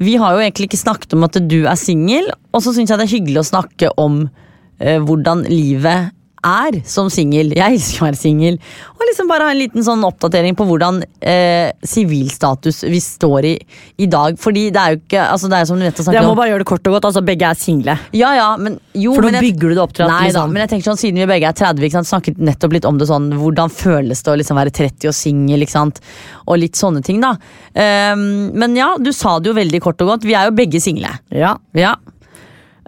Vi 0.00 0.18
har 0.20 0.36
jo 0.36 0.44
egentlig 0.44 0.68
ikke 0.68 0.82
snakket 0.82 1.16
om 1.16 1.24
at 1.28 1.40
du 1.52 1.60
er 1.64 1.80
singel, 1.80 2.28
og 2.52 2.64
så 2.64 2.72
syns 2.76 2.92
jeg 2.92 3.00
det 3.00 3.08
er 3.08 3.16
hyggelig 3.16 3.44
å 3.44 3.48
snakke 3.52 3.94
om 4.00 4.26
eh, 4.26 4.44
hvordan 4.80 5.44
livet 5.48 6.14
er 6.48 6.76
som 6.86 7.08
singel. 7.10 7.48
Jeg 7.50 7.74
elsker 7.74 7.98
å 8.04 8.06
være 8.06 8.16
singel. 8.16 8.60
Og 8.94 9.00
liksom 9.08 9.26
bare 9.26 9.48
ha 9.48 9.50
en 9.50 9.58
liten 9.58 9.82
sånn 9.82 10.04
oppdatering 10.06 10.54
på 10.56 10.64
hvordan 10.68 11.00
eh, 11.18 11.72
sivilstatus 11.82 12.84
vi 12.86 13.00
står 13.02 13.48
i 13.48 13.52
i 13.98 14.06
dag. 14.06 14.38
Fordi 14.38 14.68
det 14.70 14.78
er 14.80 14.94
jo 14.94 15.00
ikke 15.00 15.24
altså 15.32 15.50
det 15.50 15.58
er 15.58 15.66
som 15.68 15.80
du 15.80 15.82
vet 15.82 15.98
å 15.98 16.04
snakke 16.06 16.14
Jeg 16.20 16.28
må 16.28 16.36
bare 16.38 16.52
gjøre 16.52 16.62
det 16.62 16.68
kort 16.70 16.86
og 16.86 16.94
godt. 16.94 17.08
altså 17.10 17.24
Begge 17.26 17.48
er 17.50 17.58
single. 17.58 17.96
ja, 18.14 18.30
ja, 18.38 18.46
men 18.56 18.78
jo 18.94 19.16
For 19.16 19.26
nå 19.26 19.32
men 19.32 19.40
jeg- 19.40 19.48
bygger 19.48 19.68
du 19.68 19.74
det 19.74 19.82
opp 19.82 19.92
til 19.98 20.04
at 20.06 20.12
Nei 20.12 20.20
da, 20.20 20.26
liksom- 20.28 20.52
men 20.54 20.60
jeg 20.62 20.70
tenker 20.70 20.90
sånn, 20.92 21.00
siden 21.02 21.14
vi 21.24 21.26
begge 21.32 21.48
er 21.50 21.52
30, 21.58 21.82
ikke 21.88 21.98
sant, 21.98 22.10
snakket 22.12 22.38
nettopp 22.38 22.72
litt 22.72 22.84
om 22.86 22.98
det 23.02 23.08
sånn 23.10 23.28
Hvordan 23.34 23.68
føles 23.74 24.22
det 24.22 24.30
å 24.32 24.36
liksom 24.38 24.56
være 24.62 24.70
30 24.78 25.08
og 25.10 25.14
singel, 25.14 25.60
ikke 25.66 25.74
sant? 25.74 25.98
Og 26.46 26.58
litt 26.62 26.74
sånne 26.78 27.02
ting, 27.02 27.20
da. 27.20 27.34
Um, 27.74 28.52
men 28.54 28.76
ja, 28.76 28.94
du 28.96 29.10
sa 29.12 29.40
det 29.40 29.50
jo 29.50 29.54
veldig 29.58 29.80
kort 29.82 30.00
og 30.02 30.14
godt. 30.14 30.22
Vi 30.22 30.34
er 30.38 30.46
jo 30.46 30.54
begge 30.54 30.80
single. 30.80 31.18
Ja. 31.34 31.56
Ja. 31.74 31.96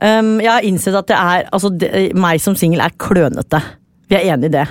Um, 0.01 0.39
jeg 0.41 0.49
har 0.49 0.65
innsett 0.65 0.97
at 0.97 1.11
det 1.11 1.17
er 1.19 1.49
Altså, 1.53 1.69
det, 1.77 1.91
meg 2.17 2.41
som 2.41 2.55
singel 2.57 2.81
er 2.81 2.95
klønete. 2.97 3.61
Vi 4.09 4.17
er 4.17 4.31
enig 4.33 4.49
i 4.49 4.55
det. 4.55 4.67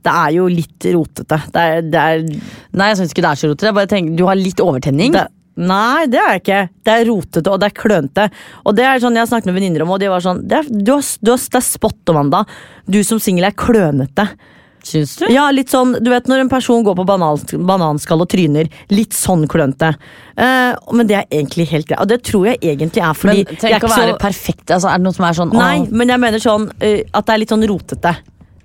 Det 0.00 0.12
er 0.14 0.30
jo 0.36 0.46
litt 0.48 0.86
rotete. 0.94 1.40
Det 1.52 1.64
er, 1.72 1.82
det 1.84 2.00
er 2.00 2.22
Nei, 2.24 2.92
jeg 2.92 3.00
syns 3.00 3.12
ikke 3.12 3.24
det 3.26 3.32
er 3.32 3.40
så 3.42 3.50
rotete. 3.50 3.68
Jeg 3.68 3.78
bare 3.80 3.90
tenker, 3.90 4.16
Du 4.16 4.24
har 4.28 4.38
litt 4.38 4.62
overtenning. 4.64 5.12
det, 5.16 5.26
Nei, 5.60 6.06
det 6.08 6.20
er 6.22 6.30
jeg 6.36 6.42
ikke. 6.44 6.60
Det 6.86 6.94
er 6.94 7.08
rotete 7.10 7.52
og 7.52 7.60
det 7.60 7.68
er 7.68 7.76
klønete. 7.76 8.28
Og 8.64 8.78
det 8.78 8.86
er 8.86 9.02
sånn 9.02 9.18
jeg 9.18 9.26
har 9.26 9.32
snakket 9.32 9.50
med 9.50 9.58
venninner 9.58 9.84
om, 9.84 9.92
og 9.92 10.00
de 10.00 10.08
var 10.08 10.24
sånn 10.24 10.40
det 10.48 10.62
er, 10.62 10.70
du 10.70 10.94
har, 10.94 11.04
du 11.20 11.32
har, 11.34 11.42
det 11.52 11.60
er 11.60 11.66
spot, 11.66 12.00
Amanda. 12.14 12.44
Du 12.88 13.00
som 13.04 13.20
singel 13.20 13.50
er 13.50 13.58
klønete. 13.58 14.28
Syns 14.86 15.16
du? 15.20 15.26
Ja, 15.32 15.48
litt 15.54 15.72
sånn, 15.72 15.96
du 16.00 16.10
vet 16.12 16.28
når 16.30 16.44
en 16.44 16.50
person 16.52 16.84
går 16.86 16.96
på 16.98 17.06
banan, 17.08 17.40
bananskall 17.68 18.24
og 18.24 18.30
tryner. 18.32 18.70
Litt 18.92 19.16
sånn 19.16 19.46
klønete. 19.50 19.92
Uh, 20.38 20.72
men 20.96 21.08
det 21.10 21.20
er 21.20 21.28
egentlig 21.28 21.68
helt 21.72 21.88
greit. 21.90 22.00
Og 22.00 22.10
det 22.10 22.22
tror 22.26 22.50
jeg 22.52 22.60
egentlig 22.62 23.04
er 23.04 23.16
fordi 23.16 23.44
Men 23.44 23.60
tenk 23.60 23.84
å 23.84 23.92
være 23.92 24.16
så- 24.16 24.18
perfekt. 24.22 24.66
Altså, 24.70 24.88
er 24.88 24.98
det 24.98 25.04
noe 25.04 25.16
som 25.16 25.28
er 25.28 25.38
sånn 25.40 25.52
Nei, 25.52 25.78
å... 25.84 25.88
men 25.90 26.08
jeg 26.08 26.20
mener 26.20 26.38
sånn 26.42 26.68
uh, 26.70 27.00
at 27.12 27.26
det 27.26 27.34
er 27.34 27.42
litt 27.44 27.56
sånn 27.56 27.68
rotete. 27.68 28.16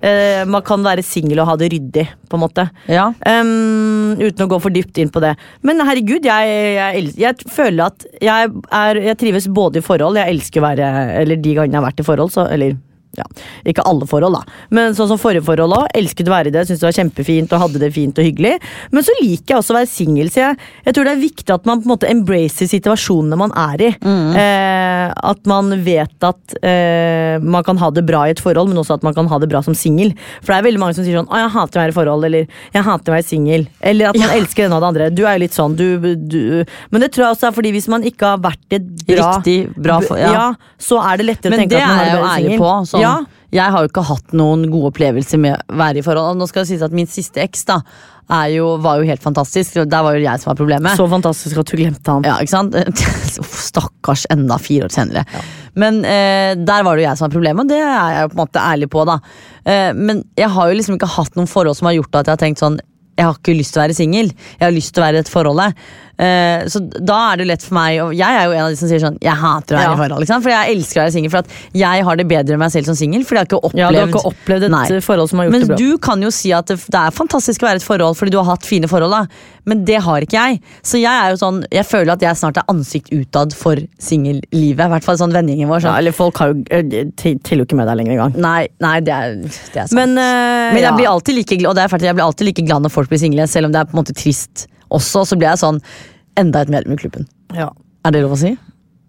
Uh, 0.05 0.43
man 0.45 0.61
kan 0.61 0.83
være 0.85 1.01
singel 1.01 1.39
og 1.41 1.47
ha 1.49 1.55
det 1.57 1.71
ryddig, 1.71 2.05
på 2.29 2.37
en 2.37 2.43
måte. 2.43 2.67
Ja. 2.91 3.07
Um, 3.25 4.13
uten 4.19 4.45
å 4.45 4.49
gå 4.51 4.59
for 4.61 4.73
dypt 4.75 4.99
inn 5.01 5.09
på 5.09 5.23
det. 5.23 5.33
Men 5.65 5.81
herregud, 5.81 6.27
jeg, 6.27 6.57
jeg, 6.77 7.13
jeg 7.17 7.49
føler 7.49 7.87
at 7.87 8.05
jeg, 8.21 8.51
er, 8.69 9.01
jeg 9.09 9.17
trives 9.23 9.47
både 9.47 9.81
i 9.81 9.85
forhold. 9.85 10.19
Jeg 10.19 10.35
elsker 10.35 10.61
å 10.61 10.67
være 10.67 10.91
Eller 11.23 11.39
de 11.41 11.55
gangene 11.57 11.73
jeg 11.73 11.81
har 11.81 11.87
vært 11.87 12.03
i 12.03 12.07
forhold, 12.07 12.33
så 12.35 12.45
Eller 12.51 12.75
ja, 13.17 13.25
ikke 13.65 13.85
alle 13.85 14.07
forhold, 14.09 14.33
da. 14.39 14.43
Men 14.75 14.95
sånn 14.97 15.09
som 15.11 15.19
forrige 15.21 15.45
forhold 15.47 15.75
òg. 15.77 15.87
Elsket 15.95 16.27
å 16.29 16.33
være 16.35 16.51
i 16.51 16.55
det, 16.55 16.65
syntes 16.67 16.81
det 16.83 16.89
var 16.89 16.97
kjempefint 16.99 17.53
og 17.55 17.61
hadde 17.65 17.81
det 17.81 17.91
fint 17.95 18.17
og 18.21 18.25
hyggelig. 18.27 18.55
Men 18.91 19.03
så 19.07 19.15
liker 19.21 19.55
jeg 19.55 19.61
også 19.61 19.73
å 19.75 19.79
være 19.79 19.91
singel, 19.91 20.29
så 20.33 20.41
jeg, 20.43 20.59
jeg 20.85 20.95
tror 20.97 21.07
det 21.09 21.13
er 21.15 21.21
viktig 21.23 21.53
at 21.55 21.65
man 21.69 21.81
på 21.81 21.87
en 21.89 21.93
måte 21.95 22.09
embracer 22.11 22.69
situasjonene 22.71 23.39
man 23.39 23.53
er 23.55 23.85
i. 23.89 23.91
Eh, 24.05 25.13
at 25.31 25.45
man 25.49 25.71
vet 25.85 26.25
at 26.25 26.55
eh, 26.65 27.37
man 27.43 27.63
kan 27.67 27.77
ha 27.81 27.89
det 27.93 28.05
bra 28.07 28.25
i 28.27 28.33
et 28.35 28.41
forhold, 28.43 28.69
men 28.71 28.81
også 28.81 28.97
at 28.99 29.05
man 29.05 29.15
kan 29.17 29.27
ha 29.31 29.39
det 29.41 29.49
bra 29.51 29.61
som 29.65 29.75
singel. 29.77 30.13
For 30.41 30.53
det 30.53 30.59
er 30.59 30.67
veldig 30.69 30.81
mange 30.81 30.97
som 30.97 31.05
sier 31.05 31.17
sånn 31.19 31.29
'Å, 31.29 31.37
jeg 31.43 31.53
hater 31.55 31.79
å 31.79 31.83
være 31.83 31.93
i 31.93 31.97
forhold', 31.99 32.25
eller 32.25 32.47
'Jeg 32.73 32.83
hater 32.83 33.11
å 33.11 33.15
være 33.15 33.27
singel'. 33.29 33.67
Eller 33.81 34.09
at 34.09 34.17
man 34.19 34.29
elsker 34.29 34.63
den 34.65 34.73
og 34.73 34.81
det 34.81 34.89
andre. 34.91 35.09
Du 35.15 35.23
er 35.25 35.37
jo 35.37 35.43
litt 35.45 35.53
sånn, 35.55 35.75
du, 35.75 35.87
du 36.15 36.65
Men 36.91 37.01
det 37.01 37.11
tror 37.13 37.25
jeg 37.27 37.35
også 37.35 37.47
er 37.49 37.55
fordi 37.55 37.71
hvis 37.75 37.87
man 37.91 38.03
ikke 38.03 38.25
har 38.33 38.37
vært 38.43 38.65
i 38.71 38.75
et 38.79 38.87
bra, 39.07 39.29
Riktig 39.37 39.75
bra 39.75 39.99
for- 40.01 40.17
ja. 40.17 40.53
så 40.79 40.99
er 41.01 41.17
det 41.17 41.25
lettere 41.25 41.53
å 41.53 41.57
tenke 41.59 41.75
at 41.77 41.87
man 41.87 41.99
er 41.99 42.05
er 42.05 42.15
jo 42.15 42.25
ærlig 42.25 42.57
på. 42.59 42.71
Sånn, 42.89 43.01
Ja. 43.05 43.45
Jeg 43.55 43.71
har 43.71 43.85
jo 43.85 43.91
ikke 43.91 44.03
hatt 44.09 44.35
noen 44.35 44.65
gode 44.71 44.91
opplevelser 44.91 45.39
med 45.39 45.55
å 45.55 45.79
være 45.79 46.01
i 46.01 46.05
forhold. 46.05 46.39
Nå 46.39 46.47
skal 46.49 46.65
det 46.65 46.73
sies 46.73 46.83
at 46.83 46.95
Min 46.95 47.07
siste 47.07 47.43
eks 47.43 47.63
da 47.69 47.79
jo, 48.49 48.71
var 48.81 48.97
jo 48.99 49.05
helt 49.05 49.21
fantastisk. 49.21 49.77
Der 49.85 50.03
var 50.03 50.17
jo 50.17 50.23
jeg 50.23 50.41
som 50.41 50.49
var 50.49 50.57
problemet. 50.57 50.97
Så 50.97 51.05
fantastisk 51.09 51.59
at 51.61 51.69
du 51.69 51.77
glemte 51.77 52.11
han. 52.11 52.25
Ja, 52.25 52.39
ikke 52.41 52.55
sant? 52.55 52.75
Stakkars, 53.69 54.25
enda 54.33 54.57
fire 54.61 54.89
år 54.89 54.95
senere. 54.95 55.25
Men 55.77 56.01
eh, 56.07 56.55
der 56.57 56.87
var 56.87 56.95
det 56.95 57.05
jo 57.05 57.09
jeg 57.09 57.19
som 57.19 57.27
var 57.27 57.35
problemet, 57.35 57.65
og 57.65 57.69
det 57.69 57.79
er 57.83 58.15
jeg 58.15 58.25
jo 58.25 58.31
på 58.33 58.37
en 58.39 58.41
måte 58.41 58.65
ærlig 58.65 58.89
på. 58.91 59.05
da 59.05 59.19
eh, 59.67 59.91
Men 59.93 60.23
jeg 60.39 60.49
har 60.57 60.71
jo 60.71 60.81
liksom 60.81 60.97
ikke 60.97 61.13
hatt 61.19 61.37
noen 61.37 61.51
forhold 61.51 61.77
som 61.77 61.91
har 61.91 61.99
gjort 61.99 62.21
at 62.21 62.31
jeg 62.31 62.37
har 62.37 62.43
tenkt 62.47 62.63
sånn 62.63 62.81
jeg 63.15 63.23
har 63.29 63.37
ikke 63.37 63.55
lyst 63.55 63.71
til 63.71 63.79
å 63.79 63.83
være 63.85 63.95
singel. 63.95 64.31
Jeg 64.59 64.65
har 64.65 64.73
lyst 64.75 64.91
til 64.91 64.99
å 64.99 65.05
være 65.05 65.15
i 65.15 65.21
dette 65.21 65.31
forhold. 65.31 65.61
Eh, 66.17 66.63
så 66.71 66.79
da 67.03 67.33
er 67.33 67.37
det 67.41 67.47
lett 67.49 67.63
for 67.65 67.75
meg 67.75 67.97
Og 67.99 68.13
jeg 68.15 68.23
er 68.39 68.45
jo 68.47 68.53
en 68.55 68.61
av 68.63 68.69
de 68.71 68.77
som 68.79 68.87
sier 68.87 69.01
sånn 69.03 69.17
Jeg 69.19 69.35
hater 69.35 69.75
å 69.75 69.79
være 69.81 69.89
Ja. 69.89 69.93
i 69.95 69.99
forhold. 69.99 70.21
liksom. 70.23 70.41
For 70.45 70.49
jeg 70.53 70.75
elsker 70.77 71.01
å 71.01 71.03
være 71.03 71.11
singel. 71.11 71.29
For 71.33 71.37
at 71.39 71.47
jeg 71.75 72.03
har 72.07 72.15
det 72.15 72.27
bedre 72.29 72.55
med 72.55 72.59
meg 72.59 72.71
selv 72.71 72.85
som 72.85 72.95
singel. 72.95 73.25
Fordi 73.27 73.35
jeg 73.35 73.43
har 73.43 73.49
ikke 73.49 73.63
opplevd 73.67 73.81
Ja, 73.83 73.89
du 73.91 73.97
har 73.99 74.07
ikke 74.07 74.31
opplevd 74.31 74.63
et 74.63 74.71
Nei. 74.71 74.85
forhold 75.03 75.29
som 75.29 75.39
har 75.39 75.45
gjort 75.47 75.51
Men 75.51 75.61
det 75.61 75.67
bra. 75.67 75.75
du 75.75 75.97
kan 75.97 76.21
jo 76.21 76.29
si 76.31 76.53
at 76.53 76.65
det, 76.67 76.77
det 76.87 76.95
er 77.01 77.11
fantastisk 77.11 77.59
å 77.59 77.67
være 77.67 77.81
i 77.81 77.83
et 77.83 77.87
forhold 77.89 78.15
fordi 78.15 78.31
du 78.31 78.37
har 78.37 78.45
hatt 78.45 78.63
fine 78.63 78.87
forhold. 78.87 79.11
da 79.11 79.25
Men 79.65 79.83
det 79.83 79.99
har 80.03 80.21
ikke 80.21 80.39
jeg. 80.39 80.61
Så 80.83 81.01
jeg 81.01 81.11
er 81.11 81.31
jo 81.31 81.35
sånn 81.41 81.65
Jeg 81.71 81.83
føler 81.85 82.11
at 82.13 82.21
jeg 82.21 82.35
snart 82.39 82.57
er 82.57 82.63
ansikt 82.69 83.11
utad 83.11 83.51
for 83.53 83.75
singellivet. 83.99 84.85
I 84.85 84.89
hvert 84.95 85.03
fall 85.03 85.17
sånn 85.17 85.33
vennegjengen 85.35 85.67
vår. 85.67 85.81
Ja, 85.83 85.89
Sånn. 85.91 85.97
eller 85.99 86.11
folk 86.15 86.37
har 86.37 86.53
jo, 86.53 86.63
til 86.63 87.11
te- 87.17 87.35
teller 87.43 87.65
jo 87.65 87.67
ikke 87.67 87.75
med 87.81 87.87
deg 87.87 87.97
lenger 87.97 88.13
engang. 88.15 88.37
Nei, 88.39 88.67
nei, 88.79 88.99
det 89.01 89.13
er, 89.13 89.35
det 89.41 89.75
er 89.83 89.87
sant. 89.87 89.93
Men, 89.99 90.15
uh, 90.17 90.71
Men 90.71 90.79
jeg 90.79 90.83
ja. 90.91 90.95
blir 90.95 91.07
alltid 91.11 91.35
like 91.35 91.65
Og 91.67 91.75
det 91.75 91.83
er 91.83 91.87
faktisk, 91.91 92.07
jeg 92.07 92.15
blir 92.15 92.23
alltid 92.25 92.45
like 92.47 92.65
glad 92.65 92.81
når 92.83 92.91
folk 92.91 93.09
blir 93.09 93.19
single, 93.19 93.47
selv 93.47 93.65
om 93.65 93.71
det 93.73 93.81
er 93.81 93.85
på 93.91 93.97
en 93.97 94.03
måte 94.03 94.15
trist 94.15 94.67
også. 94.95 95.25
Så 95.27 95.39
blir 95.39 95.51
jeg 95.51 95.63
sånn 95.63 95.81
Enda 96.35 96.65
et 96.65 96.71
medlem 96.71 96.97
i 96.97 96.99
klubben. 96.99 97.29
ja. 97.55 97.69
Er 98.05 98.11
det 98.13 98.21
lov 98.21 98.35
å 98.35 98.37
si? 98.37 98.51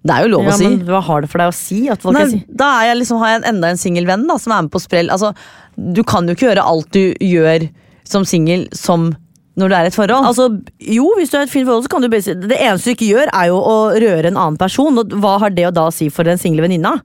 Det 0.06 0.14
er 0.14 0.24
jo 0.24 0.30
lov 0.36 0.46
ja, 0.46 0.54
å 0.54 0.56
si. 0.60 0.68
men 0.70 0.86
hva 0.86 1.02
har 1.04 1.24
det 1.24 1.28
for 1.28 1.42
deg 1.42 1.50
å 1.50 1.56
si? 1.56 1.80
At 1.92 2.04
folk 2.04 2.16
Nei, 2.16 2.26
si? 2.30 2.38
Da 2.48 2.68
er 2.78 2.90
jeg 2.92 3.00
liksom, 3.02 3.18
har 3.20 3.32
jeg 3.32 3.42
en, 3.42 3.48
enda 3.50 3.72
en 3.74 4.26
da, 4.30 4.36
som 4.40 4.54
er 4.54 4.62
med 4.64 4.72
på 4.72 4.80
sprell. 4.80 5.10
Altså, 5.12 5.32
du 5.76 6.02
kan 6.06 6.28
jo 6.28 6.36
ikke 6.36 6.46
gjøre 6.48 6.64
alt 6.64 6.88
du 6.94 7.14
gjør 7.20 7.66
som 8.06 8.24
singel 8.24 8.68
som 8.76 9.10
når 9.56 9.72
du 9.72 9.74
er 9.74 9.88
i 9.88 9.90
et 9.90 9.96
forhold. 9.96 10.28
Altså, 10.28 10.46
jo, 10.84 11.08
hvis 11.16 11.32
du 11.32 11.38
er 11.38 11.46
i 11.46 11.48
et 11.48 11.52
fint 11.52 11.66
forhold, 11.66 11.86
så 11.86 11.92
kan 11.92 12.04
du 12.04 12.10
basi- 12.12 12.36
Det 12.36 12.58
eneste 12.60 12.92
du 12.92 12.94
ikke 12.94 13.10
gjør, 13.10 13.30
er 13.32 13.46
jo 13.48 13.56
å 13.56 13.76
røre 13.96 14.28
en 14.28 14.36
annen 14.36 14.58
person. 14.60 14.98
Og 15.00 15.14
hva 15.16 15.38
har 15.40 15.50
det 15.50 15.66
å 15.66 15.74
da 15.74 15.88
si 15.90 16.10
for 16.12 16.28
den 16.28 16.38
single 16.38 16.62
venninna? 16.66 16.98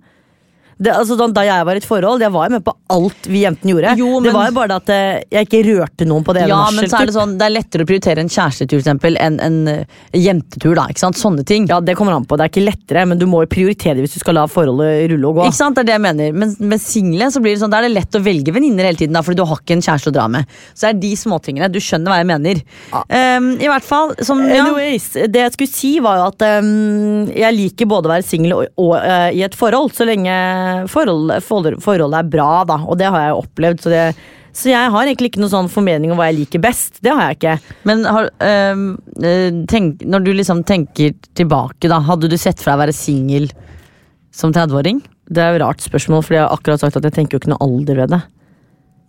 Det, 0.82 0.94
altså, 0.98 1.18
da, 1.22 1.46
jeg 1.46 1.68
var 1.68 1.78
i 1.78 1.82
et 1.84 1.88
forhold, 1.88 2.24
jeg 2.26 2.34
var 2.34 2.50
jo 2.50 2.56
med 2.58 2.66
på 2.66 2.76
alt 2.96 3.30
vi 3.30 3.44
jentene 3.46 3.76
gjorde. 3.76 3.96
Jo, 4.02 4.20
Det 4.26 4.34
var 4.34 4.50
jo 4.50 4.56
bare 4.58 4.80
at 4.82 4.90
eh, 4.94 5.22
jeg 5.32 5.48
ikke 5.48 5.64
rørte 5.70 6.08
noen 6.10 6.26
på 6.26 6.34
det 6.36 6.46
ene 6.46 6.56
ja, 6.56 6.62
men 6.74 6.90
så 6.90 7.02
er 7.02 7.10
det 7.10 7.16
sånn, 7.16 7.38
det 7.40 7.48
er 7.48 7.54
lettere 7.54 7.86
å 7.86 7.90
prioritere 7.90 8.24
en 8.24 8.32
kjærestetur 8.32 8.82
enn 8.92 9.40
en 9.46 9.62
en, 9.68 9.86
jentetur. 10.12 10.76
da, 10.76 10.88
ikke 10.92 11.04
sant? 11.04 11.20
Sånne 11.20 11.46
ting. 11.48 11.68
Ja, 11.70 11.80
det 11.84 11.96
kommer 12.00 12.16
an 12.16 12.26
på. 12.28 12.38
Det 12.40 12.46
er 12.46 12.54
ikke 12.54 12.66
lettere, 12.66 13.06
men 13.10 13.20
du 13.22 13.28
må 13.30 13.44
jo 13.46 13.52
prioritere 13.52 13.98
det 13.98 14.06
hvis 14.06 14.18
du 14.18 14.24
skal 14.24 14.38
la 14.40 14.48
forholdet 14.52 15.10
rulle 15.12 15.30
og 15.30 15.40
gå. 15.40 15.48
Ikke 15.50 15.60
sant, 15.60 15.78
det 15.78 15.86
er 15.86 15.90
det 15.92 15.98
jeg 15.98 16.04
mener 16.06 16.38
Men 16.38 16.54
med 16.72 16.82
single 16.84 17.30
så 17.34 17.42
blir 17.44 17.56
det 17.56 17.64
sånn, 17.64 17.74
da 17.74 17.82
er 17.82 17.88
det 17.88 17.96
lett 17.96 18.18
å 18.18 18.24
velge 18.24 18.56
venninner 18.56 18.90
hele 18.90 19.00
tiden. 19.00 19.16
Da, 19.18 19.24
fordi 19.26 19.42
du 19.42 19.46
har 19.48 19.62
ikke 19.62 19.78
en 19.78 19.86
kjæreste 19.86 20.14
å 20.14 20.16
dra 20.16 20.28
med. 20.32 20.58
Så 20.74 20.88
det 20.88 20.92
er 20.92 21.02
de 21.06 21.12
småtingene. 21.24 21.72
Du 21.72 21.80
skjønner 21.84 22.14
hva 22.14 22.20
jeg 22.22 22.30
mener. 22.32 22.64
Ehm, 23.08 23.52
I 23.62 23.70
hvert 23.72 23.88
fall 23.88 24.16
som 24.26 24.42
ja, 24.46 24.66
Anyways, 24.66 25.12
det 25.32 25.46
jeg 25.46 25.56
skulle 25.56 25.74
si 25.74 25.94
var 26.04 26.20
jo 26.20 26.28
at 26.32 26.46
um, 26.62 27.30
jeg 27.32 27.58
liker 27.58 27.90
både 27.90 28.10
å 28.10 28.14
være 28.16 28.28
singel 28.28 28.56
og, 28.58 28.66
og 28.82 28.96
uh, 28.98 29.30
i 29.34 29.44
et 29.46 29.58
forhold, 29.58 29.94
så 29.96 30.08
lenge 30.08 30.36
forhold, 30.92 31.34
forhold, 31.46 31.82
forholdet 31.84 32.20
er 32.22 32.32
bra, 32.34 32.52
da. 32.68 32.80
Og 32.86 33.00
det 33.00 33.10
har 33.12 33.28
jeg 33.28 33.40
opplevd. 33.40 33.84
Så, 33.84 33.94
det, 33.94 34.04
så 34.58 34.72
jeg 34.72 34.92
har 34.94 35.06
egentlig 35.06 35.32
ikke 35.32 35.44
noen 35.44 35.54
sånn 35.54 35.72
formening 35.72 36.14
om 36.14 36.20
hva 36.20 36.30
jeg 36.32 36.42
liker 36.42 36.64
best. 36.64 37.02
Det 37.04 37.14
har 37.14 37.30
jeg 37.30 37.40
ikke. 37.40 37.56
Men 37.90 38.04
har, 38.08 38.32
eh, 38.44 38.84
tenk, 39.72 40.04
når 40.04 40.28
du 40.28 40.34
liksom 40.36 40.66
tenker 40.68 41.16
tilbake, 41.40 41.92
da 41.92 42.02
hadde 42.08 42.32
du 42.32 42.38
sett 42.38 42.60
for 42.60 42.72
deg 42.72 42.80
å 42.80 42.84
være 42.86 42.98
singel 42.98 43.50
som 44.36 44.54
30-åring? 44.56 45.02
Det 45.32 45.42
er 45.42 45.56
et 45.56 45.64
rart 45.64 45.84
spørsmål, 45.84 46.26
for 46.26 46.36
jeg 46.36 46.46
har 46.46 46.54
akkurat 46.54 46.84
sagt 46.84 47.00
at 47.00 47.08
jeg 47.08 47.16
tenker 47.16 47.38
jo 47.38 47.44
ikke 47.44 47.54
noe 47.54 47.64
alder 47.64 48.04
ved 48.04 48.16
det. 48.16 48.24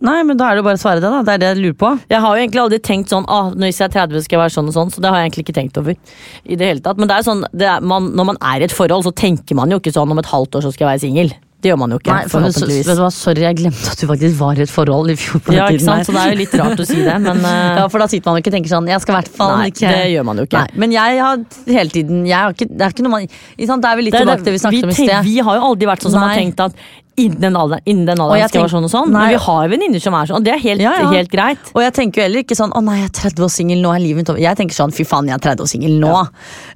Nei, 0.03 0.17
men 0.27 0.35
da 0.35 0.49
er 0.49 0.57
det 0.57 0.63
jo 0.63 0.67
bare 0.67 0.75
å 0.75 0.81
svare 0.81 0.99
det. 0.99 1.07
da 1.07 1.21
Det 1.23 1.33
er 1.33 1.39
det 1.39 1.49
jeg 1.53 1.59
lurer 1.61 1.77
på. 1.79 1.89
Jeg 2.11 2.19
har 2.19 2.35
jo 2.35 2.43
egentlig 2.43 2.61
aldri 2.63 2.79
tenkt 2.83 3.13
sånn 3.13 3.27
ah, 3.31 3.53
når 3.55 3.69
hvis 3.69 3.79
jeg 3.79 3.87
er 3.87 3.93
30 3.95 4.25
skal 4.25 4.35
jeg 4.35 4.41
være 4.41 4.55
sånn 4.57 4.71
og 4.71 4.75
sånn, 4.75 4.91
så 4.91 5.03
det 5.03 5.11
har 5.11 5.21
jeg 5.21 5.29
egentlig 5.29 5.45
ikke 5.45 5.55
tenkt 5.55 5.79
over. 5.79 5.95
i 6.43 6.57
det 6.59 6.67
hele 6.67 6.83
tatt 6.83 6.99
Men 6.99 7.07
det 7.07 7.15
er 7.15 7.27
sånn, 7.27 7.45
det 7.55 7.69
er, 7.71 7.85
man, 7.93 8.09
når 8.17 8.27
man 8.33 8.39
er 8.43 8.59
i 8.59 8.67
et 8.67 8.75
forhold, 8.75 9.07
så 9.07 9.15
tenker 9.15 9.55
man 9.55 9.71
jo 9.71 9.79
ikke 9.79 9.95
sånn 9.95 10.11
om 10.11 10.19
et 10.19 10.31
halvt 10.33 10.59
år 10.59 10.65
så 10.65 10.73
skal 10.73 10.85
jeg 10.85 10.91
være 10.91 11.03
singel. 11.05 11.31
Det 11.63 11.71
gjør 11.71 11.77
man 11.79 11.93
jo 11.95 11.97
ikke. 12.01 12.11
Nei, 12.11 12.23
for, 12.27 12.43
så, 12.43 12.59
forhåpentligvis. 12.59 12.99
hva, 12.99 13.09
Sorry, 13.15 13.43
jeg 13.45 13.57
glemte 13.61 13.91
at 13.93 14.01
du 14.01 14.07
faktisk 14.09 14.35
var 14.41 14.59
i 14.59 14.63
et 14.65 14.71
forhold 14.73 15.13
i 15.13 15.15
fjor. 15.19 15.43
på 15.45 15.55
Ja, 15.55 15.67
ikke 15.71 15.85
sant? 15.85 16.01
her. 16.01 16.07
Så 16.09 16.15
det 16.15 16.23
er 16.23 16.33
jo 16.33 16.39
litt 16.41 16.55
rart 16.59 16.83
å 16.83 16.87
si 16.89 16.97
det, 16.99 17.15
men 17.23 17.39
uh... 17.39 17.51
Ja, 17.79 17.85
for 17.93 18.03
da 18.03 18.09
sitter 18.11 18.29
man 18.29 18.37
jo 18.37 18.43
ikke 18.43 18.51
og 18.51 18.57
tenker 18.57 18.73
sånn 18.73 18.89
Jeg 18.91 19.03
skal 19.03 19.15
i 19.15 19.17
hvert 19.21 19.31
fall 19.37 19.53
Nei, 19.55 19.69
ikke 19.71 19.93
det 19.93 20.01
gjør 20.11 20.27
man 20.27 20.41
jo 20.41 20.47
ikke. 20.49 20.63
Nei, 20.65 20.81
men 20.83 20.95
jeg 20.95 21.21
har 21.23 21.45
hele 21.77 21.95
tiden 21.95 22.25
jeg 22.27 22.35
har 22.37 22.57
ikke, 22.57 22.67
Det 22.67 22.85
er 22.87 22.97
ikke 22.97 23.07
noe 23.07 23.15
man 23.15 23.29
sant? 23.31 23.85
Det 23.85 23.89
er 23.93 24.01
vel 24.01 24.07
litt 24.09 24.19
tilbake 24.19 24.43
til 24.43 24.49
det 24.51 24.57
vi 24.57 24.61
snakket 24.65 24.89
om 24.89 24.93
i 24.93 24.97
sted. 24.99 25.15
Vi 25.29 25.37
har 25.47 25.57
jo 25.59 25.71
aldri 25.71 25.89
vært 25.93 26.05
sånn 26.05 26.15
som 26.17 26.25
har 26.27 26.35
tenkt 26.37 26.67
at 26.67 26.83
innen 27.15 27.41
den 27.41 27.55
alderen, 27.55 27.81
innen 27.85 28.05
den 28.09 28.21
alderen 28.23 28.49
skal 28.49 28.63
være 28.63 28.73
sånn 28.73 28.87
og 28.87 28.91
sånn. 28.91 29.11
Nei. 29.13 29.21
Men 29.21 29.33
vi 29.35 29.41
har 29.45 29.71
venninner 29.73 30.01
som 30.03 30.15
er 30.17 30.29
sånn, 30.29 30.39
og 30.41 30.47
det 30.47 30.53
er 30.55 30.61
helt, 30.63 30.81
Ja, 30.81 30.93
ja. 31.03 31.09
helt 31.13 31.31
greit. 31.31 31.71
Og 31.73 31.83
jeg 31.85 31.93
tenker 31.93 32.21
jo 32.21 32.27
heller 32.27 32.41
ikke 32.41 32.57
sånn 32.57 32.73
Å 32.73 32.81
nei, 32.83 32.99
jeg 33.03 33.09
er 33.11 33.17
30 33.19 33.45
år 33.45 33.51
singel, 33.53 33.83
nå 33.85 33.91
er 33.93 34.01
livet 34.01 34.23
mitt 34.23 34.31
over. 34.33 34.41
Jeg 34.41 34.59
tenker 34.59 34.77
sånn 34.77 34.93
fy 34.95 35.05
faen, 35.07 35.29
jeg 35.29 35.37
er 35.37 35.43
30 35.45 35.65
år 35.65 35.69
singel 35.69 35.99
nå. 36.01 36.13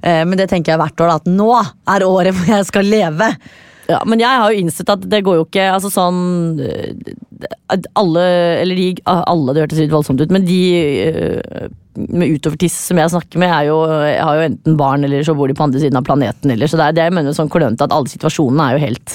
Eh, 0.02 0.22
men 0.28 0.38
det 0.38 0.48
tenker 0.52 0.74
jeg 0.74 0.82
hvert 0.82 1.02
år, 1.02 1.10
da. 1.10 1.16
At 1.18 1.32
nå 1.32 1.48
er 1.58 2.06
året 2.06 2.38
hvor 2.38 2.52
jeg 2.54 2.68
skal 2.70 2.86
leve. 2.86 3.32
Ja, 3.88 4.02
men 4.04 4.20
jeg 4.20 4.40
har 4.42 4.52
jo 4.52 4.60
innsett 4.60 4.90
at 4.92 5.04
det 5.08 5.22
går 5.24 5.38
jo 5.38 5.44
ikke 5.46 5.64
altså 5.72 5.88
sånn 5.88 6.58
øh, 6.60 7.84
Alle, 7.96 8.24
eller 8.60 8.76
de 8.76 8.88
Alle, 9.08 9.54
det 9.56 9.62
hørtes 9.64 9.80
litt 9.80 9.94
voldsomt 9.94 10.20
ut, 10.20 10.34
men 10.34 10.44
de 10.44 10.58
øh, 11.08 11.70
med 11.98 12.34
utovertiss 12.36 12.76
som 12.90 13.00
jeg 13.00 13.10
snakker 13.10 13.40
med, 13.42 13.50
er 13.50 13.68
jo, 13.70 13.78
jeg 14.06 14.22
har 14.22 14.38
jo 14.38 14.48
enten 14.48 14.76
barn 14.78 15.06
eller 15.06 15.24
så 15.26 15.34
bor 15.34 15.50
de 15.50 15.56
på 15.58 15.64
andre 15.64 15.80
siden 15.82 15.98
av 15.98 16.04
planeten. 16.06 16.52
Eller, 16.54 16.70
så 16.70 16.78
det 16.78 16.84
er 16.84 16.98
det 16.98 17.06
jeg 17.08 17.14
mener 17.16 17.34
sånn 17.34 17.50
klønete 17.50 17.88
at 17.88 17.94
alle 17.96 18.12
situasjonene 18.12 18.66
er 18.68 18.76
jo 18.76 18.82
helt, 18.84 19.14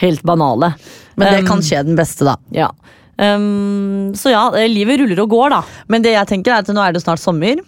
helt 0.00 0.22
banale. 0.26 0.70
Men 1.18 1.34
det 1.34 1.42
Um, 1.42 1.50
kan 1.50 1.64
skje 1.66 1.82
den 1.84 1.98
beste, 1.98 2.24
da. 2.24 2.38
Ja. 2.54 2.70
Um, 3.18 4.14
så 4.16 4.32
ja, 4.32 4.46
livet 4.70 5.02
ruller 5.02 5.20
og 5.24 5.34
går, 5.34 5.52
da. 5.52 5.60
Men 5.92 6.06
det 6.06 6.14
jeg 6.14 6.30
tenker 6.30 6.54
er 6.54 6.64
at 6.64 6.72
nå 6.72 6.80
er 6.80 6.96
det 6.96 7.04
snart 7.04 7.20
sommer. 7.20 7.60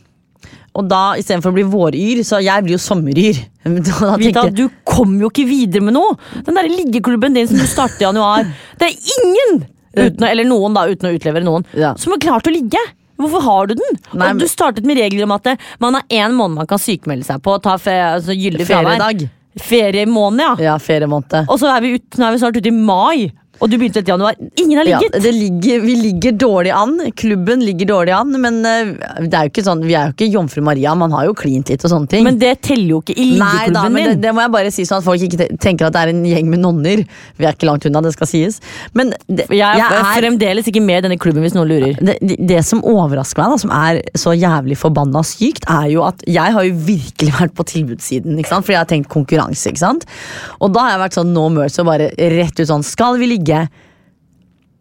Og 0.79 0.87
da 0.87 1.17
istedenfor 1.19 1.51
å 1.51 1.57
bli 1.57 1.67
våryr, 1.67 2.21
så 2.27 2.39
jeg 2.45 2.65
blir 2.65 2.79
jo 2.79 2.83
sommeryr. 2.83 3.41
Da 3.91 4.15
Vita, 4.17 4.47
tenker, 4.47 4.55
du 4.57 4.69
kommer 4.91 5.27
jo 5.27 5.31
ikke 5.33 5.49
videre 5.49 5.85
med 5.87 5.97
noe! 5.97 6.17
Den 6.47 6.59
der 6.59 6.69
liggeklubben 6.71 7.37
din 7.37 7.49
som 7.51 7.61
du 7.61 7.67
startet 7.71 8.03
i 8.03 8.09
januar. 8.09 8.49
Det 8.81 8.91
er 8.91 9.13
ingen! 9.17 9.63
Uten, 9.91 10.25
eller 10.29 10.47
noen, 10.47 10.77
da, 10.77 10.87
uten 10.91 11.09
å 11.09 11.15
utlevere 11.17 11.47
noen. 11.47 11.67
Ja. 11.75 11.95
Som 11.99 12.15
har 12.15 12.23
klart 12.23 12.51
å 12.51 12.55
ligge! 12.55 12.83
Hvorfor 13.21 13.43
har 13.45 13.69
du 13.69 13.75
den? 13.77 13.99
Nei, 14.17 14.31
du 14.41 14.47
startet 14.49 14.87
med 14.89 14.97
regler 14.97 15.27
om 15.27 15.35
at 15.35 15.51
man 15.83 15.99
har 15.99 16.07
én 16.09 16.33
måned 16.37 16.63
man 16.63 16.69
kan 16.71 16.81
sykemelde 16.81 17.27
seg 17.27 17.43
på. 17.45 17.59
Ta 17.61 17.77
fe, 17.81 17.99
altså, 18.15 18.33
gyldig 18.33 18.65
fravær. 18.65 18.97
feriedag. 18.97 19.29
Feriemåned, 19.61 20.41
ja. 20.41 20.55
Ja, 20.71 20.77
feriemåned. 20.81 21.35
Og 21.51 21.59
så 21.61 21.69
er 21.75 21.83
vi, 21.85 21.97
ut, 21.99 22.07
nå 22.17 22.29
er 22.29 22.37
vi 22.37 22.41
snart 22.41 22.57
ute 22.57 22.71
i 22.71 22.77
mai, 22.77 23.27
og 23.61 23.69
du 23.71 23.77
begynte 23.79 24.01
etter 24.01 24.13
januar. 24.15 24.35
Ingen 24.57 24.79
har 24.81 24.87
Ja, 24.89 24.99
ligget! 25.01 25.23
det 25.23 25.33
ligger, 25.35 25.81
vi 25.85 25.95
ligger 26.01 26.33
dårlig 26.33 26.73
an. 26.73 26.95
Klubben 27.17 27.61
ligger 27.65 27.87
dårlig 27.91 28.15
an. 28.17 28.31
Men 28.41 28.61
eh, 28.65 28.93
det 29.27 29.35
er 29.35 29.45
jo 29.49 29.53
ikke 29.53 29.65
sånn, 29.67 29.83
vi 29.85 29.95
er 29.95 30.09
jo 30.11 30.15
ikke 30.17 30.29
jomfru 30.33 30.63
Maria. 30.65 30.95
Man 30.97 31.13
har 31.13 31.27
jo 31.29 31.35
klint 31.37 31.69
litt 31.69 31.85
og 31.85 31.91
sånne 31.93 32.09
ting. 32.09 32.25
Men 32.25 32.39
det 32.41 32.55
teller 32.63 32.89
jo 32.97 33.01
ikke 33.03 33.17
i 33.21 33.27
Nei 33.39 33.69
da, 33.69 33.85
liggeklubben 33.85 33.93
men 33.93 34.03
det, 34.05 34.15
din. 34.15 34.21
det 34.25 34.33
må 34.37 34.45
jeg 34.47 34.53
bare 34.57 34.71
si 34.75 34.87
sånn 34.89 34.99
at 35.03 35.05
folk 35.05 35.21
ikke 35.29 35.49
tenker 35.61 35.87
at 35.91 35.93
det 35.97 36.05
er 36.07 36.13
en 36.15 36.25
gjeng 36.25 36.49
med 36.51 36.63
nonner. 36.65 37.05
Vi 37.37 37.45
er 37.49 37.53
ikke 37.57 37.69
langt 37.69 37.85
unna, 37.91 38.01
det 38.07 38.15
skal 38.17 38.31
sies. 38.31 38.61
Men 38.97 39.13
det, 39.29 39.47
Jeg 39.51 39.61
er, 39.61 39.83
jeg 39.83 39.99
er- 40.01 40.21
fremdeles 40.23 40.71
ikke 40.73 40.83
med 40.85 40.99
i 41.03 41.07
denne 41.09 41.19
klubben 41.21 41.45
hvis 41.45 41.55
noen 41.59 41.69
lurer. 41.69 41.95
det, 42.01 42.17
det- 42.23 42.39
det 42.55 42.65
som 42.65 42.81
overrasker 42.83 43.43
meg, 43.45 43.51
da, 43.53 43.61
som 43.67 43.71
er 43.77 44.01
så 44.17 44.33
jævlig 44.37 44.77
forbanna 44.81 45.21
sykt, 45.27 45.69
er 45.69 45.91
jo 45.93 46.03
at 46.09 46.25
jeg 46.27 46.53
har 46.57 46.65
jo 46.65 46.73
virkelig 46.75 47.33
vært 47.37 47.55
på 47.55 47.65
tilbudssiden. 47.75 48.39
ikke 48.41 48.49
sant? 48.55 48.65
Fordi 48.65 48.79
jeg 48.79 48.85
har 48.87 48.91
tenkt 48.97 49.09
konkurranse. 49.13 49.69
ikke 49.69 49.85
sant? 49.85 50.07
Og 50.61 50.73
da 50.73 50.81
har 50.87 50.91
jeg 50.97 51.03
vært 51.05 51.19
sånn 51.21 51.33
no 51.37 51.49
mercy 51.53 51.81
og 51.83 51.87
bare 51.93 52.11
rett 52.17 52.59
ut 52.61 52.67
sånn 52.69 52.83
Skal 52.85 53.19
vi 53.21 53.27
ligge? 53.27 53.50
ya 53.51 53.67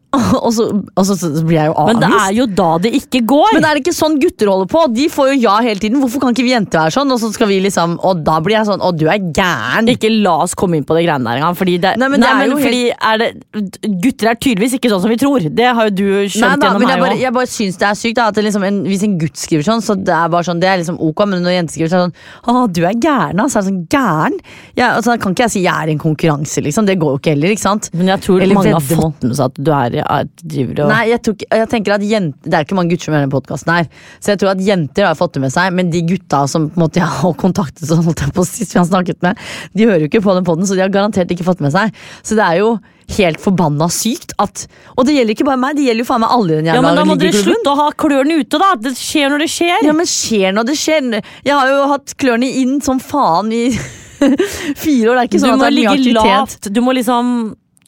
og, 0.45 0.49
så, 0.55 0.63
og 0.73 1.03
så, 1.05 1.13
så 1.21 1.29
blir 1.45 1.59
jeg 1.59 1.69
jo 1.69 1.73
avvist. 1.77 1.99
Men 1.99 2.01
det 2.01 2.19
er 2.19 2.31
jo 2.33 2.45
da 2.57 2.69
det 2.81 2.91
ikke 2.97 3.19
går. 3.29 3.51
Men 3.53 3.67
er 3.69 3.77
det 3.77 3.83
ikke 3.83 3.93
sånn 3.93 4.15
gutter 4.21 4.49
holder 4.49 4.69
på? 4.71 4.81
De 4.95 5.03
får 5.13 5.27
jo 5.29 5.35
ja 5.43 5.57
hele 5.61 5.77
tiden. 5.83 5.99
Hvorfor 6.01 6.23
kan 6.23 6.33
ikke 6.33 6.45
vi 6.47 6.53
jenter 6.55 6.81
være 6.81 6.95
sånn? 6.95 7.13
Og 7.13 7.19
så 7.21 7.29
skal 7.35 7.49
vi 7.51 7.59
liksom 7.61 7.93
Og 8.07 8.23
da 8.25 8.39
blir 8.41 8.55
jeg 8.57 8.65
sånn 8.71 8.81
Å, 8.81 8.89
du 8.95 9.03
er 9.05 9.19
gæren. 9.21 9.89
ikke 9.93 10.09
la 10.23 10.33
oss 10.47 10.55
komme 10.57 10.79
inn 10.79 10.87
på 10.87 10.97
det 10.97 11.03
greiene 11.05 11.29
der 11.29 11.43
engang. 11.43 11.57
Fordi, 11.59 11.75
det, 11.83 11.91
Nei, 12.01 12.09
men 12.09 12.25
det 12.25 12.31
er 12.31 12.49
jo 12.49 12.57
fordi 12.57 12.81
er 12.89 13.21
det, 13.21 13.29
gutter 14.01 14.31
er 14.31 14.39
tydeligvis 14.41 14.75
ikke 14.79 14.91
sånn 14.95 15.03
som 15.05 15.13
vi 15.13 15.19
tror. 15.21 15.45
Det 15.45 15.69
har 15.77 15.91
jo 15.91 15.93
du 15.99 16.03
skjønt 16.25 16.41
Nei, 16.41 16.57
da, 16.57 16.71
gjennom 16.71 16.81
men 16.81 16.89
meg 16.89 17.05
òg. 17.13 17.21
jeg 17.21 17.35
bare 17.37 17.51
syns 17.53 17.79
det 17.83 17.87
er 17.91 18.01
sykt 18.01 18.17
da, 18.17 18.27
at 18.33 18.39
det 18.39 18.47
liksom 18.47 18.65
en, 18.65 18.81
Hvis 18.89 19.05
en 19.05 19.15
gutt 19.21 19.37
skriver 19.43 19.67
sånn, 19.69 19.85
så 19.85 19.97
det 19.99 20.15
er 20.15 20.33
bare 20.33 20.47
sånn 20.49 20.63
Det 20.63 20.71
er 20.71 20.81
liksom 20.81 20.97
ok, 21.05 21.25
men 21.29 21.45
når 21.45 21.53
en 21.53 21.57
jente 21.59 21.77
skriver 21.77 21.93
så 21.93 22.01
er 22.01 22.07
sånn 22.09 22.57
Å, 22.57 22.65
du 22.73 22.81
er 22.89 22.97
gæren, 22.97 23.43
altså. 23.45 23.61
Er 23.61 23.67
det 23.67 23.69
sånn 23.69 23.85
gæren? 23.93 24.41
Ja, 24.73 24.89
altså, 24.95 25.19
kan 25.21 25.37
ikke 25.37 25.45
jeg 25.45 25.55
si 25.59 25.63
jeg 25.67 25.73
er 25.75 25.93
i 25.93 25.97
en 25.99 26.01
konkurranse, 26.01 26.65
liksom. 26.65 26.89
Det 26.89 26.97
går 26.97 27.13
jo 27.13 27.21
ikke 27.21 27.35
heller, 27.35 27.53
ikke 27.53 27.67
sant? 27.67 27.91
Men 27.93 28.09
jeg 28.15 28.25
tror 28.25 28.41
Eller 28.41 28.57
mange 28.57 28.73
har 28.73 28.85
fått 28.89 29.21
med 29.27 29.37
seg 29.37 29.51
at 29.53 29.61
du 29.61 29.73
er 29.75 29.98
driver 30.43 30.83
og 30.85 30.91
Nei, 30.93 31.01
jeg, 31.11 31.21
tror 31.25 31.45
jeg 31.45 31.69
tenker 31.71 31.95
at 31.95 32.05
jenter 32.05 32.49
Det 32.51 32.57
er 32.57 32.67
ikke 32.67 32.77
mange 32.77 32.93
gutter 32.93 33.09
som 33.09 33.15
gjør 33.15 33.25
denne 33.25 33.33
podkasten 33.33 33.73
her, 33.73 33.89
så 34.19 34.33
jeg 34.33 34.41
tror 34.41 34.53
at 34.53 34.63
jenter 34.65 35.09
har 35.09 35.17
fått 35.19 35.35
det 35.37 35.43
med 35.45 35.53
seg, 35.55 35.73
men 35.75 35.91
de 35.93 36.03
gutta 36.13 36.43
som 36.51 36.69
på 36.69 36.79
en 36.79 36.85
måte 36.85 37.01
jeg 37.01 37.17
har 37.19 37.35
kontaktet 37.39 37.87
sånn, 37.89 38.05
holdt 38.05 38.23
jeg 38.25 38.35
på 38.35 38.47
sist 38.47 38.75
vi 38.75 38.81
har 38.81 38.87
snakket 38.89 39.21
med, 39.25 39.43
de 39.73 39.89
hører 39.89 40.05
jo 40.05 40.11
ikke 40.11 40.23
på 40.25 40.37
den 40.37 40.47
podden, 40.47 40.69
så 40.69 40.77
de 40.77 40.85
har 40.85 40.93
garantert 40.93 41.31
ikke 41.33 41.47
fått 41.47 41.61
det 41.61 41.69
med 41.69 41.75
seg. 41.75 42.01
Så 42.23 42.37
det 42.39 42.45
er 42.45 42.61
jo 42.61 42.73
helt 43.17 43.41
forbanna 43.41 43.87
sykt 43.89 44.35
at 44.37 44.67
Og 44.95 45.07
det 45.07 45.15
gjelder 45.15 45.33
ikke 45.33 45.47
bare 45.47 45.57
meg, 45.61 45.77
det 45.77 45.87
gjelder 45.87 46.05
jo 46.05 46.09
faen 46.09 46.23
meg 46.23 46.33
alle 46.35 46.51
i 46.51 46.57
den 46.59 46.69
Ja, 46.69 46.81
men 46.85 46.99
da 46.99 47.05
må 47.07 47.15
dere 47.19 47.33
slutte 47.33 47.71
å 47.71 47.79
ha 47.79 47.87
klørne 47.97 48.41
ute, 48.41 48.59
da! 48.61 48.73
Det 48.79 48.93
skjer 48.97 49.33
når 49.33 49.45
det 49.45 49.49
skjer. 49.53 49.79
Ja, 49.87 49.95
men 49.97 50.09
skjer 50.09 50.53
når 50.55 50.67
det 50.69 50.75
skjer. 50.79 51.09
Jeg 51.47 51.55
har 51.55 51.71
jo 51.71 51.79
hatt 51.93 52.13
klørne 52.21 52.51
inn 52.61 52.77
som 52.85 53.01
faen 53.01 53.49
i 53.55 53.63
fire 54.83 55.09
år. 55.09 55.15
Det 55.15 55.21
er 55.21 55.25
ikke 55.29 55.39
du 55.39 55.45
sånn 55.45 55.55
at 55.55 55.63
det 55.63 55.71
er 55.71 55.77
mye 55.79 55.95
aktivitet. 55.95 56.29
lavt. 56.29 56.69
Du 56.75 56.81
må 56.85 56.95
liksom 56.97 57.33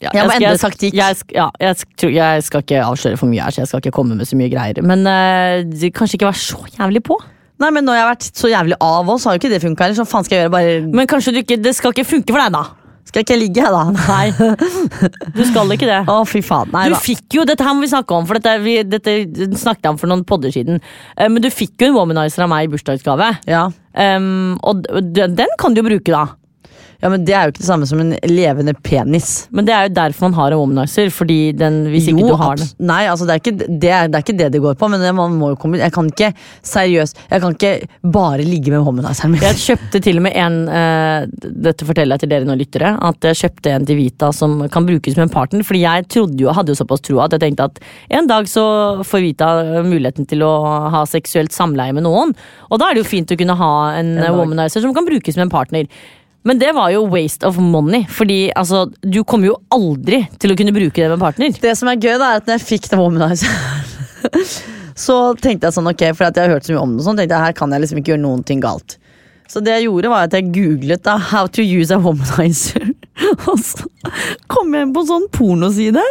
ja, 0.01 0.09
Jeg 0.13 0.41
jeg, 0.41 0.57
skal-. 0.59 0.77
Jeg, 0.81 1.15
ja, 1.35 1.49
jeg, 1.61 2.43
skal 2.47 2.63
ikke 2.65 2.81
avsløre 2.85 3.19
for 3.21 3.29
mye 3.31 3.45
her, 3.45 3.53
så 3.53 3.61
jeg 3.63 3.71
skal 3.71 3.83
ikke 3.83 3.93
komme 3.99 4.17
med 4.17 4.27
så 4.29 4.39
mye 4.39 4.49
greier. 4.53 4.81
Men 4.81 5.03
det- 5.05 5.93
kanskje 5.93 6.17
ikke 6.19 6.31
være 6.31 6.41
så 6.41 6.59
jævlig 6.79 7.03
på. 7.05 7.19
Nei, 7.61 7.69
men 7.69 7.85
Når 7.85 7.93
jeg 7.93 8.01
har 8.05 8.15
vært 8.15 8.29
så 8.33 8.49
jævlig 8.49 8.77
av 8.81 9.09
oss, 9.13 9.25
har 9.25 9.35
jo 9.35 9.41
ikke 9.41 9.51
det 9.53 9.61
funka. 9.61 9.93
Så 9.93 10.05
faen 10.09 10.25
skal 10.25 10.37
jeg 10.37 10.45
gjøre? 10.47 10.53
Bare 10.55 10.77
Men 10.97 11.07
kanskje 11.07 11.33
du 11.35 11.41
ikke, 11.43 11.61
det 11.61 11.75
skal 11.77 11.93
ikke 11.93 12.07
funke 12.09 12.33
for 12.33 12.41
deg, 12.41 12.55
da. 12.57 12.63
Skal 13.05 13.23
ikke 13.25 13.33
jeg 13.35 13.41
ligge, 13.41 13.61
her 13.65 13.73
da? 13.73 13.83
Nei, 13.91 14.31
du 15.37 15.41
skal 15.45 15.73
ikke 15.75 15.89
det. 15.89 15.99
Å, 16.09 16.19
fy 16.29 16.41
faen. 16.45 16.69
Nei 16.73 16.87
Du 16.89 16.95
da. 16.95 17.01
fikk 17.01 17.37
jo, 17.37 17.45
Dette 17.49 17.65
her 17.65 17.73
må 17.75 17.83
vi 17.83 17.89
snakke 17.91 18.17
om, 18.17 18.25
for 18.29 18.37
dette, 18.39 18.53
vi, 18.63 18.75
dette 18.87 19.15
snakket 19.57 19.87
jeg 19.87 19.93
om 19.93 19.99
for 20.01 20.09
noen 20.11 20.23
podder 20.25 20.53
siden. 20.53 20.79
Eh, 21.17 21.27
Men 21.29 21.43
du 21.43 21.49
fikk 21.53 21.81
jo 21.81 21.91
en 21.91 21.97
womanizer 21.99 22.45
av 22.45 22.51
meg 22.53 22.65
i 22.69 22.71
bursdagsgave. 22.73 23.29
Ja. 23.49 23.67
Um, 23.91 24.55
og 24.63 24.85
den 24.87 25.57
kan 25.59 25.73
du 25.75 25.81
jo 25.81 25.87
bruke, 25.89 26.13
da. 26.13 26.23
Ja, 27.01 27.09
men 27.09 27.25
Det 27.25 27.33
er 27.33 27.47
jo 27.47 27.53
ikke 27.53 27.63
det 27.63 27.67
samme 27.67 27.87
som 27.89 28.01
en 28.03 28.13
levende 28.29 28.73
penis. 28.77 29.47
Men 29.49 29.65
det 29.65 29.73
er 29.73 29.87
jo 29.87 29.93
derfor 29.97 30.27
man 30.27 30.37
har 30.37 30.53
en 30.53 30.61
womanizer. 30.61 31.09
Fordi 31.13 31.39
den, 31.57 31.81
hvis 31.91 32.09
ikke 32.11 32.27
du 32.29 32.35
har 32.37 32.59
den 32.59 32.69
Nei, 32.91 33.03
altså 33.09 33.25
det 33.27 33.33
er, 33.33 33.41
ikke, 33.41 33.53
det, 33.57 33.89
er, 33.89 34.09
det 34.11 34.19
er 34.19 34.25
ikke 34.25 34.37
det 34.37 34.49
det 34.53 34.61
går 34.61 34.77
på, 34.77 34.89
men 34.91 35.03
man 35.17 35.37
må 35.39 35.51
jo 35.53 35.57
komme 35.59 35.79
Jeg 35.81 35.93
kan 35.95 36.09
ikke 36.11 36.31
seriøst 36.67 37.19
Jeg 37.31 37.41
kan 37.43 37.55
ikke 37.55 38.11
bare 38.13 38.45
ligge 38.45 38.73
med 38.73 38.85
womanizeren 38.85 39.33
min. 39.33 39.41
Jeg 39.43 39.59
kjøpte 39.61 40.01
til 40.03 40.21
og 40.21 40.25
med 40.27 40.37
en 40.37 40.59
uh, 40.69 41.49
Dette 41.67 41.87
forteller 41.87 42.15
jeg 42.15 42.25
til 42.25 42.33
dere 42.35 42.49
nå 42.49 42.57
lyttere. 42.59 42.93
At 43.09 43.29
jeg 43.31 43.41
kjøpte 43.41 43.73
en 43.73 43.89
til 43.89 43.99
Vita 43.99 44.31
som 44.35 44.59
kan 44.71 44.85
brukes 44.87 45.17
med 45.17 45.27
en 45.27 45.33
partner. 45.33 45.65
Fordi 45.65 45.83
jeg 45.83 46.07
trodde 46.13 46.45
jo, 46.45 46.53
hadde 46.53 46.75
jo 46.75 46.79
såpass 46.83 47.05
tro 47.07 47.21
at 47.25 47.33
jeg 47.35 47.45
tenkte 47.47 47.69
at 47.71 47.81
en 48.13 48.29
dag 48.29 48.49
så 48.51 48.63
får 49.07 49.25
Vita 49.25 49.51
muligheten 49.87 50.29
til 50.29 50.45
å 50.45 50.53
ha 50.93 51.03
seksuelt 51.09 51.53
samleie 51.55 51.95
med 51.97 52.05
noen. 52.05 52.35
Og 52.69 52.81
da 52.81 52.89
er 52.89 52.97
det 52.97 53.05
jo 53.05 53.11
fint 53.11 53.33
å 53.33 53.39
kunne 53.39 53.57
ha 53.57 53.73
en, 53.97 54.15
en 54.21 54.37
womanizer 54.37 54.83
som 54.83 54.93
kan 54.95 55.07
brukes 55.07 55.37
med 55.37 55.47
en 55.49 55.53
partner. 55.53 55.89
Men 56.47 56.57
det 56.57 56.71
var 56.73 56.89
jo 56.89 57.03
waste 57.11 57.45
of 57.45 57.59
money, 57.61 58.05
fordi 58.09 58.49
altså, 58.57 58.87
du 59.01 59.21
kommer 59.23 59.51
jo 59.51 59.59
aldri 59.73 60.23
til 60.41 60.53
å 60.53 60.57
kunne 60.57 60.73
bruke 60.73 60.97
det 60.97 61.09
med 61.09 61.19
en 61.19 61.25
partner. 61.27 61.53
Det 61.61 61.75
som 61.77 61.91
er 61.91 61.99
gøy, 62.01 62.15
da, 62.17 62.31
er 62.31 62.41
at 62.41 62.49
når 62.49 62.57
jeg 62.57 62.67
fikk 62.69 62.89
den 62.89 63.01
womanizeren, 63.03 64.33
så 65.05 65.19
tenkte 65.37 65.69
jeg 65.69 65.77
sånn, 65.77 65.91
ok, 65.91 66.07
for 66.15 66.25
jeg 66.27 66.41
har 66.41 66.55
hørt 66.55 66.65
så 66.65 66.73
mye 66.73 66.81
om 66.87 66.97
det, 66.97 67.05
sånn, 67.05 67.21
tenkte 67.21 67.37
jeg 67.37 67.45
her 67.45 67.57
kan 67.61 67.75
jeg 67.75 67.85
liksom 67.85 68.01
ikke 68.01 68.15
gjøre 68.15 68.23
noen 68.25 68.41
ting 68.47 68.63
galt. 68.63 68.97
Så 69.51 69.61
det 69.61 69.75
jeg 69.75 69.89
gjorde, 69.89 70.09
var 70.13 70.25
at 70.25 70.35
jeg 70.37 70.49
googlet 70.55 71.03
da, 71.03 71.17
'how 71.19 71.45
to 71.45 71.61
use 71.61 71.91
a 71.93 71.99
womanizer'. 71.99 72.93
Og 73.51 73.59
så 73.59 73.90
kom 74.51 74.75
jeg 74.75 74.87
inn 74.87 74.93
på 74.95 75.03
en 75.03 75.09
sånn 75.09 75.27
pornoside, 75.33 76.03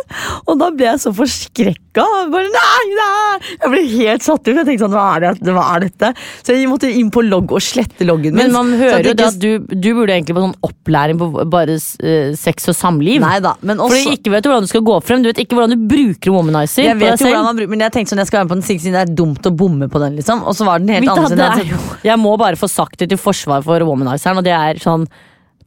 og 0.46 0.58
da 0.60 0.70
ble 0.74 0.86
jeg 0.86 1.02
så 1.04 1.12
forskrekka. 1.16 2.06
Bare, 2.30 2.46
nei, 2.54 2.84
nei! 2.96 3.54
Jeg 3.56 3.72
ble 3.72 3.82
helt 3.94 4.26
satt 4.26 4.42
ut. 4.46 4.52
Jeg 4.52 4.66
tenkte 4.68 4.86
sånn, 4.86 4.94
hva 4.94 5.06
er, 5.16 5.26
det, 5.40 5.54
hva 5.54 5.66
er 5.74 5.86
dette? 5.86 6.12
Så 6.40 6.56
jeg 6.56 6.68
måtte 6.70 6.90
inn 6.90 7.10
på 7.12 7.24
logg 7.26 7.54
og 7.56 7.64
slette 7.64 8.06
loggen 8.06 8.36
min. 8.36 8.46
Men 8.46 8.54
man 8.54 8.72
hører 8.78 9.10
jo 9.10 9.16
det 9.18 9.26
at 9.26 9.40
du, 9.42 9.50
du 9.70 9.90
burde 9.96 10.14
egentlig 10.14 10.36
på 10.38 10.44
sånn 10.44 10.56
opplæring 10.66 11.20
på 11.20 11.46
bare 11.50 11.76
uh, 11.76 12.30
sex 12.38 12.70
og 12.70 12.78
samliv. 12.78 13.20
Nei 13.24 13.38
da, 13.44 13.56
men 13.66 13.82
også 13.82 13.96
Fordi 13.96 14.18
ikke 14.20 14.34
vet 14.36 14.50
hvordan 14.50 14.68
du 14.68 14.72
skal 14.72 14.86
gå 14.86 14.98
frem, 15.04 15.24
du 15.24 15.30
vet 15.32 15.42
ikke 15.44 15.58
hvordan 15.58 15.74
du 15.74 15.88
bruker 15.90 16.34
womanizer. 16.34 16.86
Jeg 16.86 17.00
vet 17.00 17.14
jo 17.14 17.24
selv. 17.24 17.30
hvordan 17.30 17.48
man 17.50 17.60
bruker 17.60 17.74
Men 17.74 17.86
jeg 17.86 17.96
tenkte 17.96 18.14
sånn, 18.14 18.22
jeg 18.22 18.30
skal 18.30 18.40
være 18.40 18.48
med 18.48 18.52
på 18.52 18.60
den 18.60 18.66
sikre 18.68 18.84
siden 18.84 18.98
Det 18.98 19.02
er 19.02 19.16
dumt 19.20 19.46
å 19.46 19.52
bomme 19.62 19.88
på 19.90 20.00
den 20.02 20.16
liksom 20.18 20.42
Og 20.48 20.56
så 20.56 20.66
var 20.66 20.82
den 20.82 20.94
helt 20.94 21.10
annerledes 21.12 21.66
er 22.00 22.08
jeg 22.10 22.20
må 22.20 22.34
bare 22.40 22.58
få 22.58 22.68
sagt 22.70 23.00
det 23.00 23.10
til 23.12 23.20
forsvar 23.20 23.64
for 23.66 23.82
womanizeren, 23.86 24.40
og 24.40 24.46
det 24.46 24.54
er 24.54 24.80
sånn 24.82 25.06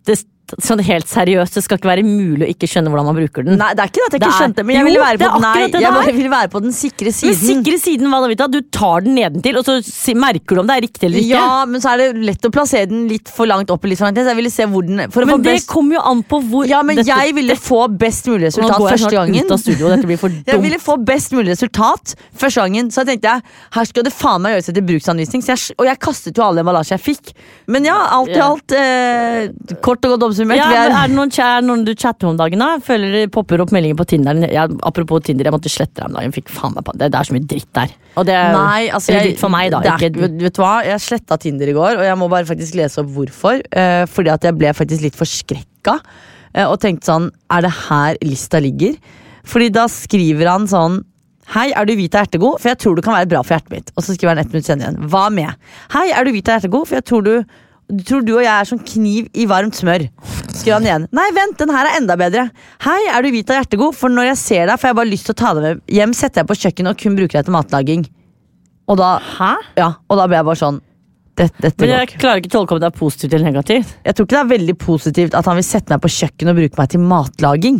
det, 0.07 0.17
sånn 0.61 0.81
helt 0.85 1.07
seriøst, 1.09 1.55
det 1.57 1.63
skal 1.65 1.79
ikke 1.79 1.89
være 1.89 2.03
mulig 2.05 2.45
å 2.45 2.49
ikke 2.53 2.67
skjønne 2.69 2.91
hvordan 2.91 3.07
man 3.09 3.17
bruker 3.17 3.45
den. 3.47 3.57
Nei, 3.59 3.71
det 3.73 3.83
er 3.85 3.91
ikke 3.91 4.01
det 4.01 4.07
at 4.07 4.13
jeg 4.13 4.21
Det 4.23 4.27
ikke 4.27 4.39
skjønte 4.41 4.65
Men 4.67 4.75
jeg 4.75 4.85
ville 4.87 5.03
være 5.03 6.13
vil 6.13 6.23
den 6.23 6.31
være 6.33 6.51
på 6.53 6.61
den 6.63 6.75
sikre 6.75 7.13
siden. 7.13 7.35
siden 7.39 7.63
sikre 7.63 7.79
siden, 7.81 8.09
hva 8.11 8.21
da, 8.23 8.29
Vita? 8.31 8.47
Du 8.51 8.59
tar 8.73 9.05
den 9.05 9.15
nedentil, 9.17 9.57
og 9.59 9.65
så 9.65 10.15
merker 10.17 10.55
du 10.55 10.63
om 10.63 10.69
det 10.69 10.77
er 10.77 10.85
riktig 10.85 11.07
eller 11.09 11.23
ikke. 11.23 11.39
Ja, 11.39 11.65
men 11.69 11.83
så 11.83 11.93
er 11.93 12.03
det 12.03 12.23
lett 12.29 12.47
å 12.47 12.51
plassere 12.53 12.89
den 12.91 13.07
litt 13.11 13.31
for 13.33 13.49
langt 13.49 13.71
opp 13.73 13.85
litt 13.89 13.99
for 13.99 14.07
langt 14.09 14.17
ned, 14.19 14.27
så 14.27 14.33
Jeg 14.33 14.39
ville 14.41 14.53
se 14.53 14.67
hvor 14.69 14.85
den 14.85 15.01
Men 15.03 15.43
det 15.43 15.55
kommer 15.69 15.97
jo 15.97 16.03
an 16.13 16.23
på 16.23 16.41
hvor 16.49 16.67
Ja, 16.69 16.81
men 16.83 16.97
dette- 16.97 17.09
jeg 17.13 17.35
ville 17.35 17.55
få 17.55 17.87
best 17.97 18.27
mulig 18.27 18.49
resultat 18.51 18.79
første 18.81 19.11
gangen 19.13 19.45
ut 19.45 19.51
av 19.51 19.59
studio, 19.61 19.89
dette 19.89 20.07
blir 20.09 20.17
for 20.21 20.29
Jeg 20.47 20.61
ville 20.61 20.79
få 20.81 20.97
best 21.05 21.33
mulig 21.33 21.53
resultat 21.53 22.15
første 22.35 22.61
gangen, 22.63 22.91
så 22.91 23.03
jeg 23.03 23.13
tenkte 23.13 23.33
jeg 23.33 23.41
her 23.73 23.85
skal 23.89 24.03
det 24.03 24.13
faen 24.13 24.41
meg 24.43 24.55
gjøres 24.55 24.69
etter 24.69 24.85
bruksanvisning. 24.85 25.43
Så 25.43 25.53
jeg, 25.55 25.75
og 25.79 25.85
jeg 25.87 25.99
kastet 26.03 26.37
jo 26.37 26.43
all 26.45 26.57
emballasje 26.61 26.95
jeg 26.95 27.03
fikk. 27.03 27.33
Men 27.67 27.85
ja, 27.87 27.95
alt 28.17 28.33
i 28.33 28.41
alt 28.43 28.75
eh, 28.77 29.75
kort 29.85 30.03
og 30.05 30.15
godt 30.15 30.23
oppsummert. 30.43 30.57
Ja, 30.59 30.83
er- 30.83 30.95
er 31.03 31.07
det 31.07 31.15
noen, 31.15 31.31
er 31.39 31.61
noen 31.65 31.83
du 31.87 31.93
chatter 31.95 32.27
om 32.29 32.37
dagen, 32.37 32.59
da? 32.59 32.77
Føler 32.83 33.11
det 33.11 33.31
popper 33.31 33.61
opp 33.61 33.71
meldinger 33.71 33.95
på 33.99 34.05
Tinder? 34.07 34.33
Jeg, 34.51 34.69
apropos 34.83 35.23
Tinder, 35.23 35.45
jeg 35.45 35.53
måtte 35.55 35.71
slette 35.71 35.95
deg 36.01 36.05
om 36.09 36.13
dagen. 36.19 36.31
Fikk 36.35 36.49
faen 36.49 36.73
meg 36.75 36.83
på 36.83 36.93
det. 36.97 37.11
Det 37.11 37.19
er 37.19 37.23
så 37.29 37.33
mye 37.37 37.47
dritt 37.47 37.71
der. 37.73 37.93
Og 38.17 38.25
det, 38.25 38.35
Nei, 38.53 38.89
altså 38.89 39.13
jeg, 39.15 39.23
dritt 39.31 39.39
for 39.39 39.49
meg, 39.49 39.71
da. 39.71 39.79
er, 39.81 39.97
ikke, 39.97 40.19
vet, 40.21 40.37
vet 40.41 40.53
du 40.53 40.61
hva, 40.61 40.73
Jeg 40.85 40.99
sletta 40.99 41.37
Tinder 41.39 41.67
i 41.67 41.73
går, 41.73 41.97
og 41.97 42.05
jeg 42.05 42.17
må 42.17 42.29
bare 42.29 42.45
faktisk 42.45 42.75
lese 42.75 42.99
opp 43.01 43.09
hvorfor. 43.15 43.61
Eh, 43.71 44.03
fordi 44.05 44.29
at 44.33 44.41
jeg 44.43 44.57
ble 44.59 44.73
faktisk 44.73 45.01
litt 45.07 45.15
forskrekka 45.17 45.97
eh, 46.53 46.65
og 46.67 46.79
tenkte 46.79 47.05
sånn 47.09 47.31
Er 47.49 47.61
det 47.65 47.71
her 47.89 48.17
lista 48.21 48.59
ligger? 48.61 48.95
Fordi 49.43 49.69
da 49.73 49.87
skriver 49.91 50.47
han 50.47 50.67
sånn 50.67 51.01
Hei, 51.53 51.73
er 51.75 51.83
du 51.85 51.91
hvit 51.99 52.13
og 52.15 52.21
ertegod? 52.23 52.59
For 52.61 52.69
jeg 52.71 52.77
tror 52.79 52.95
du 52.95 53.01
kan 53.03 53.17
være 53.17 53.27
bra 53.27 53.41
for 53.43 53.57
hjertet 53.57 53.69
mitt. 53.73 53.89
Og 53.97 54.03
så 54.05 54.13
skriver 54.15 54.31
han 54.31 54.39
ett 54.45 54.53
minutt 54.53 54.63
senere 54.65 54.93
igjen. 54.93 55.09
Hva 55.11 55.25
med? 55.29 55.51
Hei, 55.91 56.05
er 56.15 56.23
du 56.23 56.31
hvit 56.31 56.47
og 56.47 56.53
ertegod? 56.55 56.87
For 56.87 56.95
jeg 56.95 57.03
tror 57.09 57.25
du 57.25 57.33
Tror 58.07 58.23
du 58.25 58.31
og 58.37 58.41
jeg 58.45 58.53
er 58.53 58.65
som 58.69 58.79
kniv 58.79 59.27
i 59.35 59.43
varmt 59.49 59.75
smør. 59.77 60.05
Skriver 60.53 60.77
han 60.79 60.85
igjen. 60.87 61.07
Nei, 61.13 61.25
vent, 61.35 61.57
den 61.59 61.73
her 61.73 61.89
er 61.89 61.97
enda 61.99 62.15
bedre. 62.17 62.45
Hei, 62.85 62.99
er 63.11 63.21
du 63.25 63.29
hvit 63.33 63.49
og 63.51 63.57
hjertegod? 63.59 63.97
For 63.99 64.13
når 64.13 64.29
jeg 64.31 64.39
ser 64.39 64.65
deg, 64.71 64.79
får 64.79 64.89
jeg 64.93 64.97
bare 65.01 65.11
lyst 65.11 65.27
til 65.27 65.35
å 65.35 65.39
ta 65.43 65.51
deg 65.57 65.65
med 65.67 65.81
hjem, 65.97 66.15
setter 66.17 66.41
jeg 66.41 66.49
på 66.49 66.57
kjøkkenet 66.63 66.93
og 66.95 67.03
kun 67.03 67.17
bruker 67.19 67.37
deg 67.41 67.49
til 67.49 67.55
matlaging. 67.57 68.05
Og 68.87 68.97
da, 68.99 69.11
Hæ? 69.37 69.51
ja, 69.79 69.89
og 70.07 70.19
da 70.19 70.25
ble 70.31 70.39
jeg 70.39 70.47
bare 70.49 70.59
sånn 70.63 70.79
dette, 71.33 71.55
dette 71.63 71.81
Men 71.81 71.89
går 71.89 71.95
jeg 71.97 72.07
ikke. 72.11 72.17
klarer 72.21 72.41
ikke 72.43 72.51
å 72.51 72.55
tolke 72.59 72.75
om 72.75 72.81
det 72.83 72.89
er 72.91 72.97
positivt 72.97 73.33
eller 73.33 73.49
negativt. 73.51 73.93
Jeg 74.05 74.15
tror 74.15 74.27
ikke 74.27 74.35
det 74.35 74.41
er 74.43 74.51
veldig 74.55 74.75
positivt 74.83 75.37
at 75.39 75.47
han 75.49 75.57
vil 75.59 75.65
sette 75.65 75.93
meg 75.95 76.03
på 76.03 76.11
kjøkkenet 76.13 76.51
og 76.53 76.59
bruke 76.61 76.81
meg 76.81 76.91
til 76.93 77.05
matlaging. 77.13 77.79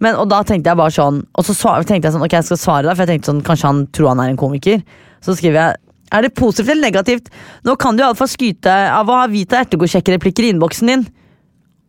Men, 0.00 0.16
og 0.20 0.28
da 0.32 0.42
tenkte 0.44 0.68
jeg 0.68 0.76
bare 0.76 0.92
sånn 0.92 1.22
Og 1.40 1.44
så 1.48 1.54
svar, 1.56 1.80
tenkte 1.88 2.10
jeg 2.10 2.12
sånn, 2.12 2.24
ok 2.26 2.34
jeg 2.36 2.44
skal 2.50 2.58
svare 2.60 2.84
deg, 2.84 2.96
for 2.98 3.04
jeg 3.06 3.14
tenkte 3.14 3.30
sånn, 3.30 3.38
kanskje 3.46 3.70
han 3.70 3.78
tror 3.96 4.10
han 4.12 4.20
er 4.24 4.32
en 4.34 4.40
komiker. 4.40 4.82
Så 5.24 5.36
skriver 5.38 5.56
jeg 5.60 5.80
Er 6.14 6.22
det 6.22 6.34
positivt 6.38 6.72
eller 6.74 6.86
negativt? 6.86 7.30
Nå 7.66 7.74
kan 7.80 7.96
du 7.96 8.04
iallfall 8.04 8.30
skryte 8.30 8.72
av 8.94 9.10
å 9.10 9.20
ha 9.20 9.26
hvit 9.30 9.50
og 9.50 9.62
ertegod-sjekkereplikker 9.64 10.46
i 10.46 10.52
innboksen 10.54 10.92
din. 10.92 11.06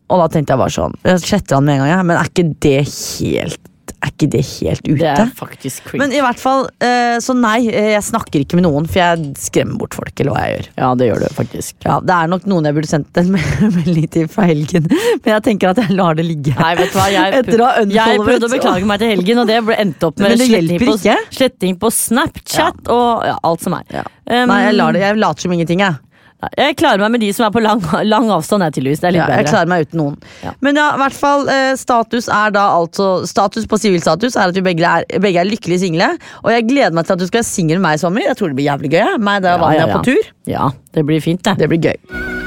Og 0.08 0.22
da 0.22 0.28
tenkte 0.32 0.54
jeg 0.54 0.62
bare 0.62 0.72
sånn 0.72 0.94
Jeg 1.04 1.20
sletter 1.20 1.58
han 1.58 1.66
med 1.66 1.76
en 1.76 1.82
gang, 1.84 1.92
jeg. 1.92 2.06
Men 2.08 2.18
er 2.18 2.30
ikke 2.32 2.46
det 2.64 2.78
helt 2.88 3.74
Er 3.98 4.12
ikke 4.12 4.28
det 4.30 4.40
helt 4.46 4.84
ute? 4.86 4.98
Det 5.00 5.08
er 5.10 5.30
faktisk 5.34 5.88
creepy. 5.88 5.98
Men 6.04 6.12
i 6.14 6.20
hvert 6.22 6.38
fall, 6.38 6.68
eh, 6.84 7.16
så 7.22 7.34
nei, 7.34 7.64
eh, 7.66 7.88
jeg 7.96 8.04
snakker 8.06 8.44
ikke 8.44 8.58
med 8.58 8.64
noen, 8.68 8.86
for 8.86 9.00
jeg 9.00 9.32
skremmer 9.42 9.80
bort 9.80 9.96
folk. 9.98 10.12
eller 10.20 10.36
hva 10.36 10.44
jeg 10.46 10.54
gjør. 10.54 10.68
ja, 10.78 10.90
det 11.00 11.08
gjør 11.08 11.24
du 11.24 11.26
faktisk. 11.34 11.74
Ja, 11.84 11.98
Det 12.00 12.14
er 12.14 12.30
nok 12.30 12.46
noen 12.46 12.68
jeg 12.70 12.76
burde 12.78 12.90
sendt 12.90 13.18
en 13.18 13.32
melding 13.78 14.08
til 14.14 14.28
fra 14.30 14.46
helgen, 14.46 14.86
men 14.92 15.32
jeg 15.34 15.42
tenker 15.48 15.72
at 15.74 15.82
jeg 15.82 15.98
lar 15.98 16.14
det 16.18 16.28
ligge. 16.28 16.54
Nei, 16.58 16.72
vet 16.78 16.94
du 16.94 16.98
hva, 17.00 17.08
jeg, 17.10 17.42
jeg 17.98 18.22
prøvde 18.22 18.46
å 18.46 18.54
beklage 18.54 18.86
meg 18.86 19.02
til 19.02 19.14
helgen, 19.16 19.42
og 19.42 19.50
det 19.50 19.58
ble 19.66 19.80
endt 19.82 20.06
opp 20.06 20.22
med 20.22 20.38
sletting 20.38 20.84
på, 20.86 20.98
sletting 21.34 21.78
på 21.82 21.90
Snapchat 21.98 22.92
og 22.94 23.26
ja, 23.26 23.34
alt 23.42 23.66
som 23.66 23.74
er. 23.80 23.88
Ja. 23.90 24.06
Um, 24.28 24.50
Nei, 24.52 24.62
jeg 24.68 24.76
lar 24.78 24.94
det, 24.94 25.02
jeg 25.02 25.18
later 25.18 25.46
som 25.48 25.54
ingenting, 25.56 25.82
jeg. 25.82 25.98
Jeg 26.54 26.76
klarer 26.78 27.02
meg 27.02 27.16
med 27.16 27.22
de 27.24 27.32
som 27.34 27.48
er 27.48 27.50
på 27.54 27.62
lang, 27.64 27.80
lang 28.06 28.28
avstand, 28.30 28.62
jeg, 28.62 28.76
tydeligvis. 28.76 29.00
Det 29.02 29.08
er 29.08 29.14
litt 29.16 29.24
Ja, 29.24 29.38
jeg 29.40 29.48
klarer 29.48 29.70
meg 29.72 29.88
uten 29.88 29.98
noen. 29.98 30.14
Ja. 30.44 30.52
Men 30.62 30.78
ja, 30.78 30.84
i 30.94 31.00
hvert 31.02 31.16
fall 31.18 31.48
eh, 31.50 31.72
status 31.80 32.30
er 32.30 32.54
da 32.54 32.68
altså 32.76 33.08
Status 33.26 33.66
på 33.66 33.80
sivilstatus 33.82 34.38
er 34.38 34.52
at 34.52 34.58
vi 34.58 34.62
begge 34.68 34.86
er, 34.86 35.06
begge 35.18 35.42
er 35.42 35.50
lykkelig 35.50 35.80
single. 35.82 36.12
Og 36.44 36.52
jeg 36.54 36.68
gleder 36.70 36.94
meg 36.94 37.08
til 37.08 37.16
at 37.18 37.24
du 37.24 37.26
skal 37.26 37.42
være 37.42 37.50
singel 37.50 37.82
med 37.82 37.88
meg 37.88 37.98
i 37.98 38.04
sommer. 38.06 38.26
Jeg 38.28 38.38
tror 38.38 38.52
det 38.54 38.60
blir 38.60 38.70
jævlig 38.70 38.94
gøy. 38.94 39.16
Meg 39.18 39.42
da 39.42 39.56
Ja, 39.58 39.72
ja, 39.74 39.86
ja. 39.88 39.98
på 39.98 40.04
tur. 40.12 40.30
Ja, 40.46 40.70
det 40.94 41.06
blir 41.10 41.20
fint, 41.24 41.42
det. 41.42 41.58
Det 41.58 41.72
blir 41.74 41.82
gøy. 41.90 42.46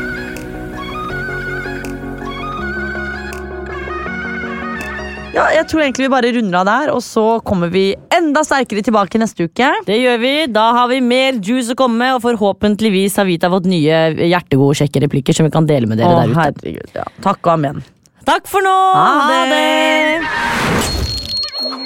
Ja, 5.32 5.46
jeg 5.56 5.64
tror 5.72 5.80
egentlig 5.80 6.10
vi 6.10 6.12
bare 6.12 6.32
runder 6.36 6.58
av 6.60 6.66
der, 6.68 6.90
og 6.92 7.00
så 7.06 7.24
kommer 7.48 7.70
vi 7.72 7.94
enda 8.12 8.42
sterkere 8.44 8.84
tilbake 8.84 9.20
neste 9.22 9.46
uke. 9.48 9.70
Det 9.88 9.96
gjør 9.96 10.20
vi. 10.20 10.34
Da 10.52 10.66
har 10.76 10.90
vi 10.92 10.98
mer 11.06 11.40
juice 11.40 11.72
å 11.72 11.78
komme 11.80 12.02
med, 12.02 12.18
og 12.18 12.26
forhåpentligvis 12.26 13.16
har 13.22 13.30
Vita 13.30 13.48
fått 13.54 13.70
nye 13.72 14.02
hjertegode 14.28 14.76
sjekkereplikker 14.82 15.38
som 15.38 15.48
vi 15.48 15.54
kan 15.56 15.70
dele 15.70 15.88
med 15.88 16.04
dere 16.04 16.12
Å, 16.12 16.20
der 16.20 16.34
ute. 16.34 16.40
herregud, 16.42 16.92
ja. 17.00 17.08
Takk 17.24 17.40
og 17.48 17.54
amen. 17.56 17.80
Takk 18.28 18.44
for 18.52 18.60
nå! 18.66 18.76
Ha 19.00 19.40
det! 19.48 20.20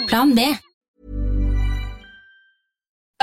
Plan 0.09 0.33
B. 0.33 0.49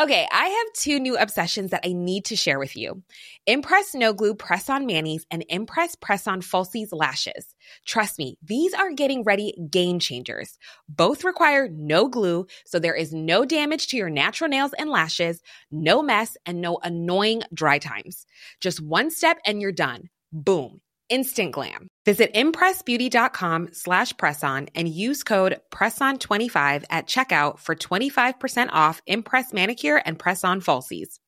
Okay, 0.00 0.24
I 0.32 0.46
have 0.48 0.72
two 0.74 0.98
new 0.98 1.16
obsessions 1.18 1.70
that 1.70 1.84
I 1.84 1.92
need 1.92 2.24
to 2.26 2.36
share 2.36 2.58
with 2.58 2.76
you. 2.76 3.02
Impress 3.46 3.94
No 3.94 4.14
Glue 4.14 4.34
Press 4.34 4.70
On 4.70 4.86
Manny's 4.86 5.26
and 5.30 5.44
Impress 5.50 5.96
Press 5.96 6.26
On 6.26 6.40
Falsies 6.40 6.88
Lashes. 6.92 7.54
Trust 7.86 8.18
me, 8.18 8.36
these 8.42 8.74
are 8.74 8.92
getting 8.92 9.24
ready 9.24 9.54
game 9.70 9.98
changers. 9.98 10.58
Both 10.88 11.24
require 11.24 11.68
no 11.68 12.08
glue, 12.08 12.46
so 12.64 12.78
there 12.78 12.94
is 12.94 13.12
no 13.12 13.44
damage 13.44 13.88
to 13.88 13.96
your 13.96 14.10
natural 14.10 14.48
nails 14.48 14.72
and 14.78 14.90
lashes, 14.90 15.40
no 15.70 16.02
mess, 16.02 16.36
and 16.46 16.60
no 16.60 16.78
annoying 16.82 17.42
dry 17.52 17.78
times. 17.78 18.26
Just 18.60 18.80
one 18.80 19.10
step 19.10 19.38
and 19.46 19.60
you're 19.60 19.72
done. 19.72 20.10
Boom. 20.32 20.80
Instant 21.08 21.52
glam. 21.52 21.88
Visit 22.06 22.32
impressbeauty.com 22.32 23.68
slash 23.72 24.12
presson 24.14 24.68
and 24.74 24.88
use 24.88 25.22
code 25.22 25.60
PRESSON25 25.70 26.84
at 26.88 27.06
checkout 27.06 27.58
for 27.58 27.74
25% 27.74 28.68
off 28.72 29.02
Impress 29.06 29.52
Manicure 29.52 30.00
and 30.06 30.18
Press-On 30.18 30.62
Falsies. 30.62 31.18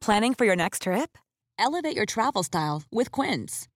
Planning 0.00 0.34
for 0.34 0.44
your 0.44 0.56
next 0.56 0.82
trip? 0.82 1.18
Elevate 1.58 1.96
your 1.96 2.06
travel 2.06 2.42
style 2.44 2.84
with 2.92 3.10
Quince. 3.10 3.66